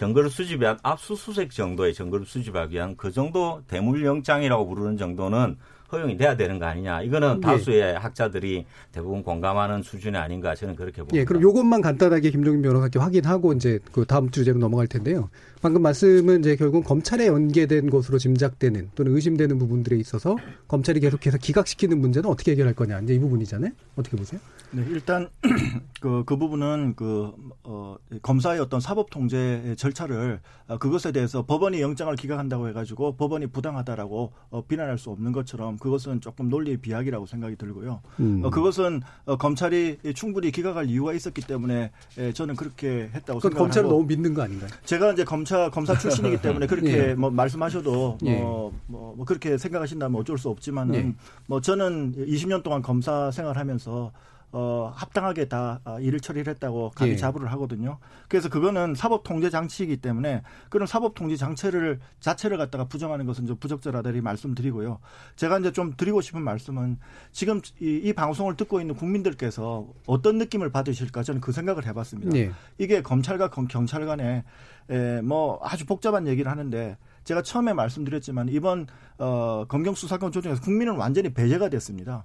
증거를 0.00 0.30
수집에 0.30 0.64
한 0.64 0.78
압수수색 0.82 1.50
정도의 1.50 1.92
증거를 1.92 2.24
수집하기 2.24 2.74
위한 2.74 2.96
그 2.96 3.12
정도 3.12 3.62
대물영장이라고 3.68 4.66
부르는 4.66 4.96
정도는 4.96 5.58
허용이 5.92 6.16
돼야 6.16 6.36
되는 6.36 6.58
거 6.58 6.66
아니냐. 6.66 7.02
이거는 7.02 7.36
예. 7.36 7.40
다수의 7.40 7.98
학자들이 7.98 8.66
대부분 8.92 9.22
공감하는 9.22 9.82
수준이 9.82 10.16
아닌가 10.16 10.54
저는 10.54 10.76
그렇게 10.76 10.98
봅니다. 10.98 11.16
예, 11.16 11.24
그럼 11.24 11.42
요것만 11.42 11.80
간단하게 11.80 12.30
김종인 12.30 12.62
변호사께 12.62 12.98
확인하고 12.98 13.52
이제 13.54 13.78
그 13.92 14.04
다음 14.04 14.30
주제로 14.30 14.58
넘어갈 14.58 14.86
텐데요. 14.86 15.30
방금 15.62 15.82
말씀은 15.82 16.40
이제 16.40 16.56
결국 16.56 16.84
검찰에 16.84 17.26
연계된 17.26 17.90
것으로 17.90 18.18
짐작되는 18.18 18.90
또는 18.94 19.14
의심되는 19.14 19.58
부분들에 19.58 19.96
있어서 19.96 20.36
검찰이 20.68 21.00
계속해서 21.00 21.38
기각시키는 21.38 22.00
문제는 22.00 22.30
어떻게 22.30 22.52
해결할 22.52 22.74
거냐. 22.74 23.00
이제 23.00 23.14
이 23.14 23.18
부분이잖아요. 23.18 23.70
어떻게 23.96 24.16
보세요? 24.16 24.40
네, 24.72 24.84
일단 24.88 25.28
그, 26.00 26.22
그 26.24 26.36
부분은 26.36 26.94
그, 26.94 27.32
어, 27.64 27.96
검사의 28.22 28.60
어떤 28.60 28.80
사법 28.80 29.10
통제 29.10 29.74
절차를 29.76 30.40
어, 30.68 30.78
그것에 30.78 31.10
대해서 31.10 31.44
법원이 31.44 31.80
영장을 31.80 32.14
기각한다고 32.14 32.68
해가지고 32.68 33.16
법원이 33.16 33.48
부당하다라고 33.48 34.32
어, 34.50 34.64
비난할 34.66 34.96
수 34.96 35.10
없는 35.10 35.32
것처럼 35.32 35.76
그것은 35.80 36.20
조금 36.20 36.48
논리의 36.48 36.76
비약이라고 36.76 37.26
생각이 37.26 37.56
들고요. 37.56 38.00
음. 38.20 38.42
어, 38.44 38.50
그것은 38.50 39.02
어, 39.24 39.36
검찰이 39.36 39.98
충분히 40.14 40.52
기각할 40.52 40.88
이유가 40.88 41.12
있었기 41.12 41.40
때문에 41.42 41.90
예, 42.18 42.32
저는 42.32 42.54
그렇게 42.54 43.10
했다고 43.12 43.40
생각합니다. 43.40 43.58
검찰을 43.58 43.88
너무 43.88 44.04
믿는 44.04 44.34
거 44.34 44.42
아닌가요? 44.42 44.70
제가 44.84 45.12
이제 45.12 45.24
검찰 45.24 45.70
검사 45.70 45.98
출신이기 45.98 46.40
때문에 46.42 46.68
그렇게 46.68 47.10
예. 47.10 47.14
뭐 47.14 47.30
말씀하셔도 47.30 48.18
예. 48.24 48.38
뭐, 48.38 48.72
뭐, 48.86 49.14
뭐, 49.16 49.26
그렇게 49.26 49.58
생각하신다면 49.58 50.20
어쩔 50.20 50.38
수 50.38 50.48
없지만은 50.48 50.94
예. 50.94 51.14
뭐 51.46 51.60
저는 51.60 52.14
20년 52.26 52.62
동안 52.62 52.82
검사 52.82 53.30
생활하면서 53.32 54.12
어, 54.52 54.92
합당하게 54.94 55.48
다 55.48 55.80
어, 55.84 56.00
일을 56.00 56.20
처리를 56.20 56.52
했다고 56.54 56.90
감히 56.94 57.12
예. 57.12 57.16
자부를 57.16 57.52
하거든요. 57.52 57.98
그래서 58.28 58.48
그거는 58.48 58.94
사법 58.94 59.22
통제 59.22 59.48
장치이기 59.48 59.98
때문에 59.98 60.42
그런 60.68 60.86
사법 60.86 61.14
통제 61.14 61.36
장치를 61.36 62.00
자체를 62.18 62.58
갖다가 62.58 62.84
부정하는 62.84 63.26
것은 63.26 63.46
좀 63.46 63.56
부적절하다리 63.56 64.20
말씀드리고요. 64.20 64.98
제가 65.36 65.58
이제 65.58 65.72
좀 65.72 65.94
드리고 65.96 66.20
싶은 66.20 66.42
말씀은 66.42 66.98
지금 67.30 67.60
이, 67.80 68.00
이 68.02 68.12
방송을 68.12 68.56
듣고 68.56 68.80
있는 68.80 68.96
국민들께서 68.96 69.86
어떤 70.06 70.38
느낌을 70.38 70.70
받으실까 70.70 71.22
저는 71.22 71.40
그 71.40 71.52
생각을 71.52 71.86
해봤습니다. 71.86 72.36
예. 72.36 72.50
이게 72.78 73.02
검찰과 73.02 73.50
경찰 73.50 74.04
간에 74.06 74.44
에, 74.88 75.20
뭐 75.22 75.60
아주 75.62 75.86
복잡한 75.86 76.26
얘기를 76.26 76.50
하는데 76.50 76.96
제가 77.22 77.42
처음에 77.42 77.72
말씀드렸지만 77.72 78.48
이번 78.48 78.88
어, 79.18 79.64
검경 79.68 79.94
수사권 79.94 80.32
조정에서 80.32 80.60
국민은 80.62 80.96
완전히 80.96 81.32
배제가 81.32 81.68
됐습니다. 81.68 82.24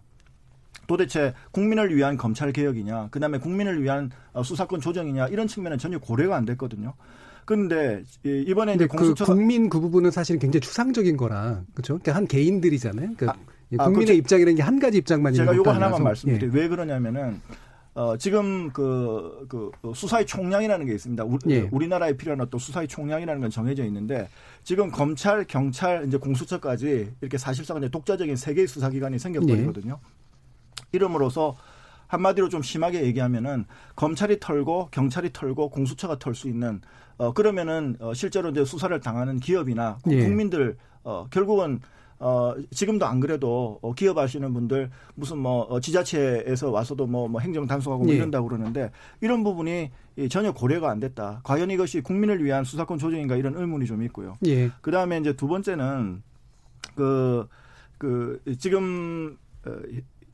도대체 0.88 1.34
국민을 1.52 1.96
위한 1.96 2.18
검찰 2.18 2.52
개혁이냐, 2.52 3.10
그 3.12 3.20
다음에 3.20 3.38
국민을 3.38 3.82
위한 3.82 4.12
어, 4.34 4.44
수사권 4.44 4.82
조정이냐 4.82 5.28
이런 5.28 5.48
측면은 5.48 5.78
전혀 5.78 6.00
고려가 6.00 6.36
안 6.36 6.46
됐거든요. 6.46 6.94
그런데 7.46 8.04
이번에 8.24 8.74
이제 8.74 8.88
공수처 8.88 9.24
그 9.26 9.34
국민 9.34 9.70
그 9.70 9.80
부분은 9.80 10.12
사실 10.12 10.40
굉장히 10.40 10.62
추상적인 10.62 11.16
거라 11.16 11.62
그렇죠. 11.74 11.94
그러니까 12.00 12.16
한 12.16 12.28
개인들이잖아요. 12.28 13.14
그러니까 13.16 13.40
아, 13.78 13.84
아 13.84 13.86
국민의 13.86 14.16
아, 14.16 14.18
입장이라는 14.18 14.56
게 14.56 14.64
한 14.64 14.80
가지 14.80 14.98
입장만 14.98 15.34
있는 15.34 15.46
제가 15.46 15.56
요거 15.56 15.72
하나만 15.72 16.04
말씀드려요. 16.04 16.52
예. 16.52 16.60
왜 16.60 16.68
그러냐면은 16.68 17.40
어, 17.94 18.18
지금 18.18 18.70
그, 18.72 19.46
그 19.48 19.72
수사의 19.94 20.26
총량이라는 20.26 20.86
게 20.86 20.94
있습니다. 20.94 21.24
우리, 21.24 21.40
예. 21.48 21.70
우리나라에 21.72 22.18
필요한 22.18 22.42
어떤 22.42 22.60
수사의 22.60 22.90
총량이라는 22.90 23.42
건 23.42 23.50
정해져 23.50 23.86
있는데 23.86 24.28
지금 24.64 24.92
검찰, 24.92 25.46
경찰, 25.46 26.06
이제 26.06 26.18
공수처까지 26.18 27.14
이렇게 27.22 27.38
사실상 27.38 27.78
이제 27.78 27.88
독자적인 27.88 28.36
세 28.36 28.54
개의 28.54 28.68
수사기관이 28.68 29.18
생겨버리거든요. 29.18 29.98
예. 30.02 30.25
이름으로써 30.96 31.56
한마디로 32.08 32.50
좀 32.50 32.62
심하게 32.62 33.04
얘기하면은 33.04 33.66
검찰이 33.96 34.40
털고 34.40 34.90
경찰이 34.92 35.32
털고 35.34 35.70
공수처가 35.70 36.20
털 36.20 36.36
수 36.36 36.48
있는 36.48 36.82
어 37.18 37.34
그러면은 37.34 37.96
어 38.00 38.14
실제로 38.14 38.50
이제 38.50 38.66
수사를 38.66 38.98
당하는 39.00 39.40
기업이나 39.40 39.98
예. 40.10 40.24
국민들 40.24 40.78
어 41.04 41.28
결국은 41.30 41.80
어 42.20 42.54
지금도 42.72 43.06
안 43.06 43.20
그래도 43.20 43.80
어 43.82 43.94
기업 43.94 44.18
하시는 44.18 44.54
분들 44.54 44.90
무슨 45.16 45.38
뭐 45.40 45.64
어, 45.64 45.80
지자체에서 45.80 46.72
와서도 46.72 47.08
뭐, 47.08 47.28
뭐 47.28 47.42
행정 47.42 47.66
단속하고 47.68 48.04
뭐 48.04 48.14
예. 48.14 48.18
이런다고 48.18 48.48
그러는데 48.48 48.92
이런 49.22 49.44
부분이 49.44 49.92
전혀 50.30 50.54
고려가 50.54 50.90
안 50.92 51.00
됐다. 51.00 51.42
과연 51.44 51.72
이것이 51.72 52.02
국민을 52.02 52.44
위한 52.44 52.64
수사권 52.64 52.98
조정인가 52.98 53.36
이런 53.36 53.56
의문이 53.56 53.86
좀 53.86 54.04
있고요. 54.04 54.36
예. 54.46 54.72
그 54.82 54.92
다음에 54.92 55.18
이제 55.18 55.34
두 55.34 55.48
번째는 55.48 56.22
그, 56.96 57.48
그, 57.98 58.42
지금, 58.58 59.38
어, 59.66 59.72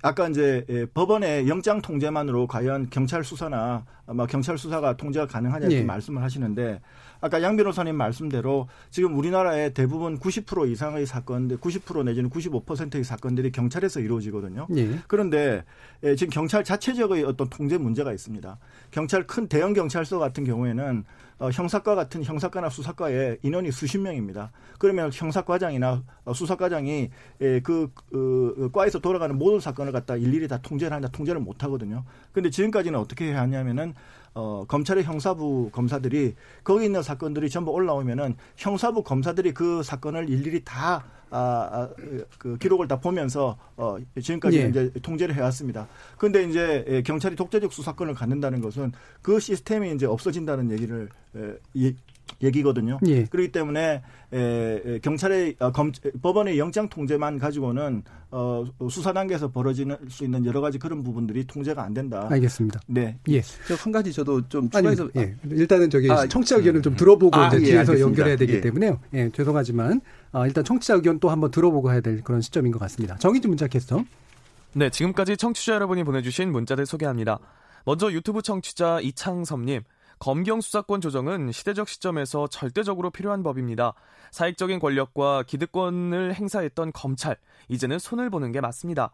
아까 0.02 0.28
이제 0.28 0.66
예, 0.70 0.86
법원의 0.86 1.48
영장 1.48 1.82
통제만으로 1.82 2.48
과연 2.48 2.90
경찰 2.90 3.24
수사나 3.24 3.86
아마 4.08 4.26
경찰 4.26 4.58
수사가 4.58 4.98
통제가 4.98 5.28
가능하냐 5.28 5.68
이렇게 5.68 5.82
예. 5.82 5.84
말씀을 5.84 6.24
하시는데 6.24 6.82
아까 7.22 7.42
양 7.44 7.56
변호사님 7.56 7.96
말씀대로 7.96 8.68
지금 8.90 9.18
우리나라의 9.18 9.74
대부분 9.74 10.20
90% 10.20 10.70
이상의 10.72 11.06
사건들 11.06 11.58
90% 11.58 12.04
내지는 12.04 12.30
95%의 12.30 13.04
사건들이 13.04 13.52
경찰에서 13.52 14.00
이루어지거든요. 14.00 14.68
예. 14.76 15.00
그런데 15.08 15.64
예, 16.04 16.16
지금 16.16 16.32
경찰 16.32 16.64
자체적의 16.64 17.24
어떤 17.24 17.48
통제 17.50 17.78
문제가 17.78 18.12
있습니다. 18.12 18.58
경찰 18.90 19.28
큰 19.28 19.48
대형 19.48 19.74
경찰서 19.74 20.18
같은 20.18 20.44
경우에는 20.44 21.04
어, 21.42 21.50
형사과 21.50 21.96
같은 21.96 22.24
형사과나 22.24 22.70
수사과에 22.70 23.38
인원이 23.42 23.72
수십 23.72 23.98
명입니다. 23.98 24.52
그러면 24.78 25.10
형사과장이나 25.12 26.04
어, 26.26 26.34
수사과장이 26.34 27.10
예, 27.42 27.60
그, 27.62 27.92
그 28.12 28.70
과에서 28.72 29.00
돌아가는 29.00 29.36
모든 29.36 29.60
사건을 29.60 29.92
갖다 29.92 30.16
일일이 30.16 30.48
다 30.48 30.60
통제를 30.62 30.96
하냐 30.98 31.08
통제를 31.08 31.42
못 31.42 31.64
하거든요. 31.64 32.04
근데 32.32 32.50
지금까지는 32.50 33.00
어떻게 33.00 33.26
해야 33.26 33.42
하냐면은 33.42 33.94
어, 34.34 34.64
검찰의 34.68 35.04
형사부 35.04 35.70
검사들이 35.72 36.36
거기 36.64 36.86
있는 36.86 37.02
사건들이 37.02 37.50
전부 37.50 37.72
올라오면은 37.72 38.36
형사부 38.56 39.04
검사들이 39.04 39.54
그 39.54 39.84
사건을 39.84 40.30
일일이 40.30 40.64
다 40.64 41.04
아, 41.32 41.38
아, 41.72 41.90
그 42.38 42.58
기록을 42.58 42.88
다 42.90 43.00
보면서 43.00 43.58
어, 43.78 43.98
지금까지 44.22 44.60
예. 44.60 44.68
이제 44.68 44.92
통제를 45.02 45.34
해왔습니다. 45.36 45.88
그런데 46.18 46.44
이제 46.44 46.84
예, 46.90 47.02
경찰이 47.02 47.38
독재적 47.38 47.72
수사권을 47.72 48.14
갖는다는 48.14 48.60
것은 48.60 48.92
그 49.22 49.40
시스템이 49.40 49.94
이제 49.94 50.06
없어진다는 50.06 50.72
얘기를 50.72 51.08
예, 51.38 51.94
얘기거든요. 52.42 53.00
예. 53.08 53.24
그렇기 53.26 53.52
때문에 53.52 54.02
에, 54.34 55.00
경찰의 55.02 55.56
어, 55.60 55.72
검, 55.72 55.92
법원의 56.22 56.58
영장 56.58 56.88
통제만 56.90 57.40
가지고는 57.40 58.04
어, 58.32 58.64
수사 58.90 59.12
단계에서 59.14 59.52
벌어지는 59.52 59.98
수 60.10 60.24
있는 60.24 60.46
여러 60.46 60.62
가지 60.62 60.80
그런 60.80 61.04
부분들이 61.04 61.46
통제가 61.46 61.84
안 61.84 61.94
된다. 61.94 62.28
알겠습니다. 62.30 62.80
네. 62.88 63.18
예. 63.30 63.42
한 63.78 63.92
가지 63.92 64.14
저도 64.14 64.48
좀 64.48 64.70
추가해서 64.70 65.10
아니, 65.16 65.26
예. 65.26 65.36
일단은 65.50 65.90
저기 65.90 66.10
아, 66.10 66.26
청취자 66.28 66.58
의견을 66.58 66.80
음. 66.80 66.84
좀 66.84 66.96
들어보고 66.96 67.38
아, 67.38 67.48
이제 67.48 67.58
예, 67.58 67.72
뒤에서. 67.72 68.00
연결해야 68.00 68.36
되기 68.38 68.54
예. 68.54 68.62
때문에요. 68.62 69.00
예, 69.14 69.30
죄송하지만 69.32 70.02
아, 70.32 70.48
일단 70.48 70.64
청취자 70.64 70.96
의견 70.96 71.20
또 71.20 71.30
한번 71.30 71.52
들어보고 71.52 71.92
해야 71.92 72.02
될 72.02 72.22
그런 72.22 72.42
시점인 72.42 72.72
것 72.72 72.80
같습니다. 72.80 73.18
정의진 73.18 73.50
문자 73.50 73.68
캐스터. 73.68 74.04
네, 74.74 74.90
지금까지 74.90 75.36
청취자 75.36 75.74
여러분이 75.74 76.04
보내주신 76.06 76.52
문자들 76.52 76.86
소개합니다. 76.86 77.40
먼저 77.86 78.12
유튜브 78.12 78.42
청취자 78.42 79.02
이창섭님. 79.02 79.82
검경 80.22 80.62
수사권 80.62 81.02
조정은 81.02 81.52
시대적 81.52 81.90
시점에서 81.90 82.46
절대적으로 82.46 83.10
필요한 83.10 83.42
법입니다. 83.42 83.96
사익적인 84.30 84.78
권력과 84.78 85.42
기득권을 85.48 86.36
행사했던 86.36 86.92
검찰, 86.94 87.38
이제는 87.70 87.98
손을 87.98 88.30
보는 88.30 88.52
게 88.52 88.62
맞습니다. 88.62 89.12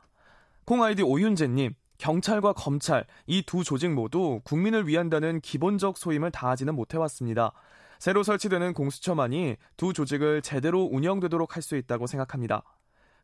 콩아이디 0.65 1.03
오윤재님, 1.03 1.75
경찰과 1.97 2.51
검찰, 2.51 3.05
이 3.25 3.41
두 3.43 3.63
조직 3.63 3.89
모두 3.93 4.41
국민을 4.43 4.85
위한다는 4.85 5.39
기본적 5.39 5.97
소임을 5.97 6.31
다하지는 6.31 6.75
못해왔습니다. 6.75 7.53
새로 7.99 8.21
설치되는 8.21 8.73
공수처만이 8.73 9.55
두 9.77 9.93
조직을 9.93 10.41
제대로 10.41 10.81
운영되도록 10.91 11.55
할 11.55 11.63
수 11.63 11.77
있다고 11.77 12.07
생각합니다. 12.07 12.63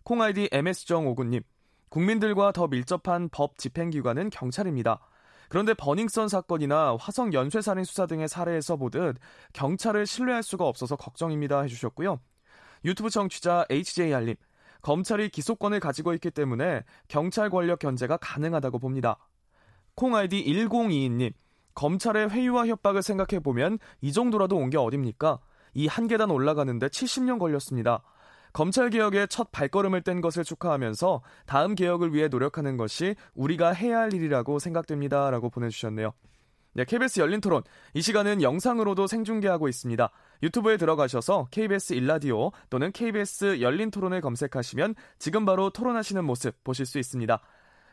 콩아이디 0.05 0.47
MS정오구님, 0.53 1.41
국민들과 1.89 2.53
더 2.53 2.67
밀접한 2.67 3.27
법 3.27 3.57
집행기관은 3.57 4.29
경찰입니다. 4.29 5.01
그런데 5.49 5.73
버닝썬 5.73 6.27
사건이나 6.29 6.95
화성 6.99 7.33
연쇄살인 7.33 7.83
수사 7.83 8.05
등의 8.05 8.27
사례에서 8.27 8.75
보듯 8.75 9.17
경찰을 9.53 10.05
신뢰할 10.07 10.43
수가 10.43 10.65
없어서 10.65 10.95
걱정입니다 10.95 11.61
해주셨고요. 11.61 12.19
유튜브 12.85 13.09
청취자 13.09 13.65
HJR님, 13.69 14.35
검찰이 14.81 15.29
기소권을 15.29 15.79
가지고 15.79 16.13
있기 16.15 16.31
때문에 16.31 16.83
경찰 17.07 17.49
권력 17.49 17.79
견제가 17.79 18.17
가능하다고 18.17 18.79
봅니다. 18.79 19.17
콩아이디 19.95 20.43
1022님, 20.45 21.31
검찰의 21.75 22.29
회유와 22.29 22.67
협박을 22.67 23.01
생각해보면 23.01 23.79
이 24.01 24.11
정도라도 24.11 24.57
온 24.57 24.69
게 24.69 24.77
어딥니까? 24.77 25.39
이 25.75 25.87
한 25.87 26.07
계단 26.07 26.29
올라가는데 26.29 26.87
70년 26.87 27.39
걸렸습니다. 27.39 28.03
검찰 28.53 28.91
개혁의 28.91 29.27
첫 29.27 29.51
발걸음을 29.51 30.01
뗀 30.01 30.21
것을 30.21 30.43
축하하면서 30.43 31.23
다음 31.47 31.75
개혁을 31.75 32.13
위해 32.13 32.27
노력하는 32.27 32.77
것이 32.77 33.15
우리가 33.33 33.73
해야 33.73 33.99
할 33.99 34.13
일이라고 34.13 34.59
생각됩니다라고 34.59 35.49
보내주셨네요. 35.49 36.13
네, 36.75 36.85
KBS 36.85 37.19
열린 37.19 37.39
토론. 37.41 37.63
이 37.93 38.01
시간은 38.01 38.41
영상으로도 38.41 39.07
생중계하고 39.07 39.67
있습니다. 39.67 40.09
유튜브에 40.41 40.77
들어가셔서 40.77 41.47
KBS 41.51 41.93
일라디오 41.93 42.51
또는 42.69 42.91
KBS 42.91 43.61
열린 43.61 43.91
토론을 43.91 44.21
검색하시면 44.21 44.95
지금 45.19 45.45
바로 45.45 45.69
토론하시는 45.69 46.23
모습 46.23 46.63
보실 46.63 46.85
수 46.85 46.99
있습니다. 46.99 47.39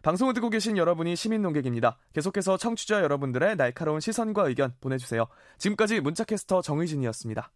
방송을 0.03 0.33
듣고 0.33 0.49
계신 0.49 0.79
여러분이 0.79 1.15
시민 1.15 1.43
농객입니다. 1.43 1.99
계속해서 2.15 2.57
청취자 2.57 3.03
여러분들의 3.03 3.57
날카로운 3.57 4.01
시선과 4.01 4.49
의견 4.49 4.75
보내주세요. 4.81 5.27
지금까지 5.59 6.01
문자캐스터 6.01 6.63
정의진이었습니다. 6.63 7.51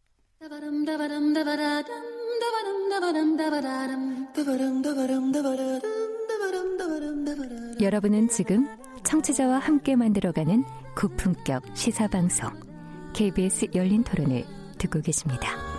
여러분은 7.81 8.29
지금 8.29 8.67
청취자와 9.03 9.59
함께 9.59 9.97
만들어가는 9.97 10.65
고품격 10.97 11.65
시사방송 11.75 12.51
KBS 13.13 13.69
열린 13.75 14.03
토론을 14.05 14.45
듣고 14.79 15.01
계십니다. 15.01 15.74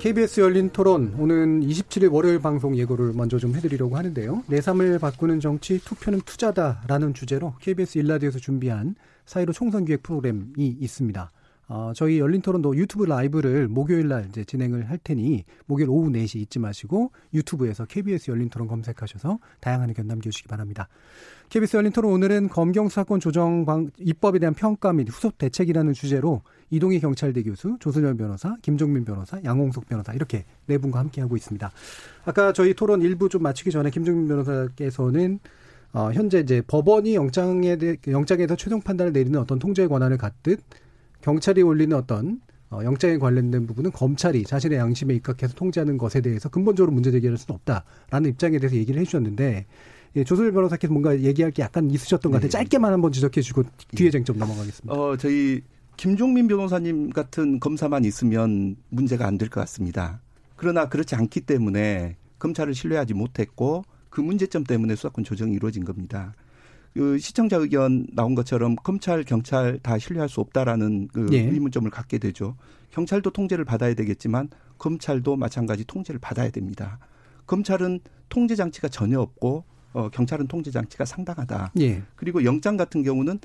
KBS 0.00 0.40
열린 0.40 0.70
토론 0.70 1.14
오는 1.18 1.60
27일 1.60 2.10
월요일 2.10 2.38
방송 2.38 2.74
예고를 2.74 3.12
먼저 3.12 3.38
좀 3.38 3.54
해드리려고 3.54 3.98
하는데요. 3.98 4.44
내3을 4.48 4.98
바꾸는 4.98 5.40
정치 5.40 5.78
투표는 5.78 6.22
투자다라는 6.22 7.12
주제로 7.12 7.52
KBS 7.60 7.98
일라디오에서 7.98 8.38
준비한 8.38 8.94
사이로 9.26 9.52
총선 9.52 9.84
기획 9.84 10.02
프로그램이 10.02 10.54
있습니다. 10.56 11.30
어, 11.68 11.92
저희 11.94 12.18
열린 12.18 12.40
토론도 12.40 12.76
유튜브 12.76 13.04
라이브를 13.04 13.68
목요일 13.68 14.08
날 14.08 14.26
이제 14.28 14.42
진행을 14.42 14.88
할 14.88 14.96
테니 14.96 15.44
목요일 15.66 15.90
오후 15.90 16.08
4시 16.10 16.36
잊지 16.40 16.58
마시고 16.58 17.12
유튜브에서 17.34 17.84
KBS 17.84 18.30
열린 18.30 18.48
토론 18.48 18.68
검색하셔서 18.68 19.38
다양한 19.60 19.90
의견 19.90 20.06
남겨주시기 20.06 20.48
바랍니다. 20.48 20.88
KBS 21.50 21.76
열린 21.76 21.92
토론 21.92 22.12
오늘은 22.12 22.48
검경 22.48 22.88
수사권 22.88 23.20
조정 23.20 23.66
방, 23.66 23.90
입법에 23.98 24.38
대한 24.38 24.54
평가 24.54 24.92
및 24.92 25.08
후속 25.10 25.36
대책이라는 25.36 25.92
주제로 25.92 26.42
이동희 26.70 27.00
경찰대 27.00 27.42
교수, 27.42 27.76
조순열 27.80 28.16
변호사, 28.16 28.56
김종민 28.62 29.04
변호사, 29.04 29.40
양홍석 29.44 29.88
변호사 29.88 30.12
이렇게 30.12 30.44
네 30.66 30.78
분과 30.78 30.98
함께 30.98 31.20
하고 31.20 31.36
있습니다. 31.36 31.70
아까 32.24 32.52
저희 32.52 32.74
토론 32.74 33.02
일부 33.02 33.28
좀 33.28 33.42
마치기 33.42 33.70
전에 33.70 33.90
김종민 33.90 34.28
변호사께서는 34.28 35.40
어, 35.92 36.10
현재 36.12 36.38
이제 36.38 36.62
법원이 36.66 37.16
영장에 37.16 37.76
대, 37.76 37.96
영장에서 38.06 38.54
최종 38.56 38.80
판단을 38.80 39.12
내리는 39.12 39.38
어떤 39.38 39.58
통제 39.58 39.86
권한을 39.86 40.18
갖듯 40.18 40.60
경찰이 41.20 41.62
올리는 41.62 41.96
어떤 41.96 42.40
어, 42.70 42.80
영장에 42.84 43.18
관련된 43.18 43.66
부분은 43.66 43.90
검찰이 43.90 44.44
자신의 44.44 44.78
양심에 44.78 45.14
입각해서 45.14 45.54
통제하는 45.54 45.98
것에 45.98 46.20
대해서 46.20 46.48
근본적으로 46.48 46.92
문제 46.92 47.10
제기할 47.10 47.36
수는 47.36 47.56
없다라는 47.56 48.30
입장에 48.30 48.58
대해서 48.58 48.76
얘기를 48.76 49.00
해주셨는데 49.00 49.66
예, 50.16 50.24
조선일 50.24 50.52
변호사께서 50.52 50.92
뭔가 50.92 51.18
얘기할 51.20 51.50
게 51.52 51.62
약간 51.62 51.90
있으셨던 51.90 52.30
것 52.30 52.36
같아요. 52.36 52.48
네. 52.48 52.58
짧게만 52.58 52.92
한번 52.92 53.12
지적해 53.12 53.40
주고 53.42 53.64
뒤에 53.94 54.10
쟁점 54.10 54.38
넘어가겠습니다. 54.38 54.92
어, 54.92 55.16
저희 55.16 55.62
김종민 56.00 56.48
변호사님 56.48 57.10
같은 57.10 57.60
검사만 57.60 58.06
있으면 58.06 58.74
문제가 58.88 59.26
안 59.26 59.36
될 59.36 59.50
것 59.50 59.60
같습니다. 59.60 60.22
그러나 60.56 60.88
그렇지 60.88 61.14
않기 61.14 61.42
때문에 61.42 62.16
검찰을 62.38 62.72
신뢰하지 62.72 63.12
못했고 63.12 63.84
그 64.08 64.22
문제점 64.22 64.64
때문에 64.64 64.94
수사권 64.96 65.24
조정이 65.24 65.52
이루어진 65.52 65.84
겁니다. 65.84 66.32
그 66.94 67.18
시청자 67.18 67.58
의견 67.58 68.06
나온 68.14 68.34
것처럼 68.34 68.76
검찰, 68.76 69.24
경찰 69.24 69.78
다 69.82 69.98
신뢰할 69.98 70.30
수 70.30 70.40
없다라는 70.40 71.08
그 71.08 71.28
예. 71.32 71.40
의문점을 71.42 71.90
갖게 71.90 72.16
되죠. 72.16 72.56
경찰도 72.92 73.32
통제를 73.32 73.66
받아야 73.66 73.92
되겠지만 73.92 74.48
검찰도 74.78 75.36
마찬가지 75.36 75.84
통제를 75.84 76.18
받아야 76.18 76.48
됩니다. 76.48 76.98
검찰은 77.46 78.00
통제 78.30 78.56
장치가 78.56 78.88
전혀 78.88 79.20
없고 79.20 79.64
어, 79.92 80.08
경찰은 80.08 80.46
통제 80.46 80.70
장치가 80.70 81.04
상당하다. 81.04 81.72
예. 81.80 82.02
그리고 82.16 82.44
영장 82.44 82.76
같은 82.78 83.02
경우는 83.02 83.38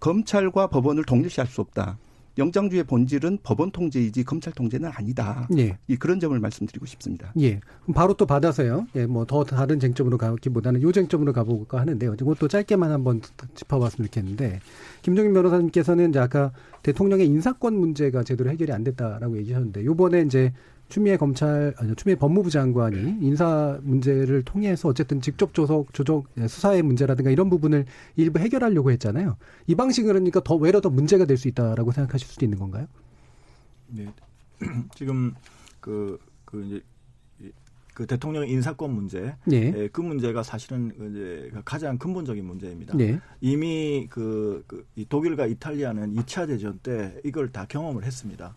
검찰과 0.00 0.68
법원을 0.68 1.04
동일시할 1.04 1.46
수 1.48 1.60
없다. 1.60 1.98
영장주의 2.38 2.84
본질은 2.84 3.38
법원 3.42 3.70
통제이지 3.70 4.24
검찰 4.24 4.52
통제는 4.52 4.90
아니다. 4.94 5.48
예. 5.56 5.78
이 5.88 5.96
그런 5.96 6.20
점을 6.20 6.38
말씀드리고 6.38 6.84
싶습니다. 6.84 7.32
예. 7.40 7.60
바로 7.94 8.12
또 8.12 8.26
받아서요. 8.26 8.86
예, 8.94 9.06
뭐 9.06 9.24
더 9.24 9.42
다른 9.42 9.80
쟁점으로 9.80 10.18
가기보다는 10.18 10.82
요 10.82 10.92
쟁점으로 10.92 11.32
가볼까 11.32 11.80
하는데요. 11.80 12.12
이것도 12.20 12.48
짧게만 12.48 12.92
한번 12.92 13.22
짚어봤으면 13.54 14.08
좋겠는데 14.08 14.60
김종인 15.00 15.32
변호사님께서는 15.32 16.10
이제 16.10 16.18
아까 16.18 16.52
대통령의 16.82 17.26
인사권 17.26 17.74
문제가 17.74 18.22
제대로 18.22 18.50
해결이 18.50 18.70
안 18.70 18.84
됐다라고 18.84 19.38
얘기하셨는데 19.38 19.86
요번에 19.86 20.20
이제 20.20 20.52
추미애 20.88 21.16
검찰 21.16 21.74
아니 21.78 21.94
추미애 21.96 22.16
법무부 22.16 22.50
장관이 22.50 23.18
인사 23.20 23.78
문제를 23.82 24.42
통해서 24.42 24.88
어쨌든 24.88 25.20
직접 25.20 25.52
조석 25.54 25.92
조적 25.92 26.28
수사의 26.48 26.82
문제라든가 26.82 27.30
이런 27.30 27.50
부분을 27.50 27.86
일부 28.16 28.38
해결하려고 28.38 28.90
했잖아요. 28.92 29.36
이 29.66 29.74
방식은 29.74 30.08
그러니까 30.08 30.40
더 30.42 30.54
외려 30.56 30.80
더 30.80 30.90
문제가 30.90 31.24
될 31.24 31.36
수 31.36 31.48
있다라고 31.48 31.92
생각하실 31.92 32.28
수도 32.28 32.46
있는 32.46 32.58
건가요? 32.58 32.86
네. 33.88 34.06
지금 34.94 35.34
그, 35.80 36.18
그 36.44 36.64
이제 36.64 36.82
그 37.94 38.06
대통령 38.06 38.46
인사권 38.46 38.92
문제, 38.92 39.34
네. 39.46 39.72
예, 39.74 39.88
그 39.88 40.02
문제가 40.02 40.42
사실은 40.42 40.92
이제 41.10 41.50
가장 41.64 41.96
근본적인 41.96 42.44
문제입니다. 42.44 42.94
네. 42.94 43.18
이미 43.40 44.06
그, 44.10 44.62
그 44.66 44.84
독일과 45.08 45.46
이탈리아는 45.46 46.14
2차 46.14 46.46
대전 46.46 46.78
때 46.82 47.18
이걸 47.24 47.50
다 47.50 47.64
경험을 47.66 48.04
했습니다. 48.04 48.54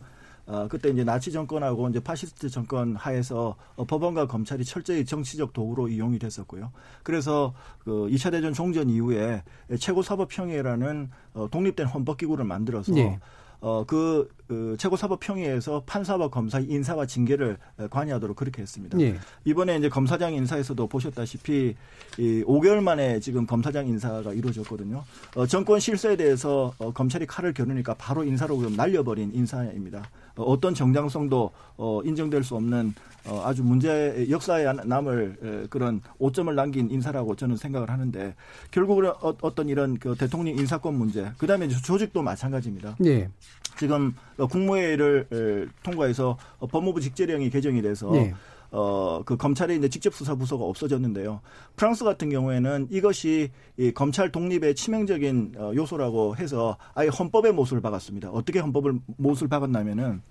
어, 0.49 0.67
그때 0.67 0.89
이제 0.89 1.03
나치 1.03 1.31
정권하고 1.31 1.89
이제 1.89 1.99
파시스트 1.99 2.49
정권 2.49 2.95
하에서 2.95 3.55
어, 3.75 3.85
법원과 3.85 4.25
검찰이 4.25 4.65
철저히 4.65 5.05
정치적 5.05 5.53
도구로 5.53 5.89
이용이 5.89 6.17
됐었고요. 6.17 6.71
그래서 7.03 7.53
그 7.83 8.07
2차 8.09 8.31
대전 8.31 8.51
종전 8.51 8.89
이후에 8.89 9.43
최고사법평의회라는 9.79 11.11
어, 11.35 11.47
독립된 11.51 11.85
헌법기구를 11.85 12.45
만들어서 12.45 12.91
네. 12.93 13.19
어, 13.61 13.83
그, 13.85 14.29
그 14.47 14.75
최고사법평의회에서 14.79 15.83
판사와 15.85 16.29
검사 16.29 16.59
인사와 16.59 17.05
징계를 17.05 17.57
관여하도록 17.89 18.35
그렇게 18.35 18.61
했습니다. 18.61 18.99
예. 19.01 19.19
이번에 19.43 19.77
이제 19.77 19.89
검사장 19.89 20.33
인사에서도 20.33 20.87
보셨다시피 20.87 21.75
이 22.17 22.43
5개월 22.47 22.81
만에 22.81 23.19
지금 23.19 23.45
검사장 23.45 23.87
인사가 23.87 24.31
이루어졌거든요. 24.31 25.03
어, 25.35 25.45
정권 25.45 25.79
실세에 25.79 26.15
대해서 26.15 26.73
어, 26.79 26.91
검찰이 26.93 27.25
칼을 27.25 27.53
겨누니까 27.53 27.95
바로 27.95 28.23
인사로 28.23 28.69
날려버린 28.69 29.31
인사입니다. 29.33 30.09
어, 30.39 30.43
어떤 30.43 30.73
정당성도 30.73 31.51
어, 31.77 32.01
인정될 32.03 32.43
수 32.43 32.55
없는 32.55 32.93
어, 33.25 33.43
아주 33.45 33.63
문제 33.63 34.25
역사에 34.29 34.65
남을 34.85 35.67
그런 35.69 36.01
오점을 36.17 36.53
남긴 36.55 36.89
인사라고 36.89 37.35
저는 37.35 37.57
생각을 37.57 37.89
하는데 37.89 38.33
결국은 38.71 39.11
어, 39.19 39.53
떤 39.53 39.67
이런 39.67 39.97
그 39.97 40.15
대통령 40.15 40.57
인사권 40.57 40.95
문제 40.95 41.29
그다음에 41.37 41.67
조직도 41.67 42.21
마찬가지입니다. 42.21 42.95
네. 42.99 43.29
지금 43.77 44.13
국무회의를 44.37 45.69
통과해서 45.83 46.37
법무부 46.59 47.01
직제령이 47.01 47.49
개정이 47.49 47.81
돼서 47.81 48.09
네. 48.11 48.33
어, 48.71 49.21
그 49.25 49.37
검찰의 49.37 49.77
이제 49.77 49.89
직접 49.89 50.13
수사 50.13 50.35
부서가 50.35 50.63
없어졌는데요. 50.65 51.41
프랑스 51.75 52.03
같은 52.03 52.29
경우에는 52.29 52.87
이것이 52.91 53.51
이 53.77 53.91
검찰 53.91 54.31
독립의 54.31 54.75
치명적인 54.75 55.53
어, 55.57 55.71
요소라고 55.75 56.35
해서 56.37 56.77
아예 56.93 57.07
헌법의 57.07 57.53
못을 57.53 57.81
박았습니다. 57.81 58.29
어떻게 58.29 58.59
헌법을 58.59 58.99
못을 59.17 59.47
박았냐면은 59.47 60.21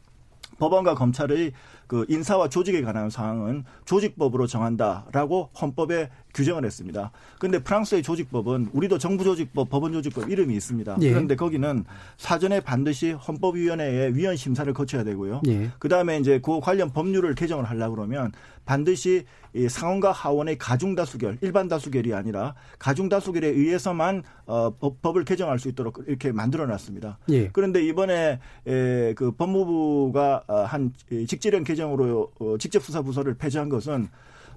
법원과 0.58 0.94
검찰의 0.94 1.52
그 1.86 2.04
인사와 2.08 2.48
조직에 2.48 2.82
관한 2.82 3.10
사항은 3.10 3.64
조직법으로 3.84 4.46
정한다라고 4.46 5.50
헌법에 5.60 6.10
규정을 6.38 6.64
했습니다. 6.64 7.10
그런데 7.40 7.58
프랑스의 7.58 8.02
조직법은 8.04 8.70
우리도 8.72 8.98
정부조직법, 8.98 9.68
법원조직법 9.68 10.30
이름이 10.30 10.54
있습니다. 10.54 10.98
예. 11.00 11.10
그런데 11.10 11.34
거기는 11.34 11.84
사전에 12.16 12.60
반드시 12.60 13.10
헌법위원회의 13.10 14.14
위원 14.14 14.36
심사를 14.36 14.72
거쳐야 14.72 15.02
되고요. 15.02 15.42
예. 15.48 15.70
그 15.80 15.88
다음에 15.88 16.18
이제 16.18 16.40
그 16.40 16.60
관련 16.60 16.92
법률을 16.92 17.34
개정을 17.34 17.64
하려 17.64 17.88
고 17.88 17.96
그러면 17.96 18.32
반드시 18.64 19.24
이 19.54 19.68
상원과 19.68 20.12
하원의 20.12 20.58
가중 20.58 20.94
다수결, 20.94 21.38
일반 21.40 21.68
다수결이 21.68 22.14
아니라 22.14 22.54
가중 22.78 23.08
다수결에 23.08 23.48
의해서만 23.48 24.22
어, 24.46 24.70
법, 24.78 25.16
을 25.16 25.24
개정할 25.24 25.58
수 25.58 25.68
있도록 25.68 26.04
이렇게 26.06 26.30
만들어놨습니다. 26.30 27.18
예. 27.30 27.48
그런데 27.48 27.82
이번에 27.82 28.38
에, 28.66 29.14
그 29.14 29.32
법무부가 29.32 30.44
어, 30.46 30.54
한 30.64 30.92
직제령 31.08 31.64
개정으로 31.64 32.30
어, 32.38 32.56
직접 32.58 32.82
수사 32.82 33.02
부서를 33.02 33.34
폐지한 33.34 33.70
것은 33.70 34.08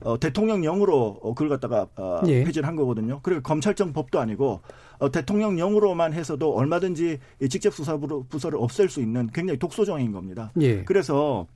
어, 0.04 0.20
대통령령으로 0.20 1.20
어, 1.22 1.34
그걸 1.34 1.50
갖다가 1.50 1.88
어, 1.96 2.22
예. 2.28 2.44
폐지를 2.44 2.68
한 2.68 2.76
거거든요. 2.76 3.20
그리고 3.24 3.42
검찰청 3.42 3.94
법도 3.94 4.20
아니고 4.20 4.62
어, 5.00 5.12
대통령령으로만 5.12 6.14
해서도 6.14 6.54
얼마든지 6.54 7.20
직접 7.50 7.74
수사 7.74 7.98
부서를 7.98 8.58
없앨 8.60 8.90
수 8.90 9.02
있는 9.02 9.30
굉장히 9.34 9.60
독소정인 9.60 10.12
겁니다. 10.12 10.52
예. 10.60 10.84
그래서 10.84 11.48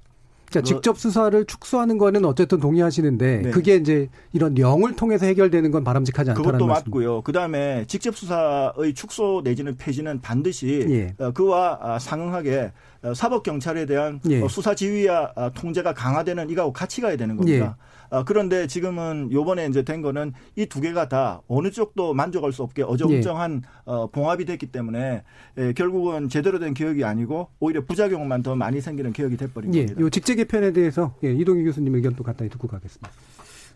그러니까 0.50 0.68
직접 0.68 0.98
수사를 0.98 1.46
축소하는 1.46 1.98
거는 1.98 2.24
어쨌든 2.24 2.60
동의하시는데 2.60 3.38
네. 3.38 3.50
그게 3.52 3.76
이제 3.76 4.10
이런 4.32 4.58
영을 4.58 4.96
통해서 4.96 5.26
해결되는 5.26 5.72
건 5.72 5.84
바람직하지 5.84 6.32
않다는 6.32 6.46
그것도 6.46 6.68
말씀. 6.68 6.84
맞고요. 6.86 7.22
그다음에 7.24 7.86
직접 7.88 8.16
수사의 8.16 8.94
축소 8.94 9.42
내지는 9.44 9.76
폐지는 9.76 10.22
반드시 10.22 10.86
예. 10.90 11.24
어, 11.24 11.32
그와 11.32 11.80
아, 11.82 12.00
상응하게 12.00 12.72
어, 13.04 13.14
사법 13.14 13.44
경찰에 13.44 13.86
대한 13.86 14.20
예. 14.30 14.42
어, 14.42 14.48
수사 14.48 14.76
지휘와 14.76 15.52
통제가 15.56 15.94
강화되는 15.94 16.50
이거하고 16.50 16.74
같이 16.74 17.02
가야 17.02 17.18
되는 17.18 17.36
겁니다. 17.36 17.78
예. 17.78 17.86
그런데 18.26 18.68
지금은 18.68 19.30
요번에 19.32 19.68
이제 19.68 19.82
된 19.84 20.02
거는 20.02 20.34
이 20.56 20.66
두 20.66 20.82
개가 20.82 21.08
다 21.08 21.42
어느 21.48 21.72
쪽도 21.72 22.14
만족할 22.14 22.52
수 22.52 22.62
없게 22.64 22.84
어정쩡한 22.84 23.62
예. 23.88 23.92
봉합이 24.12 24.46
됐기 24.46 24.68
때문에 24.68 25.24
예, 25.58 25.74
결국은 25.74 26.28
제대로 26.28 26.60
된 26.60 26.74
개혁이 26.74 27.04
아니고 27.04 27.50
오히려 27.60 27.84
부작용만 27.86 28.44
더 28.44 28.56
많이 28.56 28.82
생기는 28.82 29.14
개혁이 29.14 29.38
돼버린 29.38 29.74
예. 29.76 29.86
겁니다. 29.86 30.02
요 30.02 30.10
직제 30.10 30.36
개편에 30.36 30.74
대해서 30.74 31.16
예, 31.24 31.32
이동희 31.32 31.64
교수님 31.64 31.96
의견 31.96 32.14
또 32.16 32.24
간단히 32.24 32.50
듣고 32.50 32.68
가겠습니다. 32.68 33.10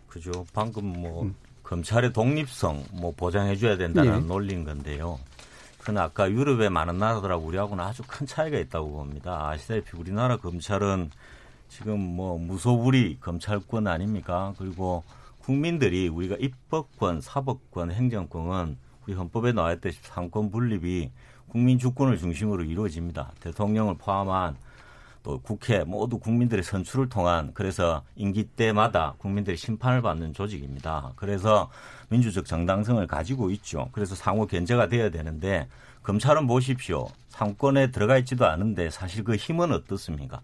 그죠. 0.08 0.44
방금 0.52 0.84
뭐 0.86 1.22
음. 1.22 1.34
검찰의 1.62 2.12
독립성 2.12 2.84
뭐 2.92 3.12
보장해줘야 3.16 3.76
된다는 3.76 4.22
예. 4.22 4.26
논리인 4.26 4.64
건데요. 4.64 5.18
그러나 5.78 6.02
아까 6.02 6.30
유럽의 6.30 6.68
많은 6.68 6.98
나라들하고 6.98 7.46
우리하고는 7.46 7.82
아주 7.82 8.02
큰 8.06 8.26
차이가 8.26 8.58
있다고 8.58 8.90
봅니다. 8.90 9.48
아시다시피 9.48 9.96
우리나라 9.96 10.36
검찰은 10.36 11.10
지금 11.70 12.00
뭐 12.00 12.36
무소불위 12.36 13.18
검찰권 13.20 13.86
아닙니까? 13.86 14.52
그리고 14.58 15.04
국민들이 15.38 16.08
우리가 16.08 16.36
입법권, 16.38 17.20
사법권, 17.20 17.92
행정권은 17.92 18.76
우리 19.06 19.14
헌법에 19.14 19.52
나와 19.52 19.72
있듯이 19.74 19.98
상권 20.02 20.50
분립이 20.50 21.10
국민 21.48 21.78
주권을 21.78 22.18
중심으로 22.18 22.64
이루어집니다. 22.64 23.32
대통령을 23.40 23.94
포함한 23.98 24.56
또 25.22 25.38
국회 25.40 25.84
모두 25.84 26.18
국민들의 26.18 26.64
선출을 26.64 27.08
통한 27.08 27.52
그래서 27.54 28.02
임기 28.16 28.44
때마다 28.44 29.14
국민들의 29.18 29.56
심판을 29.56 30.02
받는 30.02 30.34
조직입니다. 30.34 31.12
그래서 31.14 31.70
민주적 32.08 32.46
정당성을 32.46 33.06
가지고 33.06 33.50
있죠. 33.52 33.88
그래서 33.92 34.14
상호 34.16 34.46
견제가 34.46 34.88
돼야 34.88 35.10
되는데 35.10 35.68
검찰은 36.02 36.46
보십시오. 36.46 37.08
상권에 37.28 37.90
들어가 37.90 38.18
있지도 38.18 38.46
않은데 38.46 38.90
사실 38.90 39.22
그 39.22 39.36
힘은 39.36 39.72
어떻습니까? 39.72 40.40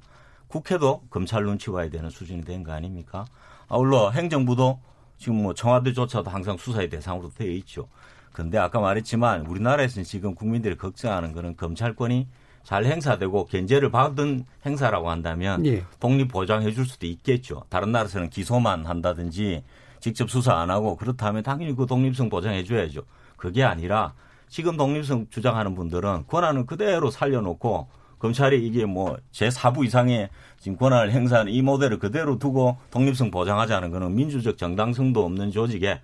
국회도 0.61 1.03
검찰 1.11 1.45
눈치 1.45 1.71
봐야 1.71 1.89
되는 1.91 2.09
수준이 2.09 2.43
된 2.43 2.65
거 2.65 2.73
아닙니까? 2.73 3.27
아울러 3.69 4.11
행정부도 4.11 4.81
지금 5.19 5.43
뭐 5.43 5.53
청와대조차도 5.55 6.31
항상 6.31 6.57
수사의 6.57 6.89
대상으로 6.89 7.31
되어 7.37 7.51
있죠. 7.59 7.89
근데 8.33 8.57
아까 8.59 8.81
말했지만 8.81 9.47
우리나라에서는 9.47 10.05
지금 10.05 10.35
국민들이 10.35 10.77
걱정하는 10.77 11.33
거는 11.33 11.57
검찰권이 11.57 12.29
잘 12.65 12.85
행사되고 12.87 13.47
견제를 13.47 13.91
받은 13.91 14.45
행사라고 14.65 15.11
한다면 15.11 15.65
예. 15.67 15.85
독립 16.01 16.29
보장해 16.29 16.73
줄 16.73 16.87
수도 16.87 17.07
있겠죠. 17.07 17.65
다른 17.69 17.93
나라에서는 17.93 18.31
기소만 18.31 18.87
한다든지 18.87 19.63
직접 20.01 20.31
수사 20.31 20.55
안 20.55 20.71
하고 20.71 20.97
그렇다면 20.97 21.43
당연히 21.43 21.75
그 21.77 21.87
독립성 21.87 22.29
보장해 22.31 22.65
줘야죠. 22.65 23.03
그게 23.37 23.63
아니라 23.63 24.15
지금 24.49 24.77
독립성 24.77 25.27
주장하는 25.31 25.75
분들은 25.75 26.25
권한을 26.27 26.67
그대로 26.67 27.11
살려놓고 27.11 27.89
검찰이 28.19 28.67
이게 28.67 28.85
뭐 28.87 29.17
제4부 29.33 29.85
이상의 29.85 30.29
지금 30.59 30.77
권한을 30.79 31.13
행사하는 31.13 31.53
이 31.53 31.63
모델을 31.63 31.99
그대로 31.99 32.39
두고 32.39 32.77
독립성 32.91 33.31
보장하자는 33.31 33.91
거는 33.91 34.15
민주적 34.15 34.59
정당성도 34.59 35.25
없는 35.25 35.51
조직에 35.51 36.01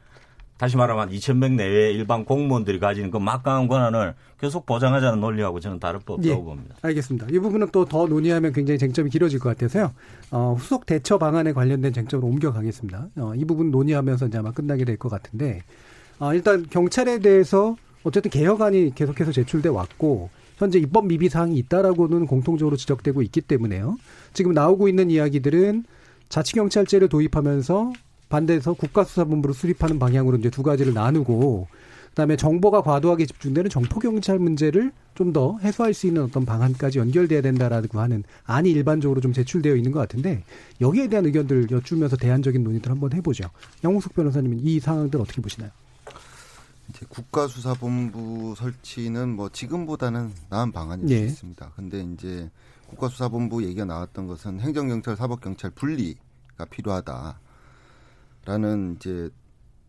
다시 0.58 0.76
말하면 0.76 1.10
2,000명 1.10 1.54
내외의 1.54 1.94
일반 1.94 2.24
공무원들이 2.24 2.78
가지는 2.78 3.10
그 3.10 3.16
막강한 3.16 3.66
권한을 3.66 4.14
계속 4.40 4.64
보장하자는 4.66 5.18
논리하고 5.20 5.58
저는 5.58 5.80
다를 5.80 5.98
바 6.00 6.12
없다고 6.12 6.28
예, 6.28 6.34
봅니다. 6.36 6.76
알겠습니다. 6.82 7.26
이 7.30 7.38
부분은 7.40 7.70
또 7.72 7.84
더 7.84 8.06
논의하면 8.06 8.52
굉장히 8.52 8.78
쟁점이 8.78 9.10
길어질 9.10 9.40
것 9.40 9.48
같아서요. 9.48 9.92
어, 10.30 10.54
후속 10.56 10.86
대처 10.86 11.18
방안에 11.18 11.52
관련된 11.52 11.92
쟁점으로 11.92 12.28
옮겨가겠습니다. 12.28 13.08
어, 13.16 13.32
이 13.34 13.44
부분 13.44 13.70
논의하면서 13.72 14.26
이제 14.28 14.38
아마 14.38 14.52
끝나게 14.52 14.84
될 14.84 14.96
것 14.98 15.08
같은데 15.08 15.62
어, 16.20 16.32
일단 16.34 16.64
경찰에 16.70 17.18
대해서 17.18 17.74
어쨌든 18.04 18.30
개혁안이 18.30 18.94
계속해서 18.94 19.32
제출돼 19.32 19.68
왔고 19.70 20.30
현재 20.62 20.78
입법 20.78 21.06
미비 21.06 21.28
사항이 21.28 21.56
있다라고는 21.58 22.26
공통적으로 22.26 22.76
지적되고 22.76 23.20
있기 23.22 23.40
때문에요. 23.40 23.96
지금 24.32 24.52
나오고 24.52 24.88
있는 24.88 25.10
이야기들은 25.10 25.84
자치경찰제를 26.28 27.08
도입하면서 27.08 27.92
반대해서 28.28 28.72
국가수사본부를 28.72 29.54
수립하는 29.54 29.98
방향으로 29.98 30.38
이제 30.38 30.50
두 30.50 30.62
가지를 30.62 30.94
나누고 30.94 31.66
그다음에 32.10 32.36
정보가 32.36 32.82
과도하게 32.82 33.26
집중되는 33.26 33.70
정포 33.70 33.98
경찰 33.98 34.38
문제를 34.38 34.92
좀 35.14 35.32
더 35.32 35.58
해소할 35.58 35.94
수 35.94 36.06
있는 36.06 36.22
어떤 36.22 36.44
방안까지 36.46 36.98
연결돼야 36.98 37.42
된다라고 37.42 38.00
하는 38.00 38.22
안이 38.44 38.70
일반적으로 38.70 39.20
좀 39.20 39.32
제출되어 39.32 39.76
있는 39.76 39.92
것 39.92 39.98
같은데 39.98 40.44
여기에 40.80 41.08
대한 41.08 41.26
의견들 41.26 41.70
여쭈면서 41.70 42.16
대안적인 42.16 42.62
논의들 42.62 42.90
한번 42.90 43.12
해보죠. 43.14 43.44
양홍석 43.82 44.14
변호사님은 44.14 44.60
이 44.60 44.78
상황들 44.78 45.20
어떻게 45.20 45.42
보시나요? 45.42 45.70
이제 46.92 47.06
국가수사본부 47.08 48.54
설치는 48.56 49.34
뭐 49.34 49.48
지금보다는 49.48 50.32
나은 50.50 50.72
방안일 50.72 51.08
예. 51.10 51.20
수 51.20 51.24
있습니다. 51.24 51.72
근데 51.74 52.02
이제 52.12 52.50
국가수사본부 52.88 53.64
얘기가 53.64 53.86
나왔던 53.86 54.26
것은 54.26 54.60
행정경찰, 54.60 55.16
사법경찰 55.16 55.70
분리가 55.70 56.66
필요하다. 56.70 57.40
라는 58.44 58.96
이제 58.96 59.30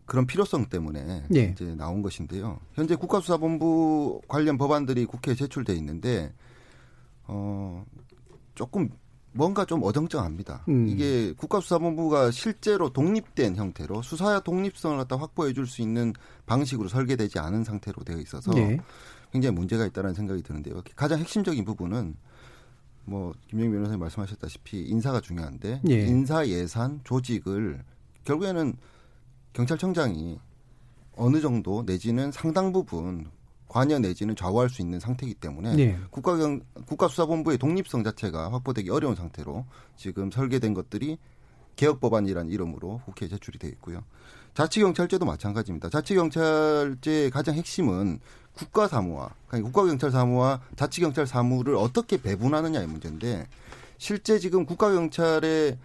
그런 0.06 0.26
필요성 0.26 0.66
때문에 0.66 1.26
예. 1.34 1.42
이제 1.44 1.74
나온 1.74 2.02
것인데요. 2.02 2.60
현재 2.72 2.94
국가수사본부 2.96 4.22
관련 4.26 4.56
법안들이 4.56 5.04
국회에 5.04 5.34
제출돼 5.34 5.74
있는데 5.74 6.32
어 7.26 7.84
조금 8.54 8.88
뭔가 9.34 9.64
좀 9.64 9.82
어정쩡합니다. 9.82 10.64
음. 10.68 10.88
이게 10.88 11.32
국가수사본부가 11.32 12.30
실제로 12.30 12.88
독립된 12.90 13.56
형태로 13.56 14.02
수사 14.02 14.38
독립성을 14.40 14.96
갖다 14.96 15.16
확보해 15.16 15.52
줄 15.52 15.66
수 15.66 15.82
있는 15.82 16.12
방식으로 16.46 16.88
설계되지 16.88 17.38
않은 17.38 17.64
상태로 17.64 18.04
되어 18.04 18.18
있어서 18.18 18.52
예. 18.56 18.78
굉장히 19.32 19.54
문제가 19.56 19.86
있다는 19.86 20.14
생각이 20.14 20.42
드는데요. 20.42 20.82
가장 20.94 21.18
핵심적인 21.18 21.64
부분은 21.64 22.14
뭐 23.06 23.32
김영민 23.48 23.72
변호사님 23.72 23.98
말씀하셨다시피 24.00 24.82
인사가 24.82 25.20
중요한데 25.20 25.80
예. 25.88 26.06
인사 26.06 26.46
예산 26.46 27.00
조직을 27.02 27.82
결국에는 28.24 28.76
경찰청장이 29.52 30.38
어느 31.16 31.40
정도 31.40 31.82
내지는 31.84 32.30
상당 32.30 32.72
부분 32.72 33.26
관여 33.68 33.98
내지는 33.98 34.36
좌우할 34.36 34.68
수 34.68 34.82
있는 34.82 35.00
상태이기 35.00 35.34
때문에 35.34 35.74
네. 35.74 35.98
국가경 36.10 36.60
국가수사본부의 36.86 37.58
독립성 37.58 38.04
자체가 38.04 38.52
확보되기 38.52 38.90
어려운 38.90 39.14
상태로 39.14 39.64
지금 39.96 40.30
설계된 40.30 40.74
것들이 40.74 41.18
개혁 41.76 42.00
법안이라는 42.00 42.52
이름으로 42.52 43.00
국회에 43.04 43.28
제출이 43.28 43.58
되어 43.58 43.70
있고요. 43.70 44.04
자치경찰제도 44.54 45.24
마찬가지입니다. 45.24 45.88
자치경찰제의 45.90 47.30
가장 47.30 47.56
핵심은 47.56 48.20
국가 48.52 48.86
사무와 48.86 49.34
그러니까 49.48 49.70
국가경찰 49.70 50.12
사무와 50.12 50.60
자치경찰 50.76 51.26
사무를 51.26 51.74
어떻게 51.74 52.20
배분하느냐의 52.20 52.86
문제인데 52.86 53.48
실제 53.98 54.38
지금 54.38 54.64
국가경찰의 54.64 55.78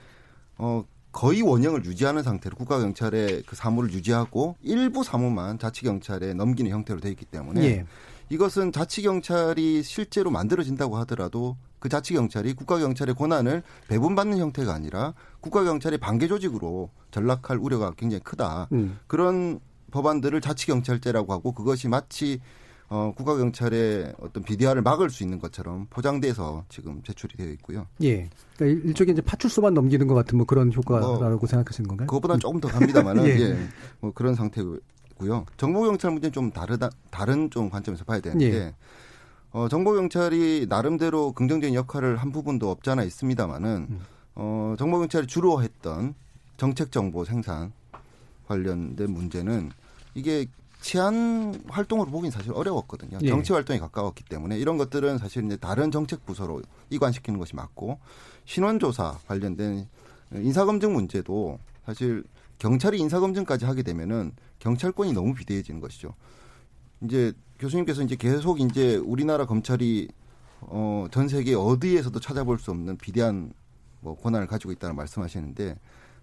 어 0.59 0.84
거의 1.12 1.41
원형을 1.41 1.86
유지하는 1.86 2.24
상태로 2.24 2.55
국가경찰의 2.55 3.43
그 3.45 3.55
사무를 3.55 3.91
유지하고 3.91 4.55
일부 4.62 5.03
사무만 5.03 5.57
자치경찰에 5.57 6.34
넘기는 6.34 6.70
형태로 6.70 6.99
되어 6.99 7.12
있기 7.12 7.26
때문에 7.26 7.64
예. 7.64 7.86
이것은 8.30 8.72
자치경찰이 8.72 9.82
실제로 9.84 10.30
만들어진다고 10.30 10.97
하더라도 10.97 11.57
그 11.80 11.89
자치경찰이 11.89 12.53
국가경찰의 12.53 13.16
권한을 13.16 13.64
배분받는 13.88 14.38
형태가 14.38 14.74
아니라 14.74 15.14
국가경찰의 15.41 15.97
반개 15.97 16.28
조직으로 16.28 16.91
전락할 17.12 17.57
우려가 17.57 17.91
굉장히 17.97 18.22
크다. 18.24 18.68
음. 18.72 18.99
그런 19.07 19.60
법안들을 19.91 20.39
자치경찰제라고 20.41 21.34
하고 21.34 21.53
그것이 21.53 21.88
마치 21.88 22.39
어, 22.89 23.13
국가경찰의 23.15 24.15
어떤 24.19 24.43
비디아를 24.43 24.81
막을 24.81 25.11
수 25.11 25.21
있는 25.21 25.37
것처럼 25.37 25.85
포장돼서 25.91 26.65
지금 26.69 27.03
제출이 27.03 27.37
되어 27.37 27.47
있고요. 27.51 27.85
예. 28.01 28.29
그러니까 28.57 28.87
일종의 28.87 29.13
이제 29.13 29.21
파출소만 29.21 29.75
넘기는 29.75 30.05
것 30.07 30.15
같은 30.15 30.37
뭐 30.37 30.45
그런 30.47 30.73
효과라고 30.73 31.19
뭐, 31.19 31.47
생각하시는 31.47 31.87
건가요? 31.87 32.07
그것보다 32.07 32.33
는 32.33 32.39
조금 32.39 32.59
더 32.59 32.67
갑니다만은 32.67 33.25
예. 33.29 33.39
예. 33.39 33.57
뭐 33.99 34.11
그런 34.11 34.33
상태고요. 34.33 35.45
정보경찰 35.57 36.11
문제는 36.11 36.31
좀 36.31 36.51
다르다, 36.51 36.89
다른 37.11 37.51
좀 37.51 37.69
관점에서 37.69 38.03
봐야 38.05 38.19
되는데 38.19 38.53
예. 38.53 38.75
어, 39.51 39.67
정보경찰이 39.69 40.65
나름대로 40.67 41.31
긍정적인 41.33 41.75
역할을 41.75 42.17
한 42.17 42.31
부분도 42.31 42.71
없잖아 42.71 43.03
있습니다만은 43.03 43.87
음. 43.89 43.99
어, 44.33 44.75
정보경찰이 44.79 45.27
주로 45.27 45.61
했던 45.61 46.15
정책 46.57 46.91
정보 46.91 47.23
생산 47.23 47.71
관련된 48.47 49.11
문제는 49.11 49.71
이게 50.15 50.47
치안 50.82 51.61
활동으로 51.67 52.09
보긴 52.09 52.32
사실 52.32 52.51
어려웠거든요. 52.53 53.19
예. 53.21 53.27
정치 53.27 53.53
활동에 53.53 53.80
가까웠기 53.80 54.23
때문에 54.23 54.57
이런 54.57 54.77
것들은 54.77 55.17
사실 55.17 55.45
이제 55.45 55.57
다른 55.57 55.91
정책 55.91 56.25
부서로 56.25 56.61
이관시키는 56.89 57.38
것이 57.38 57.55
맞고 57.55 57.99
신원조사 58.45 59.19
관련된 59.27 59.88
인사검증 60.34 60.93
문제도 60.93 61.59
사실 61.86 62.23
경찰이 62.59 62.99
인사검증까지 62.99 63.65
하게 63.65 63.84
되면은 63.84 64.34
경찰권이 64.59 65.13
너무 65.13 65.34
비대해지는 65.34 65.80
것이죠. 65.82 66.13
이제 67.01 67.34
교수님께서 67.59 68.03
이제 68.03 68.15
계속 68.15 68.61
이제 68.61 68.95
우리나라 68.95 69.45
검찰이 69.45 70.09
어, 70.61 71.07
전 71.11 71.27
세계 71.27 71.55
어디에서도 71.55 72.19
찾아볼 72.19 72.59
수 72.59 72.71
없는 72.71 72.97
비대한 72.97 73.53
뭐 74.01 74.17
권한을 74.17 74.47
가지고 74.47 74.71
있다는 74.71 74.95
말씀하시는데 74.95 75.77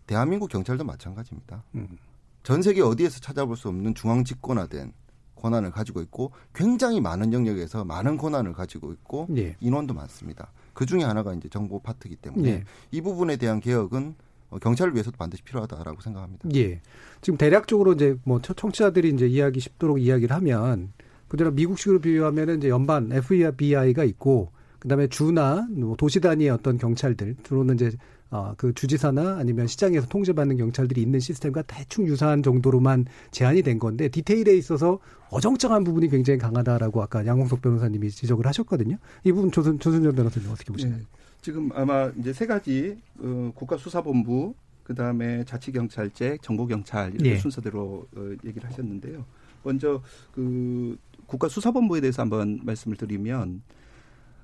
대한민국 0.07 0.48
경찰도 0.48 0.84
마찬가지입니다. 0.84 1.62
음. 1.74 1.98
전 2.47 2.62
세계 2.62 2.80
어디에서 2.80 3.18
찾아볼 3.18 3.57
수 3.57 3.66
없는 3.66 3.97
중앙 3.97 4.22
집권화된 4.22 4.92
권한을 5.34 5.72
가지고 5.72 6.01
있고 6.03 6.30
굉장히 6.55 7.01
많은 7.01 7.32
영역에서 7.32 7.84
많은 7.84 8.16
권한을 8.16 8.53
가지고 8.53 8.92
있고 8.92 9.26
예. 9.36 9.57
인원도 9.59 9.94
많습니다. 9.94 10.53
그 10.72 10.86
중에 10.86 11.03
하나가 11.03 11.34
이제 11.34 11.49
정보 11.49 11.80
파트이기 11.80 12.14
때문에 12.14 12.49
예. 12.49 12.64
이 12.92 13.01
부분에 13.01 13.36
대한 13.36 13.59
개혁은 13.59 14.14
어, 14.51 14.59
경찰을 14.61 14.94
위해서도 14.94 15.16
반드시 15.16 15.42
필요하다라고 15.42 16.01
생각합니다. 16.01 16.49
예. 16.55 16.80
지금 17.20 17.36
대략적으로 17.36 17.94
이제 17.94 18.16
뭐 18.22 18.40
청취자들이 18.40 19.09
이제 19.09 19.26
이야기 19.26 19.59
쉽도록 19.59 20.01
이야기를 20.01 20.36
하면 20.36 20.92
그대로 21.26 21.51
미국식으로 21.51 21.99
비유하면은 21.99 22.59
이제 22.59 22.68
연반 22.68 23.11
FBI가 23.11 24.05
있고 24.05 24.53
그다음에 24.78 25.09
주나 25.09 25.66
뭐 25.72 25.97
도시 25.97 26.20
단위의 26.20 26.51
어떤 26.51 26.78
경찰들 26.78 27.34
주로는 27.42 27.74
이제 27.74 27.90
어, 28.30 28.54
그 28.56 28.74
주지사나 28.74 29.36
아니면 29.38 29.66
시장에서 29.66 30.08
통제받는 30.08 30.56
경찰들이 30.56 31.00
있는 31.00 31.20
시스템과 31.20 31.62
대충 31.62 32.06
유사한 32.06 32.42
정도로만 32.42 33.06
제한이 33.30 33.62
된 33.62 33.78
건데 33.78 34.08
디테일에 34.08 34.56
있어서 34.56 34.98
어정쩡한 35.30 35.84
부분이 35.84 36.08
굉장히 36.08 36.38
강하다라고 36.38 37.02
아까 37.02 37.24
양홍석 37.24 37.62
변호사님이 37.62 38.10
지적을 38.10 38.46
하셨거든요. 38.46 38.96
이 39.24 39.32
부분 39.32 39.50
조순 39.52 39.78
조순전 39.78 40.14
변호사님 40.14 40.50
어떻게 40.50 40.72
보시나요? 40.72 40.98
네. 40.98 41.04
지금 41.40 41.70
아마 41.74 42.10
이제 42.18 42.32
세 42.32 42.46
가지 42.46 42.98
어, 43.20 43.52
국가수사본부 43.54 44.54
그다음에 44.82 45.44
자치경찰제, 45.44 46.38
정보경찰 46.42 47.14
이렇게 47.14 47.30
예. 47.30 47.36
순서대로 47.38 48.06
어, 48.16 48.34
얘기를 48.44 48.68
하셨는데요. 48.68 49.24
먼저 49.62 50.02
그 50.32 50.96
국가수사본부에 51.26 52.00
대해서 52.00 52.22
한번 52.22 52.60
말씀을 52.64 52.96
드리면 52.96 53.62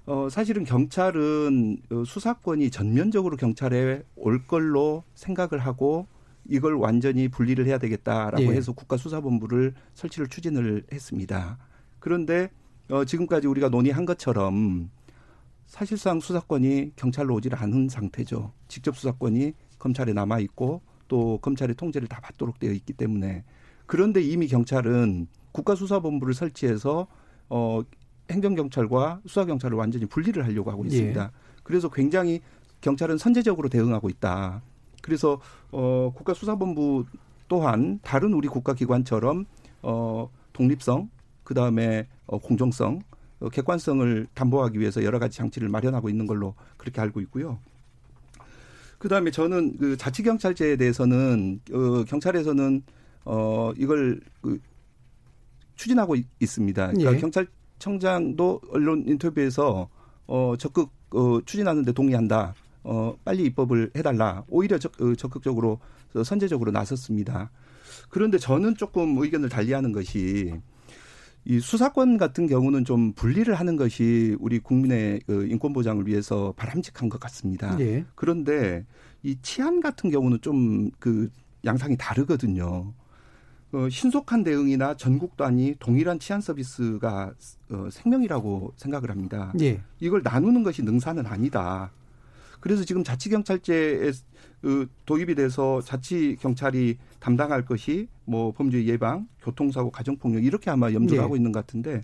어, 0.04 0.28
사실은 0.28 0.64
경찰은 0.64 1.78
어, 1.90 2.02
수사권이 2.04 2.70
전면적으로 2.70 3.36
경찰에 3.36 4.02
올 4.16 4.46
걸로 4.46 5.04
생각을 5.14 5.58
하고 5.58 6.06
이걸 6.48 6.74
완전히 6.74 7.28
분리를 7.28 7.64
해야 7.66 7.78
되겠다라고 7.78 8.42
예. 8.42 8.48
해서 8.48 8.72
국가수사본부를 8.72 9.74
설치를 9.94 10.28
추진을 10.28 10.84
했습니다. 10.92 11.58
그런데 12.00 12.50
어, 12.90 13.04
지금까지 13.04 13.46
우리가 13.46 13.68
논의한 13.68 14.04
것처럼 14.04 14.90
사실상 15.66 16.18
수사권이 16.18 16.92
경찰로 16.96 17.34
오질 17.36 17.54
않은 17.54 17.88
상태죠. 17.88 18.52
직접 18.66 18.96
수사권이 18.96 19.52
검찰에 19.78 20.12
남아 20.12 20.40
있고 20.40 20.82
또 21.06 21.38
검찰의 21.38 21.76
통제를 21.76 22.08
다 22.08 22.20
받도록 22.20 22.58
되어 22.58 22.72
있기 22.72 22.92
때문에 22.92 23.44
그런데 23.86 24.20
이미 24.20 24.48
경찰은 24.48 25.28
국가수사본부를 25.52 26.34
설치해서 26.34 27.06
어 27.48 27.82
행정경찰과 28.32 29.20
수사경찰을 29.26 29.76
완전히 29.76 30.06
분리를 30.06 30.44
하려고 30.44 30.70
하고 30.70 30.84
있습니다. 30.84 31.22
예. 31.22 31.30
그래서 31.62 31.88
굉장히 31.88 32.40
경찰은 32.80 33.18
선제적으로 33.18 33.68
대응하고 33.68 34.08
있다. 34.08 34.62
그래서 35.02 35.40
어 35.70 36.12
국가수사본부 36.14 37.04
또한 37.48 38.00
다른 38.02 38.32
우리 38.32 38.48
국가기관처럼 38.48 39.46
어 39.82 40.30
독립성 40.52 41.10
그 41.44 41.54
다음에 41.54 42.06
어 42.26 42.38
공정성 42.38 43.00
어, 43.40 43.48
객관성을 43.48 44.26
담보하기 44.34 44.78
위해서 44.78 45.02
여러 45.02 45.18
가지 45.18 45.36
장치를 45.36 45.68
마련하고 45.68 46.08
있는 46.08 46.26
걸로 46.26 46.54
그렇게 46.76 47.00
알고 47.00 47.20
있고요. 47.22 47.58
그 48.98 49.08
다음에 49.08 49.32
저는 49.32 49.78
그 49.78 49.96
자치경찰제에 49.96 50.76
대해서는 50.76 51.60
어 51.72 52.04
경찰에서는 52.04 52.82
어 53.24 53.72
이걸 53.76 54.20
그 54.40 54.60
추진하고 55.74 56.14
있, 56.14 56.46
습니다 56.46 56.86
그러니까 56.88 57.14
예. 57.14 57.18
경찰 57.18 57.46
청장도 57.82 58.60
언론 58.70 59.04
인터뷰에서 59.08 59.88
어 60.28 60.54
적극 60.56 60.90
어 61.10 61.40
추진하는데 61.44 61.90
동의한다. 61.92 62.54
어 62.84 63.16
빨리 63.24 63.42
입법을 63.46 63.90
해달라. 63.96 64.44
오히려 64.48 64.78
적, 64.78 64.92
어, 65.00 65.14
적극적으로 65.16 65.80
선제적으로 66.24 66.70
나섰습니다. 66.70 67.50
그런데 68.08 68.38
저는 68.38 68.76
조금 68.76 69.18
의견을 69.18 69.48
달리하는 69.48 69.90
것이 69.90 70.54
이 71.44 71.58
수사권 71.58 72.18
같은 72.18 72.46
경우는 72.46 72.84
좀 72.84 73.12
분리를 73.14 73.52
하는 73.52 73.76
것이 73.76 74.36
우리 74.38 74.60
국민의 74.60 75.22
그 75.26 75.48
인권 75.48 75.72
보장을 75.72 76.06
위해서 76.06 76.54
바람직한 76.56 77.08
것 77.08 77.18
같습니다. 77.18 77.76
예. 77.80 78.04
그런데 78.14 78.86
이 79.24 79.36
치안 79.42 79.80
같은 79.80 80.08
경우는 80.08 80.40
좀 80.40 80.90
그 81.00 81.28
양상이 81.64 81.96
다르거든요. 81.96 82.92
어, 83.72 83.88
신속한 83.88 84.44
대응이나 84.44 84.94
전국 84.96 85.36
단위 85.36 85.74
동일한 85.78 86.18
치안 86.18 86.40
서비스가 86.42 87.32
어, 87.70 87.88
생명이라고 87.90 88.74
생각을 88.76 89.10
합니다. 89.10 89.52
예. 89.60 89.80
이걸 89.98 90.20
나누는 90.22 90.62
것이 90.62 90.82
능사는 90.82 91.24
아니다. 91.26 91.90
그래서 92.60 92.84
지금 92.84 93.02
자치경찰제에 93.02 94.12
그 94.60 94.88
도입이 95.06 95.34
돼서 95.34 95.80
자치경찰이 95.80 96.98
담당할 97.18 97.64
것이 97.64 98.08
뭐 98.24 98.52
범죄 98.52 98.84
예방, 98.84 99.26
교통사고, 99.42 99.90
가정폭력 99.90 100.44
이렇게 100.44 100.70
아마 100.70 100.92
염두를 100.92 101.16
예. 101.16 101.22
하고 101.22 101.34
있는 101.34 101.50
것 101.50 101.60
같은데 101.66 102.02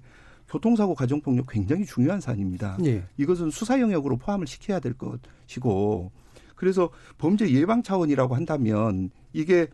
교통사고, 0.49 0.95
가정폭력 0.95 1.47
굉장히 1.51 1.85
중요한 1.85 2.21
사안입니다. 2.21 2.79
예. 2.87 3.05
이것은 3.19 3.51
수사 3.51 3.79
영역으로 3.79 4.17
포함을 4.17 4.47
시켜야 4.47 4.81
될 4.81 4.95
것이고 4.95 6.11
그래서 6.57 6.91
범죄 7.19 7.49
예방 7.53 7.83
차원이라고 7.83 8.35
한다면 8.35 9.11
이게 9.33 9.69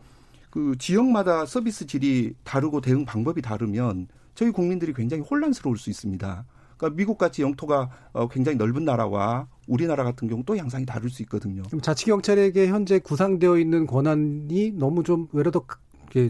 그 0.55 0.73
지역마다 0.79 1.45
서비스 1.45 1.85
질이 1.85 2.33
다르고 2.45 2.79
대응 2.79 3.03
방법이 3.03 3.41
다르면 3.41 4.07
저희 4.35 4.51
국민들이 4.51 4.93
굉장히 4.93 5.21
혼란스러울 5.21 5.77
수 5.77 5.89
있습니다. 5.89 6.45
그러니까 6.77 6.95
미국 6.95 7.17
같이 7.17 7.41
영토가 7.41 7.89
어, 8.13 8.29
굉장히 8.29 8.57
넓은 8.57 8.85
나라와 8.85 9.47
우리나라 9.67 10.05
같은 10.05 10.29
경우 10.29 10.43
또 10.45 10.57
양상이 10.57 10.85
다를 10.85 11.09
수 11.09 11.21
있거든요. 11.23 11.61
그럼 11.63 11.81
자치 11.81 12.05
경찰에게 12.05 12.67
현재 12.67 12.99
구상되어 12.99 13.57
있는 13.57 13.85
권한이 13.85 14.71
너무 14.75 15.03
좀 15.03 15.27
외로도 15.33 15.65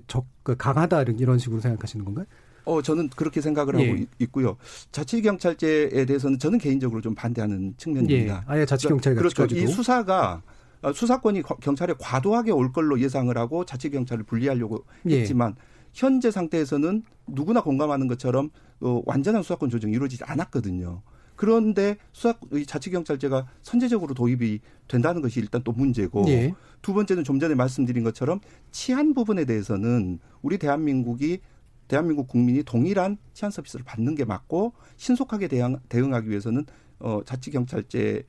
적그 0.07 0.55
강하다 0.57 1.03
이런 1.03 1.37
식으로 1.37 1.61
생각하시는 1.61 2.03
건가요? 2.03 2.25
어, 2.63 2.81
저는 2.81 3.09
그렇게 3.15 3.41
생각을 3.41 3.79
예. 3.79 3.91
하고 3.91 4.05
있고요. 4.17 4.57
자치경찰제에 4.91 6.05
대해서는 6.05 6.39
저는 6.39 6.57
개인적으로 6.57 6.99
좀 6.99 7.13
반대하는 7.13 7.75
측면입니다. 7.77 8.37
예. 8.37 8.51
아예 8.51 8.65
자치경찰 8.65 9.13
그러니까, 9.13 9.45
그렇죠. 9.45 9.55
이 9.55 9.67
수사가 9.67 10.41
어, 10.41 10.54
수사권이 10.93 11.41
경찰에 11.61 11.95
과도하게 11.99 12.51
올 12.51 12.71
걸로 12.71 12.99
예상을 12.99 13.35
하고 13.37 13.65
자치 13.65 13.89
경찰을 13.89 14.23
분리하려고 14.23 14.85
예. 15.09 15.21
했지만 15.21 15.55
현재 15.93 16.29
상태에서는 16.29 17.03
누구나 17.27 17.61
공감하는 17.61 18.07
것처럼 18.07 18.49
어, 18.81 19.01
완전한 19.05 19.41
수사권 19.41 19.69
조정이 19.69 19.93
이루어지지 19.93 20.23
않았거든요. 20.25 21.01
그런데 21.35 21.97
수사 22.13 22.33
자치경찰제가 22.65 23.47
선제적으로 23.61 24.13
도입이 24.13 24.59
된다는 24.87 25.21
것이 25.21 25.39
일단 25.39 25.61
또 25.63 25.71
문제고 25.71 26.25
예. 26.27 26.53
두 26.81 26.93
번째는 26.93 27.23
좀 27.23 27.39
전에 27.39 27.55
말씀드린 27.55 28.03
것처럼 28.03 28.39
치안 28.71 29.13
부분에 29.13 29.45
대해서는 29.45 30.19
우리 30.41 30.57
대한민국이 30.57 31.39
대한민국 31.87 32.27
국민이 32.27 32.63
동일한 32.63 33.17
치안 33.33 33.51
서비스를 33.51 33.83
받는 33.85 34.15
게 34.15 34.25
맞고 34.25 34.73
신속하게 34.97 35.47
대응, 35.47 35.77
대응하기 35.89 36.29
위해서는 36.29 36.65
어, 36.99 37.21
자치경찰제 37.25 38.23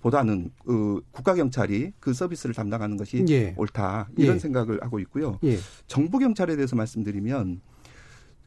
보다는 0.00 0.50
그 0.64 1.00
국가 1.10 1.34
경찰이 1.34 1.92
그 2.00 2.12
서비스를 2.12 2.54
담당하는 2.54 2.96
것이 2.96 3.24
예. 3.28 3.54
옳다 3.56 4.08
이런 4.16 4.36
예. 4.36 4.38
생각을 4.38 4.82
하고 4.82 4.98
있고요. 5.00 5.38
예. 5.44 5.58
정부 5.86 6.18
경찰에 6.18 6.56
대해서 6.56 6.76
말씀드리면 6.76 7.60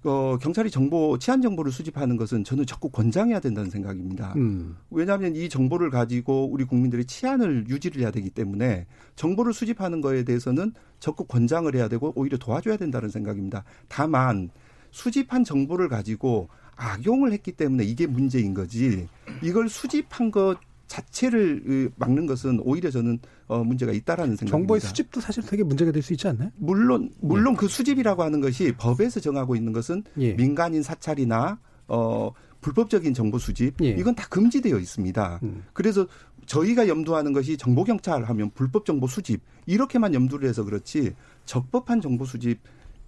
어, 0.03 0.37
경찰이 0.41 0.71
정보 0.71 1.19
치안 1.19 1.41
정보를 1.41 1.71
수집하는 1.71 2.17
것은 2.17 2.43
저는 2.43 2.65
적극 2.65 2.91
권장해야 2.91 3.39
된다는 3.39 3.69
생각입니다. 3.69 4.33
음. 4.35 4.75
왜냐하면 4.89 5.35
이 5.35 5.47
정보를 5.47 5.91
가지고 5.91 6.49
우리 6.51 6.63
국민들이 6.63 7.05
치안을 7.05 7.69
유지를 7.69 8.01
해야 8.01 8.09
되기 8.09 8.31
때문에 8.31 8.87
정보를 9.15 9.53
수집하는 9.53 10.01
거에 10.01 10.23
대해서는 10.23 10.73
적극 10.99 11.27
권장을 11.27 11.73
해야 11.75 11.87
되고 11.87 12.13
오히려 12.15 12.37
도와줘야 12.37 12.77
된다는 12.77 13.09
생각입니다. 13.09 13.63
다만 13.89 14.49
수집한 14.89 15.43
정보를 15.43 15.87
가지고 15.87 16.49
악용을 16.75 17.31
했기 17.31 17.51
때문에 17.51 17.83
이게 17.83 18.07
문제인 18.07 18.55
거지 18.55 19.07
이걸 19.43 19.69
수집한 19.69 20.31
것 20.31 20.57
자체를 20.91 21.91
막는 21.95 22.25
것은 22.25 22.59
오히려 22.63 22.91
저는 22.91 23.19
어 23.47 23.63
문제가 23.63 23.93
있다라는 23.93 24.35
생각입니다. 24.35 24.51
정보의 24.57 24.81
수집도 24.81 25.21
사실 25.21 25.41
되게 25.43 25.63
문제가 25.63 25.91
될 25.91 26.01
수 26.03 26.13
있지 26.13 26.27
않나요? 26.27 26.49
물론 26.57 27.11
물론 27.21 27.53
예. 27.53 27.57
그 27.57 27.67
수집이라고 27.67 28.23
하는 28.23 28.41
것이 28.41 28.73
법에서 28.77 29.19
정하고 29.21 29.55
있는 29.55 29.71
것은 29.71 30.03
예. 30.19 30.33
민간인 30.33 30.83
사찰이나 30.83 31.59
어 31.87 32.31
불법적인 32.59 33.13
정보 33.13 33.37
수집 33.39 33.75
예. 33.81 33.89
이건 33.89 34.15
다 34.15 34.27
금지되어 34.29 34.77
있습니다. 34.77 35.39
음. 35.43 35.63
그래서 35.73 36.07
저희가 36.45 36.87
염두하는 36.89 37.31
것이 37.31 37.55
정보 37.55 37.83
경찰 37.85 38.23
하면 38.25 38.51
불법 38.53 38.85
정보 38.85 39.07
수집 39.07 39.41
이렇게만 39.67 40.13
염두를 40.13 40.49
해서 40.49 40.65
그렇지 40.65 41.13
적법한 41.45 42.01
정보 42.01 42.25
수집 42.25 42.59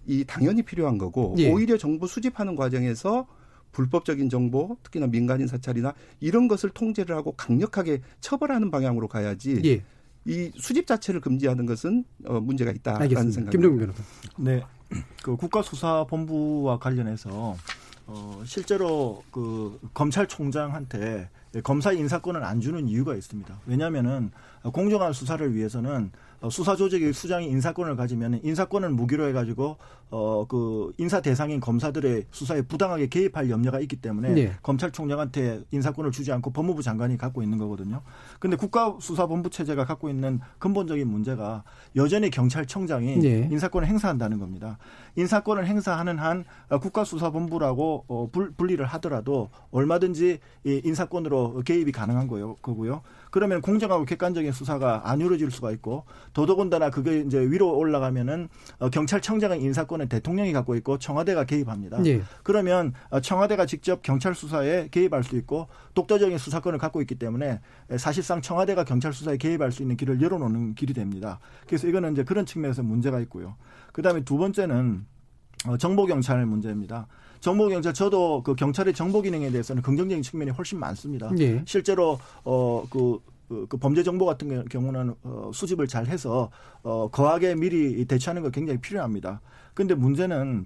이 0.05 0.23
당연히 0.25 0.61
필요한 0.61 0.97
거고 0.97 1.35
예. 1.37 1.51
오히려 1.51 1.77
정보 1.77 2.07
수집하는 2.07 2.55
과정에서 2.55 3.27
불법적인 3.73 4.29
정보, 4.29 4.77
특히나 4.83 5.07
민간인 5.07 5.47
사찰이나 5.47 5.93
이런 6.21 6.47
것을 6.47 6.69
통제를 6.69 7.15
하고 7.15 7.33
강력하게 7.33 8.01
처벌하는 8.21 8.71
방향으로 8.71 9.09
가야지. 9.09 9.61
예. 9.65 9.83
이 10.25 10.51
수집 10.55 10.87
자체를 10.87 11.19
금지하는 11.19 11.65
것은 11.65 12.05
어, 12.25 12.39
문제가 12.39 12.71
있다라는 12.71 13.09
생각입니다. 13.09 13.51
김정민 13.51 13.79
변호사. 13.79 14.01
네, 14.37 14.63
그 15.21 15.35
국가수사본부와 15.35 16.79
관련해서 16.79 17.57
어, 18.05 18.41
실제로 18.45 19.23
그 19.31 19.79
검찰총장한테 19.93 21.29
검사 21.63 21.91
인사권을 21.91 22.43
안 22.43 22.61
주는 22.61 22.87
이유가 22.87 23.15
있습니다. 23.15 23.59
왜냐하면은 23.65 24.31
공정한 24.71 25.11
수사를 25.13 25.53
위해서는 25.53 26.11
어, 26.32 26.32
수사 26.49 26.75
조직의 26.75 27.13
수장이 27.13 27.47
인사권을 27.47 27.95
가지면 27.95 28.41
인사권을 28.43 28.89
무기로 28.89 29.27
해가지고 29.27 29.77
어 30.09 30.43
그 30.53 30.91
인사 30.97 31.21
대상인 31.21 31.59
검사들의 31.59 32.25
수사에 32.31 32.61
부당하게 32.61 33.07
개입할 33.07 33.49
염려가 33.49 33.79
있기 33.81 33.95
때문에 33.97 34.33
네. 34.33 34.53
검찰총장한테 34.61 35.63
인사권을 35.71 36.11
주지 36.11 36.31
않고 36.31 36.51
법무부 36.51 36.83
장관이 36.83 37.17
갖고 37.17 37.41
있는 37.41 37.57
거거든요. 37.57 38.01
근데 38.39 38.55
국가수사본부 38.55 39.49
체제가 39.49 39.85
갖고 39.85 40.09
있는 40.09 40.39
근본적인 40.59 41.07
문제가 41.07 41.63
여전히 41.95 42.29
경찰청장이 42.29 43.17
네. 43.19 43.49
인사권을 43.51 43.87
행사한다는 43.87 44.39
겁니다. 44.39 44.77
인사권을 45.15 45.65
행사하는 45.65 46.19
한 46.19 46.45
국가수사본부라고 46.69 48.05
어 48.07 48.29
분리를 48.57 48.85
하더라도 48.85 49.49
얼마든지 49.71 50.39
이 50.65 50.81
인사권으로 50.83 51.63
개입이 51.65 51.91
가능한 51.91 52.27
거요, 52.27 52.55
거고요. 52.61 53.01
그러면 53.33 53.61
공정하고 53.61 54.05
객관적인 54.05 54.51
수사가 54.51 55.09
안 55.09 55.19
이루어질 55.19 55.49
수가 55.49 55.71
있고 55.71 56.05
더더군다나 56.33 56.91
그게 56.91 57.21
이제 57.21 57.39
위로 57.39 57.75
올라가면은 57.75 58.47
어, 58.77 58.91
경찰청장의 58.91 59.59
인사권은 59.59 60.07
대통령이 60.07 60.53
갖고 60.53 60.75
있고 60.75 60.99
청와대가 60.99 61.43
개입합니다. 61.43 61.97
네. 62.03 62.21
그러면 62.43 62.93
어, 63.09 63.21
청와대가 63.21 63.65
직접 63.65 64.03
경찰 64.03 64.35
수사에 64.35 64.87
개입할 64.89 65.23
수 65.23 65.35
있고 65.35 65.67
독자적인 65.95 66.37
수사권을 66.37 66.77
갖고 66.77 67.01
있기 67.01 67.15
때문에 67.15 67.59
사실상 67.97 68.39
청와대가 68.39 68.83
경찰 68.83 69.11
수사에 69.13 69.37
개입할 69.37 69.71
수 69.71 69.81
있는 69.81 69.97
길을 69.97 70.21
열어놓는 70.21 70.75
길이 70.75 70.93
됩니다. 70.93 71.39
그래서 71.65 71.87
이거는 71.87 72.11
이제 72.11 72.23
그런 72.23 72.45
측면에서 72.45 72.83
문제가 72.83 73.19
있고요. 73.21 73.55
그다음에 73.93 74.23
두 74.23 74.37
번째는 74.37 75.07
어, 75.65 75.77
정보 75.77 76.05
경찰 76.05 76.45
문제입니다. 76.45 77.07
정보 77.43 77.67
경찰 77.67 77.93
저도 77.93 78.41
그 78.41 78.55
경찰의 78.55 78.93
정보 78.93 79.21
기능에 79.21 79.51
대해서는 79.51 79.81
긍정적인 79.81 80.23
측면이 80.23 80.51
훨씬 80.51 80.79
많습니다. 80.79 81.29
네. 81.35 81.61
실제로 81.65 82.17
어그 82.45 83.19
그, 83.49 83.65
그 83.67 83.75
범죄 83.75 84.01
정보 84.01 84.25
같은 84.25 84.63
경우는 84.69 85.13
어, 85.23 85.51
수집을 85.53 85.89
잘 85.89 86.07
해서 86.07 86.49
어, 86.83 87.09
거하게 87.11 87.55
미리 87.55 88.05
대처하는 88.05 88.43
거 88.43 88.49
굉장히 88.49 88.79
필요합니다. 88.79 89.41
근데 89.73 89.93
문제는 89.93 90.65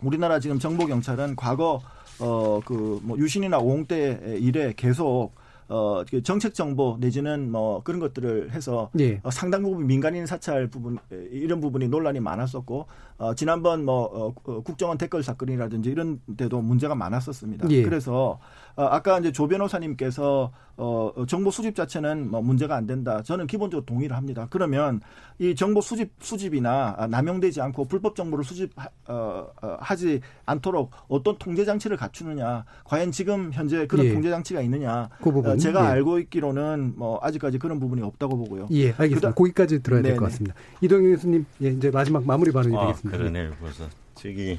우리나라 0.00 0.38
지금 0.38 0.60
정보 0.60 0.86
경찰은 0.86 1.34
과거 1.34 1.80
어 2.20 2.60
그 2.64 3.00
뭐 3.02 3.18
유신이나 3.18 3.58
오홍때 3.58 4.36
일에 4.38 4.74
계속 4.76 5.32
어 5.72 6.04
정책 6.22 6.52
정보 6.54 6.98
내지는 7.00 7.50
뭐 7.50 7.82
그런 7.82 7.98
것들을 7.98 8.52
해서 8.52 8.90
예. 9.00 9.20
어, 9.22 9.30
상당 9.30 9.62
부분 9.62 9.86
민간인 9.86 10.26
사찰 10.26 10.66
부분 10.66 10.98
이런 11.30 11.60
부분이 11.62 11.88
논란이 11.88 12.20
많았었고 12.20 12.86
어 13.16 13.34
지난번 13.34 13.84
뭐 13.86 14.04
어, 14.04 14.34
어, 14.44 14.60
국정원 14.60 14.98
댓글 14.98 15.22
사건이라든지 15.22 15.88
이런 15.88 16.20
데도 16.36 16.60
문제가 16.60 16.94
많았었습니다. 16.94 17.70
예. 17.70 17.82
그래서 17.82 18.12
어, 18.32 18.40
아까 18.76 19.18
이제 19.18 19.32
조 19.32 19.48
변호사님께서 19.48 20.52
어, 20.76 21.12
정보 21.28 21.50
수집 21.50 21.76
자체는 21.76 22.30
뭐 22.30 22.40
문제가 22.40 22.74
안 22.74 22.86
된다. 22.86 23.22
저는 23.22 23.46
기본적으로 23.46 23.84
동의를 23.84 24.16
합니다. 24.16 24.46
그러면 24.50 25.00
이 25.38 25.54
정보 25.54 25.80
수집 25.80 26.10
수집이나 26.18 27.06
남용되지 27.10 27.60
않고 27.60 27.84
불법 27.84 28.16
정보를 28.16 28.42
수집 28.44 28.72
어, 29.06 29.46
어, 29.62 29.76
하지 29.80 30.20
않도록 30.46 30.90
어떤 31.08 31.36
통제 31.38 31.64
장치를 31.64 31.96
갖추느냐. 31.98 32.64
과연 32.84 33.12
지금 33.12 33.52
현재 33.52 33.86
그런 33.86 34.06
예. 34.06 34.12
통제 34.14 34.30
장치가 34.30 34.60
있느냐. 34.62 35.10
그 35.22 35.30
부분, 35.30 35.52
어, 35.52 35.56
제가 35.56 35.84
예. 35.84 35.86
알고 35.88 36.18
있기로는 36.20 36.94
뭐 36.96 37.18
아직까지 37.22 37.58
그런 37.58 37.78
부분이 37.78 38.00
없다고 38.02 38.36
보고요. 38.38 38.68
예, 38.70 38.88
알겠습니다. 38.92 39.28
그다, 39.28 39.34
거기까지 39.34 39.82
들어야 39.82 40.00
될 40.02 40.16
것 40.16 40.24
같습니다. 40.26 40.54
이동현 40.80 41.12
교수님, 41.14 41.44
예, 41.62 41.68
이제 41.68 41.90
마지막 41.90 42.24
마무리 42.24 42.50
발언이 42.50 42.74
아, 42.76 42.86
되겠습니다. 42.86 43.18
그러네요. 43.18 43.52
벌써 43.60 43.84
저기 44.14 44.58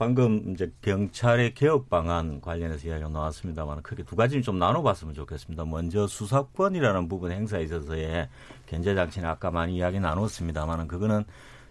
방금 0.00 0.52
이제 0.54 0.72
경찰의 0.80 1.52
개혁 1.52 1.90
방안 1.90 2.40
관련해서 2.40 2.88
이야기가 2.88 3.10
나왔습니다만 3.10 3.82
크게 3.82 4.02
두 4.04 4.16
가지는 4.16 4.42
좀 4.42 4.58
나눠봤으면 4.58 5.12
좋겠습니다. 5.12 5.66
먼저 5.66 6.06
수사권이라는 6.06 7.06
부분 7.06 7.32
행사에 7.32 7.64
있어서의 7.64 8.30
견제 8.64 8.94
장치는 8.94 9.28
아까 9.28 9.50
많이 9.50 9.76
이야기 9.76 10.00
나눴습니다만 10.00 10.88
그거는 10.88 11.24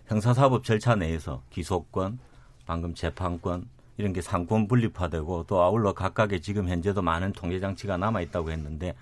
형사사법 0.05 0.63
절차 0.63 0.93
내에서 0.93 1.41
기소권, 1.49 2.19
방금 2.67 2.93
재판권 2.93 3.67
이런 3.97 4.13
게 4.13 4.21
상권 4.21 4.67
분립화되고 4.67 5.45
또 5.47 5.63
아울러 5.63 5.93
각각의 5.93 6.41
지금 6.41 6.69
현재도 6.69 7.01
많은 7.01 7.34
통제 7.34 7.59
장치가 7.59 7.97
남아 7.97 8.21
있다고 8.21 8.51
했는데 8.51 8.93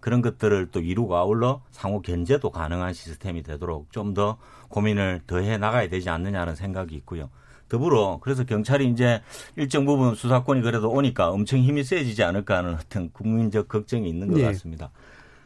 그런 0.00 0.22
것들을 0.22 0.70
또 0.72 0.80
이루고 0.80 1.14
아울러 1.16 1.62
상호 1.70 2.02
견제도 2.02 2.50
가능한 2.50 2.94
시스템이 2.94 3.44
되도록 3.44 3.92
좀 3.92 4.12
더 4.14 4.38
고민을 4.70 5.20
더해 5.28 5.56
나가야 5.56 5.88
되지 5.88 6.10
않느냐는 6.10 6.56
생각이 6.56 6.96
있고요. 6.96 7.30
더불어 7.76 8.18
그래서 8.20 8.44
경찰이 8.44 8.86
이제 8.90 9.22
일정 9.56 9.86
부분 9.86 10.14
수사권이 10.14 10.60
그래도 10.60 10.90
오니까 10.90 11.30
엄청 11.30 11.58
힘이 11.60 11.82
세지지 11.84 12.22
않을까 12.22 12.58
하는 12.58 12.74
어떤 12.74 13.10
국민적 13.12 13.66
걱정이 13.66 14.06
있는 14.06 14.28
것 14.28 14.36
네. 14.36 14.44
같습니다. 14.44 14.90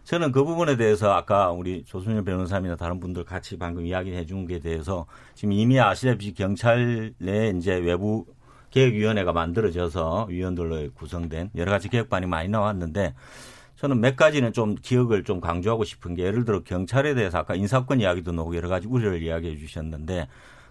저는 0.03 0.33
그 0.33 0.43
부분에 0.45 0.77
대해서 0.77 1.13
아까 1.13 1.53
우리 1.53 1.85
조순일 1.85 2.25
변호사님이나 2.25 2.75
다른 2.77 2.99
분들 2.99 3.25
같이 3.25 3.57
방금 3.59 3.87
이야기해 3.87 4.27
준 4.27 4.47
게 4.47 4.59
대해서 4.59 5.07
지금 5.35 5.53
이미 5.53 5.79
아시다시피 5.79 6.35
경찰 6.35 7.13
내 7.19 7.51
이제 7.51 7.75
외부 7.77 8.27
개혁위원회가 8.71 9.33
만들어져서 9.33 10.27
위원들로 10.29 10.91
구성된 10.95 11.51
여러 11.57 11.71
가지 11.71 11.89
개혁반이 11.89 12.27
많이 12.27 12.49
나왔는데 12.49 13.15
저는 13.77 14.01
몇 14.01 14.17
가지는 14.17 14.53
좀 14.53 14.75
기억을 14.75 15.23
좀 15.23 15.41
강조하고 15.41 15.85
싶은 15.85 16.15
게 16.17 16.25
예를 16.25 16.45
들어 16.45 16.63
경찰에 16.65 17.15
대해서 17.15 17.39
아까 17.39 17.55
인사권 17.55 18.01
이야기도 18.01 18.33
나오고 18.33 18.57
여러 18.57 18.69
가지 18.69 18.89
우려를 18.89 19.23
이야기해 19.23 19.57
주셨는데 19.59 20.27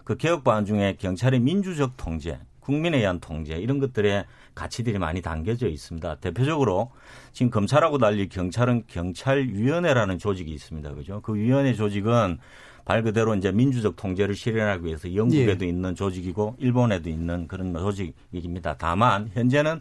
그 0.06 0.16
개혁 0.16 0.44
방안 0.44 0.64
중에 0.64 0.96
경찰의 1.00 1.40
민주적 1.40 1.96
통제, 1.96 2.38
국민에 2.60 2.98
의한 2.98 3.18
통제 3.18 3.56
이런 3.56 3.80
것들의 3.80 4.24
가치들이 4.54 5.00
많이 5.00 5.20
담겨져 5.20 5.66
있습니다. 5.66 6.14
대표적으로 6.20 6.92
지금 7.32 7.50
검찰하고 7.50 7.98
달리 7.98 8.28
경찰은 8.28 8.84
경찰위원회라는 8.86 10.18
조직이 10.18 10.52
있습니다. 10.52 10.94
그죠? 10.94 11.20
그 11.22 11.34
위원회 11.34 11.74
조직은 11.74 12.38
말 12.84 13.02
그대로 13.02 13.34
이제 13.34 13.50
민주적 13.50 13.96
통제를 13.96 14.36
실현하기 14.36 14.86
위해서 14.86 15.12
영국에도 15.12 15.64
예. 15.64 15.70
있는 15.70 15.96
조직이고 15.96 16.54
일본에도 16.60 17.10
있는 17.10 17.48
그런 17.48 17.74
조직입니다. 17.74 18.76
다만 18.78 19.28
현재는 19.34 19.80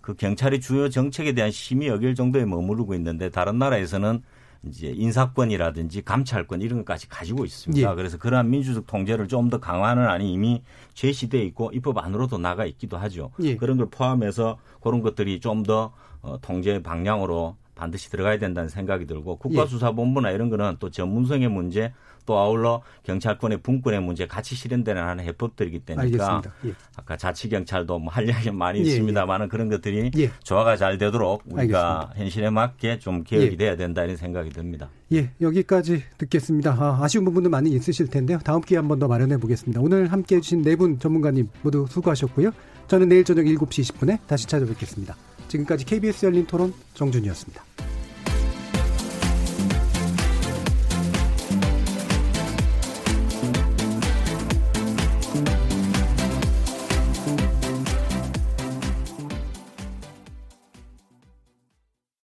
그 0.00 0.14
경찰의 0.14 0.60
주요 0.60 0.88
정책에 0.88 1.32
대한 1.32 1.50
심의 1.50 1.88
여길 1.88 2.14
정도에 2.14 2.44
머무르고 2.44 2.94
있는데 2.94 3.30
다른 3.30 3.58
나라에서는 3.58 4.22
이제 4.68 4.88
인사권이라든지 4.94 6.02
감찰권 6.02 6.60
이런 6.62 6.78
것까지 6.80 7.08
가지고 7.08 7.44
있습니다. 7.44 7.90
예. 7.90 7.94
그래서 7.94 8.18
그러한 8.18 8.50
민주적 8.50 8.86
통제를 8.86 9.28
좀 9.28 9.46
더 9.50 9.60
강화하는 9.60 10.06
안이 10.08 10.32
이미 10.32 10.62
제시돼 10.94 11.40
있고 11.44 11.70
입법 11.72 11.98
안으로도 11.98 12.38
나가 12.38 12.66
있기도 12.66 12.96
하죠. 12.98 13.30
예. 13.42 13.56
그런 13.56 13.76
걸 13.76 13.88
포함해서 13.90 14.58
그런 14.80 15.02
것들이 15.02 15.38
좀더 15.40 15.92
어, 16.22 16.38
통제 16.42 16.82
방향으로 16.82 17.54
반드시 17.76 18.10
들어가야 18.10 18.38
된다는 18.38 18.68
생각이 18.68 19.06
들고 19.06 19.36
국가수사본부나 19.36 20.30
이런 20.30 20.48
거는 20.50 20.76
또 20.80 20.90
전문성의 20.90 21.48
문제 21.48 21.92
또 22.26 22.38
아울러 22.38 22.82
경찰권의 23.04 23.58
분권의 23.62 24.02
문제 24.02 24.26
같이 24.26 24.54
실현되는 24.54 25.00
하는 25.02 25.24
해법들이기 25.24 25.78
때문에 25.80 26.10
예. 26.12 26.74
아까 26.96 27.16
자치 27.16 27.48
경찰도 27.48 27.98
뭐 28.00 28.12
할 28.16 28.28
이야기 28.28 28.50
많이 28.50 28.80
예, 28.80 28.82
있습니다만은 28.82 29.46
예. 29.46 29.48
그런 29.48 29.68
것들이 29.68 30.10
예. 30.18 30.30
조화가 30.42 30.76
잘 30.76 30.98
되도록 30.98 31.42
우리가 31.46 32.00
알겠습니다. 32.00 32.12
현실에 32.16 32.50
맞게 32.50 32.98
좀 32.98 33.22
개혁이 33.24 33.52
예. 33.52 33.56
돼야 33.56 33.76
된다 33.76 34.02
이런 34.04 34.16
생각이 34.16 34.50
듭니다. 34.50 34.88
예, 35.12 35.30
여기까지 35.40 36.02
듣겠습니다. 36.18 36.76
아, 36.78 37.06
쉬운 37.08 37.24
부분도 37.24 37.48
많이 37.48 37.70
있으실 37.70 38.08
텐데요. 38.08 38.38
다음 38.44 38.60
기회에 38.60 38.78
한 38.78 38.88
번 38.88 38.98
더 38.98 39.06
마련해 39.08 39.36
보겠습니다. 39.36 39.80
오늘 39.80 40.10
함께 40.10 40.36
해주신 40.36 40.62
네 40.62 40.74
분 40.76 40.98
전문가님 40.98 41.48
모두 41.62 41.86
수고하셨고요. 41.88 42.50
저는 42.88 43.08
내일 43.08 43.24
저녁 43.24 43.44
7시 43.44 43.94
20분에 43.94 44.18
다시 44.26 44.46
찾아뵙겠습니다. 44.46 45.14
지금까지 45.48 45.84
KBS 45.84 46.26
열린 46.26 46.46
토론 46.46 46.72
정준이었습니다. 46.94 47.95